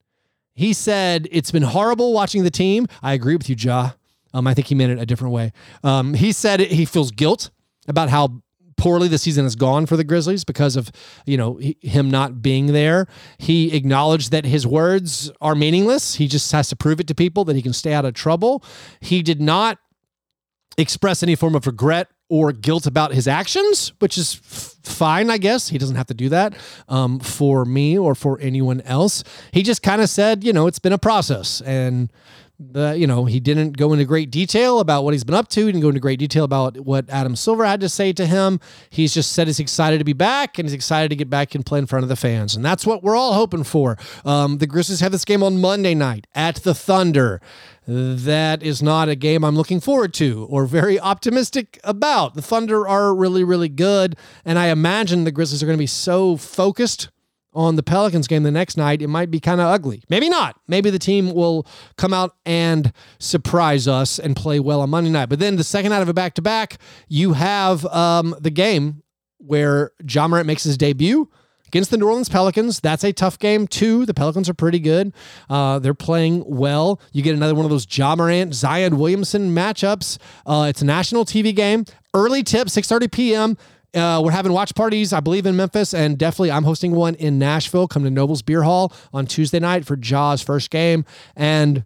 He 0.55 0.73
said 0.73 1.29
it's 1.31 1.51
been 1.51 1.63
horrible 1.63 2.13
watching 2.13 2.45
the 2.45 2.51
team. 2.51 2.87
I 3.03 3.15
agree 3.15 3.37
with 3.37 3.49
you, 3.49 3.57
Ja. 3.59 3.93
Um, 4.35 4.47
I 4.47 4.55
think 4.55 4.67
he 4.69 4.75
meant 4.75 4.93
it 4.93 4.99
a 4.99 5.07
different 5.07 5.33
way. 5.33 5.53
Um, 5.83 6.15
he 6.15 6.33
said 6.33 6.61
he 6.61 6.85
feels 6.85 7.11
guilt 7.11 7.51
about 7.87 8.09
how 8.09 8.43
poorly 8.79 9.07
the 9.07 9.19
season 9.19 9.45
has 9.45 9.55
gone 9.55 9.87
for 9.87 9.97
the 9.97 10.03
Grizzlies 10.03 10.43
because 10.45 10.75
of 10.75 10.91
you 11.27 11.37
know 11.37 11.61
him 11.81 12.11
not 12.11 12.43
being 12.43 12.67
there. 12.67 13.07
He 13.39 13.75
acknowledged 13.77 14.33
that 14.33 14.45
his 14.45 14.67
words 14.67 15.31
are 15.41 15.55
meaningless. 15.55 16.17
He 16.17 16.27
just 16.27 16.51
has 16.53 16.69
to 16.71 16.77
prove 16.77 16.99
it 16.99 17.07
to 17.09 17.15
people 17.15 17.45
that 17.45 17.57
he 17.57 17.63
can 17.63 17.73
stay 17.73 17.93
out 17.93 18.05
of 18.05 18.15
trouble. 18.15 18.65
He 19.01 19.23
did 19.23 19.41
not 19.41 19.79
express 20.79 21.23
any 21.23 21.35
form 21.35 21.55
of 21.55 21.67
regret 21.67 22.09
or 22.33 22.51
guilt 22.51 22.87
about 22.87 23.13
his 23.13 23.29
actions, 23.29 23.93
which 23.99 24.17
is 24.17 24.41
f- 24.43 24.77
fine, 24.91 25.29
I 25.29 25.37
guess. 25.37 25.69
He 25.69 25.77
doesn't 25.77 25.97
have 25.97 26.07
to 26.07 26.15
do 26.15 26.31
that 26.31 26.55
um, 26.89 27.21
for 27.21 27.67
me 27.67 27.99
or 27.99 28.15
for 28.15 28.39
anyone 28.41 28.81
else. 28.87 29.23
He 29.53 29.63
just 29.63 29.83
kind 29.83 30.01
of 30.01 30.09
said, 30.09 30.43
you 30.43 30.51
know, 30.55 30.67
it's 30.67 30.79
been 30.79 30.95
a 30.95 30.99
process 30.99 31.61
and 31.61 32.09
the 32.73 32.97
you 32.97 33.07
know 33.07 33.25
he 33.25 33.41
didn't 33.41 33.77
go 33.77 33.93
into 33.93 34.05
great 34.05 34.31
detail 34.31 34.81
about 34.81 35.05
what 35.05 35.15
he's 35.15 35.25
been 35.25 35.35
up 35.35 35.49
to. 35.49 35.67
He 35.67 35.73
didn't 35.73 35.83
go 35.83 35.89
into 35.89 36.01
great 36.01 36.19
detail 36.19 36.45
about 36.45 36.79
what 36.81 37.09
Adam 37.11 37.37
Silver 37.37 37.65
had 37.65 37.81
to 37.81 37.89
say 37.89 38.13
to 38.13 38.27
him. 38.27 38.61
He's 38.91 39.15
just 39.15 39.33
said 39.33 39.47
he's 39.47 39.61
excited 39.61 39.99
to 39.99 40.05
be 40.05 40.13
back 40.13 40.59
and 40.59 40.67
he's 40.67 40.75
excited 40.75 41.09
to 41.11 41.17
get 41.17 41.31
back 41.31 41.55
and 41.55 41.65
play 41.65 41.79
in 41.79 41.87
front 41.87 42.03
of 42.03 42.09
the 42.09 42.17
fans, 42.17 42.55
and 42.55 42.65
that's 42.65 42.87
what 42.87 43.03
we're 43.03 43.17
all 43.17 43.35
hoping 43.35 43.65
for. 43.65 43.97
Um, 44.25 44.59
the 44.59 44.67
Grizzlies 44.67 45.01
have 45.01 45.13
this 45.13 45.25
game 45.25 45.43
on 45.43 45.61
Monday 45.61 45.95
night 45.95 46.27
at 46.35 46.57
the 46.57 46.75
Thunder. 46.75 47.41
That 47.87 48.63
is 48.63 48.81
not 48.81 49.09
a 49.09 49.17
game 49.17 49.45
I'm 49.45 49.57
looking 49.57 49.81
forward 49.81 50.15
to 50.15 50.47
or 50.49 50.67
very 50.67 51.01
optimistic 51.01 51.81
about. 51.83 52.35
The 52.35 52.43
Thunder 52.43 52.87
are 52.87 53.13
really, 53.13 53.43
really 53.43 53.69
good, 53.69 54.17
and 54.45 54.59
I 54.59 54.69
imagine 54.69 55.25
the 55.25 55.33
Grizzlies 55.33 55.63
are 55.63 55.67
going 55.67 55.77
to 55.77 55.83
be 55.83 55.87
so 55.87 56.37
focused 56.37 57.11
on 57.55 57.77
the 57.77 57.83
Pelicans 57.83 58.27
game 58.27 58.43
the 58.43 58.51
next 58.51 58.77
night, 58.77 59.03
it 59.03 59.09
might 59.09 59.31
be 59.31 59.41
kind 59.41 59.61
of 59.61 59.67
ugly. 59.67 60.03
Maybe 60.09 60.29
not. 60.29 60.59
Maybe 60.67 60.91
the 60.91 60.99
team 60.99 61.33
will 61.33 61.67
come 61.97 62.15
out 62.15 62.37
and 62.47 62.93
surprise 63.19 63.87
us 63.87 64.19
and 64.19 64.35
play 64.35 64.59
well 64.61 64.81
on 64.81 64.91
Monday 64.91 65.11
night. 65.11 65.29
But 65.29 65.39
then 65.39 65.57
the 65.57 65.65
second 65.65 65.91
night 65.91 66.03
of 66.03 66.09
a 66.09 66.15
back 66.15 66.35
to 66.35 66.43
back, 66.43 66.79
you 67.09 67.35
have 67.35 67.85
um, 67.87 68.35
the 68.41 68.51
game 68.51 69.03
where 69.39 69.93
Ja 70.09 70.29
Morant 70.29 70.47
makes 70.47 70.65
his 70.65 70.79
debut 70.79 71.29
against 71.67 71.91
the 71.91 71.97
New 71.97 72.07
Orleans 72.07 72.29
Pelicans. 72.29 72.81
That's 72.81 73.03
a 73.03 73.13
tough 73.13 73.39
game 73.39 73.67
too. 73.67 74.05
The 74.07 74.15
Pelicans 74.15 74.49
are 74.49 74.55
pretty 74.55 74.79
good. 74.79 75.13
Uh, 75.49 75.79
they're 75.79 75.95
playing 75.95 76.45
well. 76.47 77.01
You 77.13 77.23
get 77.23 77.35
another 77.35 77.55
one 77.55 77.65
of 77.65 77.71
those 77.71 77.87
Ja 77.91 78.15
Morant, 78.15 78.55
Zion 78.55 78.99
Williamson 78.99 79.55
matchups. 79.55 80.19
Uh, 80.47 80.67
it's 80.69 80.83
a 80.83 80.85
national 80.85 81.25
TV 81.25 81.55
game. 81.55 81.85
Early 82.15 82.43
tip, 82.43 82.69
6:30 82.69 83.11
p.m. 83.11 83.57
Uh, 83.95 84.21
we're 84.25 84.31
having 84.31 84.53
watch 84.53 84.75
parties, 84.75 85.13
I 85.13 85.21
believe, 85.21 85.45
in 85.45 85.55
Memphis, 85.55 85.93
and 85.93 86.17
definitely 86.17 86.51
I'm 86.51 86.65
hosting 86.65 86.93
one 86.93 87.15
in 87.17 87.39
Nashville. 87.39 87.87
Come 87.87 88.05
to 88.05 88.11
Noble's 88.11 88.43
Beer 88.43 88.63
Hall 88.63 88.93
on 89.13 89.27
Tuesday 89.27 89.59
night 89.61 89.85
for 89.85 89.97
Ja's 89.97 90.41
first 90.41 90.71
game. 90.71 91.05
And 91.37 91.85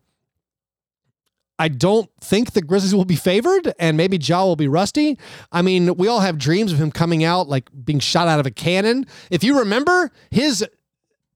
I 1.59 1.68
don't 1.68 2.11
think 2.20 2.52
the 2.52 2.62
Grizzlies 2.62 2.94
will 2.94 3.04
be 3.07 3.16
favored 3.16 3.72
and 3.78 3.96
maybe 3.96 4.18
Ja 4.18 4.44
will 4.44 4.57
be 4.57 4.68
rusty. 4.68 5.18
I 5.50 5.62
mean, 5.62 5.96
we 5.96 6.07
all 6.07 6.20
have 6.20 6.38
dreams 6.38 6.70
of 6.72 6.78
him 6.78 6.90
coming 6.92 7.24
out 7.24 7.48
like 7.48 7.70
being 7.84 7.98
shot 7.98 8.28
out 8.28 8.38
of 8.38 8.46
a 8.46 8.50
cannon. 8.50 9.07
If 9.30 9.42
you 9.42 9.59
remember, 9.59 10.12
his 10.30 10.64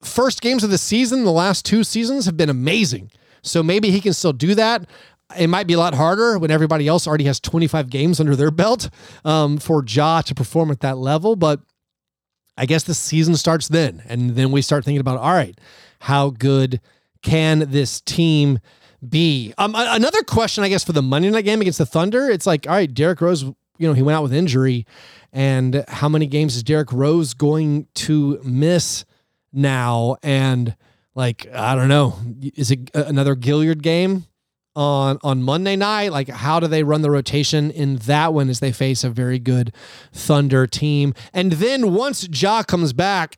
first 0.02 0.40
games 0.40 0.62
of 0.62 0.70
the 0.70 0.78
season, 0.78 1.24
the 1.24 1.32
last 1.32 1.64
two 1.64 1.84
seasons 1.84 2.26
have 2.26 2.36
been 2.36 2.50
amazing. 2.50 3.10
So 3.42 3.62
maybe 3.62 3.90
he 3.90 4.00
can 4.00 4.12
still 4.12 4.34
do 4.34 4.54
that. 4.54 4.86
It 5.38 5.48
might 5.48 5.66
be 5.66 5.74
a 5.74 5.78
lot 5.78 5.94
harder 5.94 6.38
when 6.38 6.50
everybody 6.50 6.88
else 6.88 7.06
already 7.06 7.24
has 7.24 7.40
25 7.40 7.90
games 7.90 8.20
under 8.20 8.36
their 8.36 8.50
belt 8.50 8.90
um, 9.24 9.58
for 9.58 9.84
Ja 9.86 10.22
to 10.22 10.34
perform 10.34 10.70
at 10.70 10.80
that 10.80 10.98
level. 10.98 11.36
But 11.36 11.60
I 12.56 12.66
guess 12.66 12.84
the 12.84 12.94
season 12.94 13.36
starts 13.36 13.68
then. 13.68 14.02
And 14.06 14.36
then 14.36 14.50
we 14.50 14.62
start 14.62 14.84
thinking 14.84 15.00
about 15.00 15.18
all 15.18 15.32
right, 15.32 15.58
how 16.00 16.30
good 16.30 16.80
can 17.22 17.70
this 17.70 18.00
team 18.00 18.58
be? 19.06 19.54
Um, 19.58 19.74
another 19.76 20.22
question, 20.22 20.64
I 20.64 20.68
guess, 20.68 20.84
for 20.84 20.92
the 20.92 21.02
Monday 21.02 21.30
night 21.30 21.44
game 21.44 21.60
against 21.60 21.78
the 21.78 21.86
Thunder, 21.86 22.28
it's 22.28 22.46
like, 22.46 22.66
all 22.66 22.74
right, 22.74 22.92
Derrick 22.92 23.20
Rose, 23.20 23.44
you 23.44 23.54
know, 23.78 23.92
he 23.92 24.02
went 24.02 24.16
out 24.16 24.22
with 24.22 24.34
injury. 24.34 24.86
And 25.32 25.84
how 25.88 26.08
many 26.08 26.26
games 26.26 26.56
is 26.56 26.62
Derrick 26.62 26.92
Rose 26.92 27.34
going 27.34 27.86
to 27.94 28.40
miss 28.42 29.04
now? 29.52 30.16
And 30.22 30.76
like, 31.14 31.46
I 31.52 31.74
don't 31.74 31.88
know, 31.88 32.18
is 32.56 32.70
it 32.70 32.90
another 32.94 33.36
Gilyard 33.36 33.82
game? 33.82 34.26
On 34.76 35.18
on 35.24 35.42
Monday 35.42 35.74
night? 35.74 36.12
Like, 36.12 36.28
how 36.28 36.60
do 36.60 36.68
they 36.68 36.84
run 36.84 37.02
the 37.02 37.10
rotation 37.10 37.72
in 37.72 37.96
that 37.96 38.32
one 38.32 38.48
as 38.48 38.60
they 38.60 38.70
face 38.70 39.02
a 39.02 39.10
very 39.10 39.40
good 39.40 39.74
Thunder 40.12 40.66
team? 40.66 41.12
And 41.32 41.52
then 41.52 41.92
once 41.92 42.28
Ja 42.28 42.62
comes 42.62 42.92
back, 42.92 43.36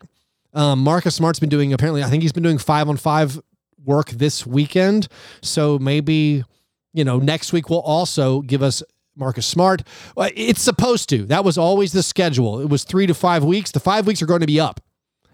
um, 0.52 0.80
Marcus 0.80 1.14
Smart's 1.14 1.40
been 1.40 1.48
doing 1.48 1.72
apparently. 1.72 2.02
I 2.02 2.10
think 2.10 2.22
he's 2.22 2.32
been 2.32 2.42
doing 2.42 2.58
five 2.58 2.86
on 2.88 2.98
five 2.98 3.40
work 3.82 4.10
this 4.10 4.46
weekend. 4.46 5.08
So 5.40 5.78
maybe 5.78 6.44
you 6.92 7.04
know 7.04 7.18
next 7.18 7.52
week 7.52 7.70
will 7.70 7.80
also 7.80 8.42
give 8.42 8.62
us 8.62 8.82
Marcus 9.16 9.46
Smart. 9.46 9.82
It's 10.16 10.62
supposed 10.62 11.08
to. 11.10 11.24
That 11.26 11.44
was 11.44 11.58
always 11.58 11.92
the 11.92 12.02
schedule. 12.02 12.60
It 12.60 12.68
was 12.68 12.84
three 12.84 13.06
to 13.06 13.14
five 13.14 13.44
weeks. 13.44 13.70
The 13.70 13.80
five 13.80 14.06
weeks 14.06 14.22
are 14.22 14.26
going 14.26 14.40
to 14.40 14.46
be 14.46 14.60
up 14.60 14.80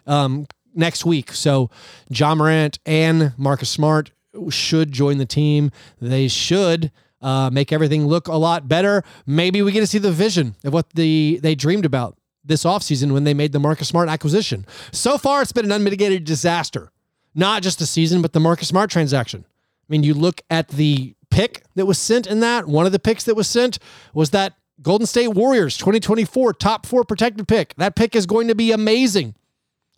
um, 0.06 0.46
next 0.74 1.04
week. 1.04 1.32
So 1.32 1.70
Ja 2.08 2.34
Morant 2.34 2.78
and 2.86 3.32
Marcus 3.36 3.70
Smart 3.70 4.12
should 4.50 4.92
join 4.92 5.18
the 5.18 5.26
team. 5.26 5.70
They 6.00 6.28
should 6.28 6.90
uh, 7.20 7.50
make 7.52 7.72
everything 7.72 8.06
look 8.06 8.28
a 8.28 8.36
lot 8.36 8.68
better. 8.68 9.02
Maybe 9.26 9.62
we 9.62 9.72
get 9.72 9.80
to 9.80 9.86
see 9.86 9.98
the 9.98 10.12
vision 10.12 10.56
of 10.64 10.72
what 10.72 10.90
the 10.94 11.40
they 11.42 11.54
dreamed 11.54 11.84
about 11.84 12.16
this 12.44 12.64
offseason 12.64 13.12
when 13.12 13.24
they 13.24 13.34
made 13.34 13.52
the 13.52 13.58
Marcus 13.58 13.88
Smart 13.88 14.08
acquisition. 14.08 14.66
So 14.92 15.18
far, 15.18 15.42
it's 15.42 15.52
been 15.52 15.66
an 15.66 15.72
unmitigated 15.72 16.24
disaster. 16.24 16.90
Not 17.34 17.62
just 17.62 17.78
the 17.78 17.86
season, 17.86 18.22
but 18.22 18.32
the 18.32 18.40
Marcus 18.40 18.68
Smart 18.68 18.90
transaction. 18.90 19.44
I 19.46 19.86
mean, 19.88 20.02
you 20.02 20.14
look 20.14 20.40
at 20.50 20.68
the 20.68 21.14
pick 21.30 21.62
that 21.74 21.86
was 21.86 21.98
sent 21.98 22.26
in 22.26 22.40
that. 22.40 22.66
One 22.66 22.86
of 22.86 22.92
the 22.92 22.98
picks 22.98 23.24
that 23.24 23.34
was 23.34 23.48
sent 23.48 23.78
was 24.14 24.30
that 24.30 24.54
Golden 24.80 25.06
State 25.06 25.28
Warriors 25.28 25.76
2024 25.76 26.54
top 26.54 26.86
four 26.86 27.04
protected 27.04 27.46
pick. 27.48 27.74
That 27.76 27.96
pick 27.96 28.14
is 28.14 28.26
going 28.26 28.48
to 28.48 28.54
be 28.54 28.72
amazing. 28.72 29.34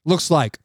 Looks 0.05 0.31
like. 0.31 0.59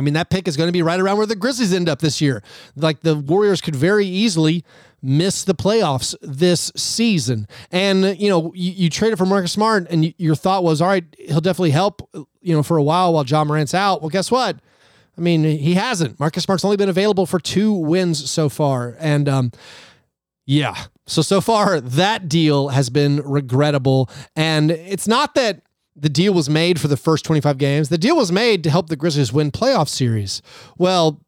I 0.00 0.02
mean, 0.02 0.14
that 0.14 0.30
pick 0.30 0.48
is 0.48 0.56
going 0.56 0.68
to 0.68 0.72
be 0.72 0.80
right 0.80 0.98
around 0.98 1.18
where 1.18 1.26
the 1.26 1.36
Grizzlies 1.36 1.74
end 1.74 1.88
up 1.88 2.00
this 2.00 2.22
year. 2.22 2.42
Like 2.74 3.00
the 3.00 3.14
Warriors 3.14 3.60
could 3.60 3.76
very 3.76 4.06
easily 4.06 4.64
miss 5.02 5.44
the 5.44 5.54
playoffs 5.54 6.14
this 6.22 6.72
season. 6.74 7.46
And, 7.70 8.18
you 8.18 8.30
know, 8.30 8.52
you, 8.54 8.72
you 8.72 8.90
traded 8.90 9.18
for 9.18 9.26
Marcus 9.26 9.52
Smart 9.52 9.86
and 9.90 10.06
you, 10.06 10.14
your 10.16 10.34
thought 10.34 10.64
was, 10.64 10.80
all 10.80 10.88
right, 10.88 11.04
he'll 11.18 11.40
definitely 11.42 11.70
help, 11.70 12.08
you 12.40 12.54
know, 12.54 12.62
for 12.62 12.78
a 12.78 12.82
while 12.82 13.12
while 13.12 13.24
Ja 13.24 13.44
Morant's 13.44 13.74
out. 13.74 14.00
Well, 14.00 14.08
guess 14.08 14.30
what? 14.30 14.56
I 15.18 15.20
mean, 15.20 15.44
he 15.44 15.74
hasn't. 15.74 16.18
Marcus 16.18 16.44
Smart's 16.44 16.64
only 16.64 16.78
been 16.78 16.88
available 16.88 17.26
for 17.26 17.38
two 17.38 17.72
wins 17.72 18.30
so 18.30 18.48
far. 18.48 18.96
And, 18.98 19.28
um, 19.28 19.52
yeah. 20.46 20.86
So, 21.06 21.22
so 21.22 21.40
far, 21.40 21.80
that 21.80 22.28
deal 22.28 22.68
has 22.68 22.88
been 22.88 23.20
regrettable. 23.20 24.08
And 24.34 24.70
it's 24.70 25.06
not 25.06 25.34
that 25.34 25.62
the 25.96 26.08
deal 26.08 26.32
was 26.32 26.48
made 26.48 26.80
for 26.80 26.88
the 26.88 26.96
first 26.96 27.24
25 27.24 27.58
games. 27.58 27.88
The 27.88 27.98
deal 27.98 28.16
was 28.16 28.32
made 28.32 28.64
to 28.64 28.70
help 28.70 28.88
the 28.88 28.96
Grizzlies 28.96 29.32
win 29.32 29.50
playoff 29.50 29.88
series. 29.88 30.42
Well, 30.78 31.20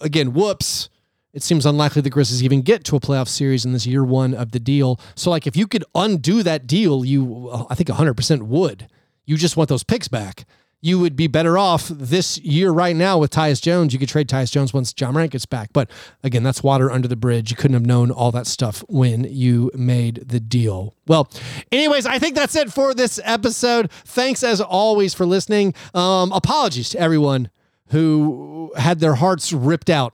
again, 0.00 0.32
whoops. 0.32 0.88
It 1.32 1.42
seems 1.42 1.66
unlikely 1.66 2.00
the 2.00 2.08
Grizzlies 2.08 2.42
even 2.42 2.62
get 2.62 2.82
to 2.84 2.96
a 2.96 3.00
playoff 3.00 3.28
series 3.28 3.66
in 3.66 3.72
this 3.74 3.86
year 3.86 4.02
one 4.02 4.32
of 4.32 4.52
the 4.52 4.60
deal. 4.60 4.98
So, 5.16 5.30
like, 5.30 5.46
if 5.46 5.54
you 5.54 5.66
could 5.66 5.84
undo 5.94 6.42
that 6.42 6.66
deal, 6.66 7.04
you, 7.04 7.50
I 7.68 7.74
think 7.74 7.90
100% 7.90 8.42
would. 8.44 8.88
You 9.26 9.36
just 9.36 9.54
want 9.54 9.68
those 9.68 9.84
picks 9.84 10.08
back 10.08 10.46
you 10.82 10.98
would 11.00 11.16
be 11.16 11.26
better 11.26 11.56
off 11.56 11.88
this 11.88 12.38
year 12.38 12.70
right 12.70 12.94
now 12.94 13.18
with 13.18 13.30
Tyus 13.30 13.60
Jones. 13.60 13.92
You 13.92 13.98
could 13.98 14.08
trade 14.08 14.28
Tyus 14.28 14.50
Jones 14.52 14.74
once 14.74 14.94
Ja 14.98 15.10
Morant 15.10 15.32
gets 15.32 15.46
back. 15.46 15.72
But 15.72 15.90
again, 16.22 16.42
that's 16.42 16.62
water 16.62 16.90
under 16.90 17.08
the 17.08 17.16
bridge. 17.16 17.50
You 17.50 17.56
couldn't 17.56 17.74
have 17.74 17.86
known 17.86 18.10
all 18.10 18.30
that 18.32 18.46
stuff 18.46 18.84
when 18.88 19.24
you 19.24 19.70
made 19.74 20.28
the 20.28 20.38
deal. 20.38 20.94
Well, 21.06 21.30
anyways, 21.72 22.06
I 22.06 22.18
think 22.18 22.34
that's 22.36 22.54
it 22.54 22.72
for 22.72 22.94
this 22.94 23.18
episode. 23.24 23.90
Thanks 24.04 24.42
as 24.42 24.60
always 24.60 25.14
for 25.14 25.26
listening. 25.26 25.74
Um, 25.94 26.30
apologies 26.32 26.90
to 26.90 26.98
everyone 27.00 27.50
who 27.88 28.72
had 28.76 29.00
their 29.00 29.14
hearts 29.14 29.52
ripped 29.52 29.90
out 29.90 30.12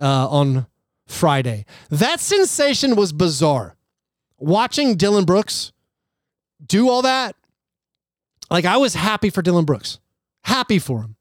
uh, 0.00 0.28
on 0.28 0.66
Friday. 1.06 1.64
That 1.90 2.20
sensation 2.20 2.96
was 2.96 3.12
bizarre. 3.12 3.76
Watching 4.38 4.96
Dillon 4.96 5.24
Brooks 5.24 5.72
do 6.66 6.88
all 6.88 7.02
that 7.02 7.36
like 8.50 8.64
I 8.64 8.76
was 8.76 8.94
happy 8.94 9.30
for 9.30 9.42
Dillon 9.42 9.64
Brooks, 9.64 9.98
happy 10.44 10.78
for 10.78 11.02
him. 11.02 11.16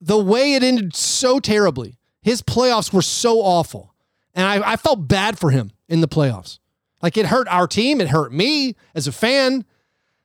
The 0.00 0.18
way 0.18 0.54
it 0.54 0.62
ended 0.62 0.96
so 0.96 1.38
terribly, 1.38 1.96
his 2.22 2.42
playoffs 2.42 2.92
were 2.92 3.02
so 3.02 3.40
awful. 3.40 3.94
And 4.34 4.46
I, 4.46 4.72
I 4.72 4.76
felt 4.76 5.06
bad 5.08 5.38
for 5.38 5.50
him 5.50 5.72
in 5.88 6.00
the 6.00 6.08
playoffs. 6.08 6.58
Like 7.02 7.16
it 7.16 7.26
hurt 7.26 7.46
our 7.48 7.66
team, 7.66 8.00
it 8.00 8.08
hurt 8.08 8.32
me 8.32 8.76
as 8.94 9.06
a 9.06 9.12
fan. 9.12 9.64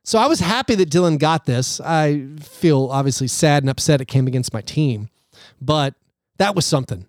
So 0.03 0.17
I 0.17 0.28
was 0.28 0.39
happy 0.39 0.75
that 0.75 0.89
Dillon 0.89 1.17
got 1.17 1.45
this. 1.45 1.82
I 1.82 2.28
feel 2.39 2.88
obviously 2.91 3.28
sad 3.28 3.63
and 3.63 3.69
upset 3.69 3.99
it 3.99 4.05
came 4.05 4.25
against 4.25 4.53
my 4.53 4.61
team, 4.61 5.09
but 5.59 5.95
that 6.38 6.55
was 6.55 6.65
something. 6.65 7.05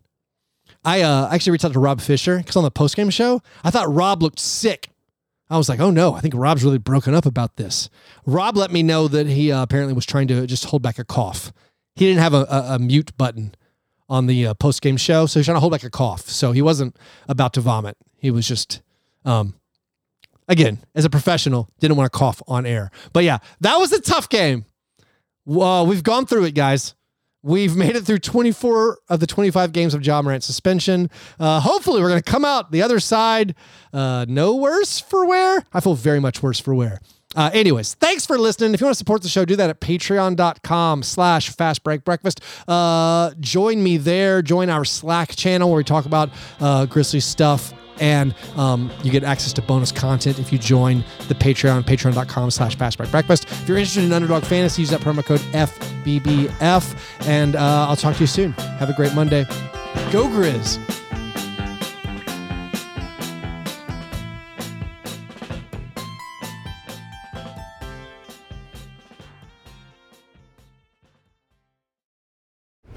I 0.85 1.03
uh, 1.03 1.29
actually 1.31 1.53
reached 1.53 1.65
out 1.65 1.73
to 1.75 1.79
Rob 1.79 2.01
Fisher 2.01 2.39
because 2.39 2.57
on 2.57 2.65
the 2.65 2.71
postgame 2.71 3.13
show, 3.13 3.43
I 3.63 3.71
thought 3.71 3.93
Rob 3.93 4.23
looked 4.23 4.41
sick 4.41 4.89
I 5.51 5.57
was 5.57 5.69
like, 5.69 5.81
oh 5.81 5.91
no, 5.91 6.15
I 6.15 6.21
think 6.21 6.35
Rob's 6.37 6.63
really 6.63 6.79
broken 6.79 7.15
up 7.15 7.25
about 7.25 7.57
this. 7.57 7.89
Rob 8.27 8.57
let 8.57 8.71
me 8.71 8.83
know 8.83 9.09
that 9.09 9.27
he 9.27 9.51
uh, 9.51 9.63
apparently 9.63 9.95
was 9.95 10.05
trying 10.05 10.29
to 10.29 10.47
just 10.47 10.67
hold 10.67 10.83
back 10.83 10.99
a 10.99 11.05
cough. 11.05 11.53
He 11.95 12.07
didn't 12.07 12.21
have 12.21 12.35
a, 12.35 12.47
a, 12.51 12.75
a 12.75 12.79
mute 12.79 13.17
button 13.17 13.55
on 14.09 14.27
the 14.27 14.47
uh, 14.49 14.55
post 14.55 14.83
game 14.83 14.97
show, 14.97 15.27
so 15.27 15.39
he's 15.39 15.47
trying 15.47 15.57
to 15.57 15.61
hold 15.61 15.73
back 15.73 15.85
a 15.85 15.91
cough. 15.91 16.29
So 16.29 16.53
he 16.53 16.63
wasn't 16.63 16.97
about 17.29 17.55
to 17.55 17.61
vomit. 17.61 17.97
He 18.19 18.31
was 18.31 18.47
just, 18.47 18.83
um, 19.25 19.55
again, 20.49 20.79
as 20.95 21.05
a 21.05 21.11
professional, 21.11 21.69
didn't 21.81 21.97
want 21.97 22.13
to 22.13 22.19
cough 22.19 22.43
on 22.47 22.67
air. 22.67 22.91
But 23.13 23.25
yeah, 23.25 23.39
that 23.61 23.77
was 23.77 23.93
a 23.93 24.01
tough 24.01 24.29
game. 24.29 24.65
Uh, 25.49 25.85
we've 25.89 26.03
gone 26.03 26.27
through 26.27 26.45
it, 26.45 26.55
guys. 26.55 26.95
We've 27.49 27.75
made 27.75 27.97
it 27.97 28.05
through 28.05 28.19
24 28.19 28.99
of 29.09 29.21
the 29.21 29.27
25 29.27 29.73
games 29.73 29.95
of 29.95 30.05
Ja 30.05 30.21
Morant 30.21 30.45
suspension. 30.45 31.09
Uh, 31.41 31.61
hopefully, 31.61 32.03
we're 32.03 32.11
going 32.11 32.23
to 32.23 32.31
come 32.31 32.45
out 32.45 32.73
the 32.73 32.83
other 32.83 33.01
side 33.01 33.55
uh, 33.95 34.27
no 34.29 34.55
worse 34.55 35.01
for 35.01 35.27
wear. 35.27 35.65
I 35.73 35.81
feel 35.81 35.95
very 35.95 36.21
much 36.21 36.43
worse 36.43 36.61
for 36.61 36.75
wear. 36.75 37.01
Uh, 37.35 37.51
anyways, 37.55 37.95
thanks 37.95 38.27
for 38.27 38.37
listening. 38.37 38.75
If 38.75 38.83
you 38.83 38.87
want 38.87 38.97
to 38.97 38.99
support 38.99 39.23
the 39.23 39.31
show, 39.31 39.47
do 39.47 39.57
that 39.57 39.71
at 39.71 39.81
patreon.com 39.81 41.03
slash 41.03 41.49
fast 41.49 41.83
break 41.83 42.05
breakfast. 42.05 42.43
Uh, 42.69 43.33
join 43.41 43.83
me 43.83 43.97
there. 43.97 44.43
Join 44.43 44.69
our 44.69 44.85
Slack 44.85 45.35
channel 45.35 45.71
where 45.71 45.79
we 45.79 45.85
talk 45.85 46.05
about 46.05 46.29
uh, 46.61 46.85
Grizzly 46.85 47.21
stuff 47.21 47.73
and 48.01 48.35
um, 48.57 48.91
you 49.03 49.11
get 49.11 49.25
access 49.25 49.53
to 49.55 49.63
bonus 49.63 49.93
content 49.93 50.39
if 50.39 50.53
you 50.53 50.59
join 50.59 51.05
the 51.29 51.35
Patreon, 51.35 51.83
patreon.com 51.83 52.51
slash 52.51 52.77
breakfast. 52.77 53.45
If 53.45 53.69
you're 53.69 53.79
interested 53.79 54.05
in 54.05 54.13
Underdog 54.13 54.45
Fantasy, 54.45 54.83
use 54.83 54.91
that 54.91 55.01
promo 55.01 55.25
code 55.25 55.41
FBBF, 55.41 57.27
and 57.27 57.57
uh, 57.57 57.87
I'll 57.89 57.97
talk 57.97 58.15
to 58.15 58.21
you 58.21 58.27
soon. 58.27 58.53
Have 58.53 58.91
a 58.91 58.95
great 58.95 59.15
Monday. 59.15 59.45
Go 60.11 60.27
Grizz! 60.29 60.79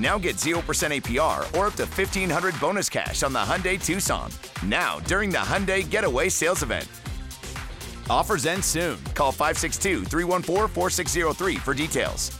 Now 0.00 0.18
get 0.18 0.36
0% 0.36 0.54
APR 0.62 1.40
or 1.58 1.66
up 1.66 1.74
to 1.74 1.84
1500 1.84 2.58
bonus 2.58 2.88
cash 2.88 3.22
on 3.22 3.32
the 3.32 3.38
Hyundai 3.38 3.82
Tucson. 3.84 4.30
Now, 4.64 4.98
during 5.00 5.28
the 5.30 5.38
Hyundai 5.38 5.88
Getaway 5.88 6.30
Sales 6.30 6.62
Event. 6.62 6.88
Offers 8.08 8.46
end 8.46 8.64
soon. 8.64 8.98
Call 9.14 9.30
562 9.30 10.04
314 10.04 10.68
4603 10.68 11.56
for 11.56 11.74
details. 11.74 12.32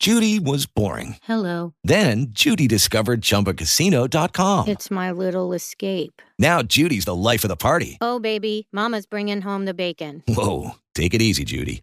Judy 0.00 0.38
was 0.38 0.64
boring. 0.64 1.16
Hello. 1.24 1.74
Then 1.82 2.28
Judy 2.30 2.68
discovered 2.68 3.20
ChumbaCasino.com. 3.20 4.68
It's 4.68 4.90
my 4.92 5.10
little 5.10 5.52
escape. 5.52 6.22
Now 6.38 6.62
Judy's 6.62 7.04
the 7.04 7.16
life 7.16 7.42
of 7.44 7.48
the 7.48 7.56
party. 7.56 7.98
Oh, 8.00 8.20
baby, 8.20 8.68
Mama's 8.72 9.06
bringing 9.06 9.40
home 9.42 9.64
the 9.64 9.74
bacon. 9.74 10.22
Whoa, 10.28 10.76
take 10.94 11.14
it 11.14 11.20
easy, 11.20 11.44
Judy. 11.44 11.82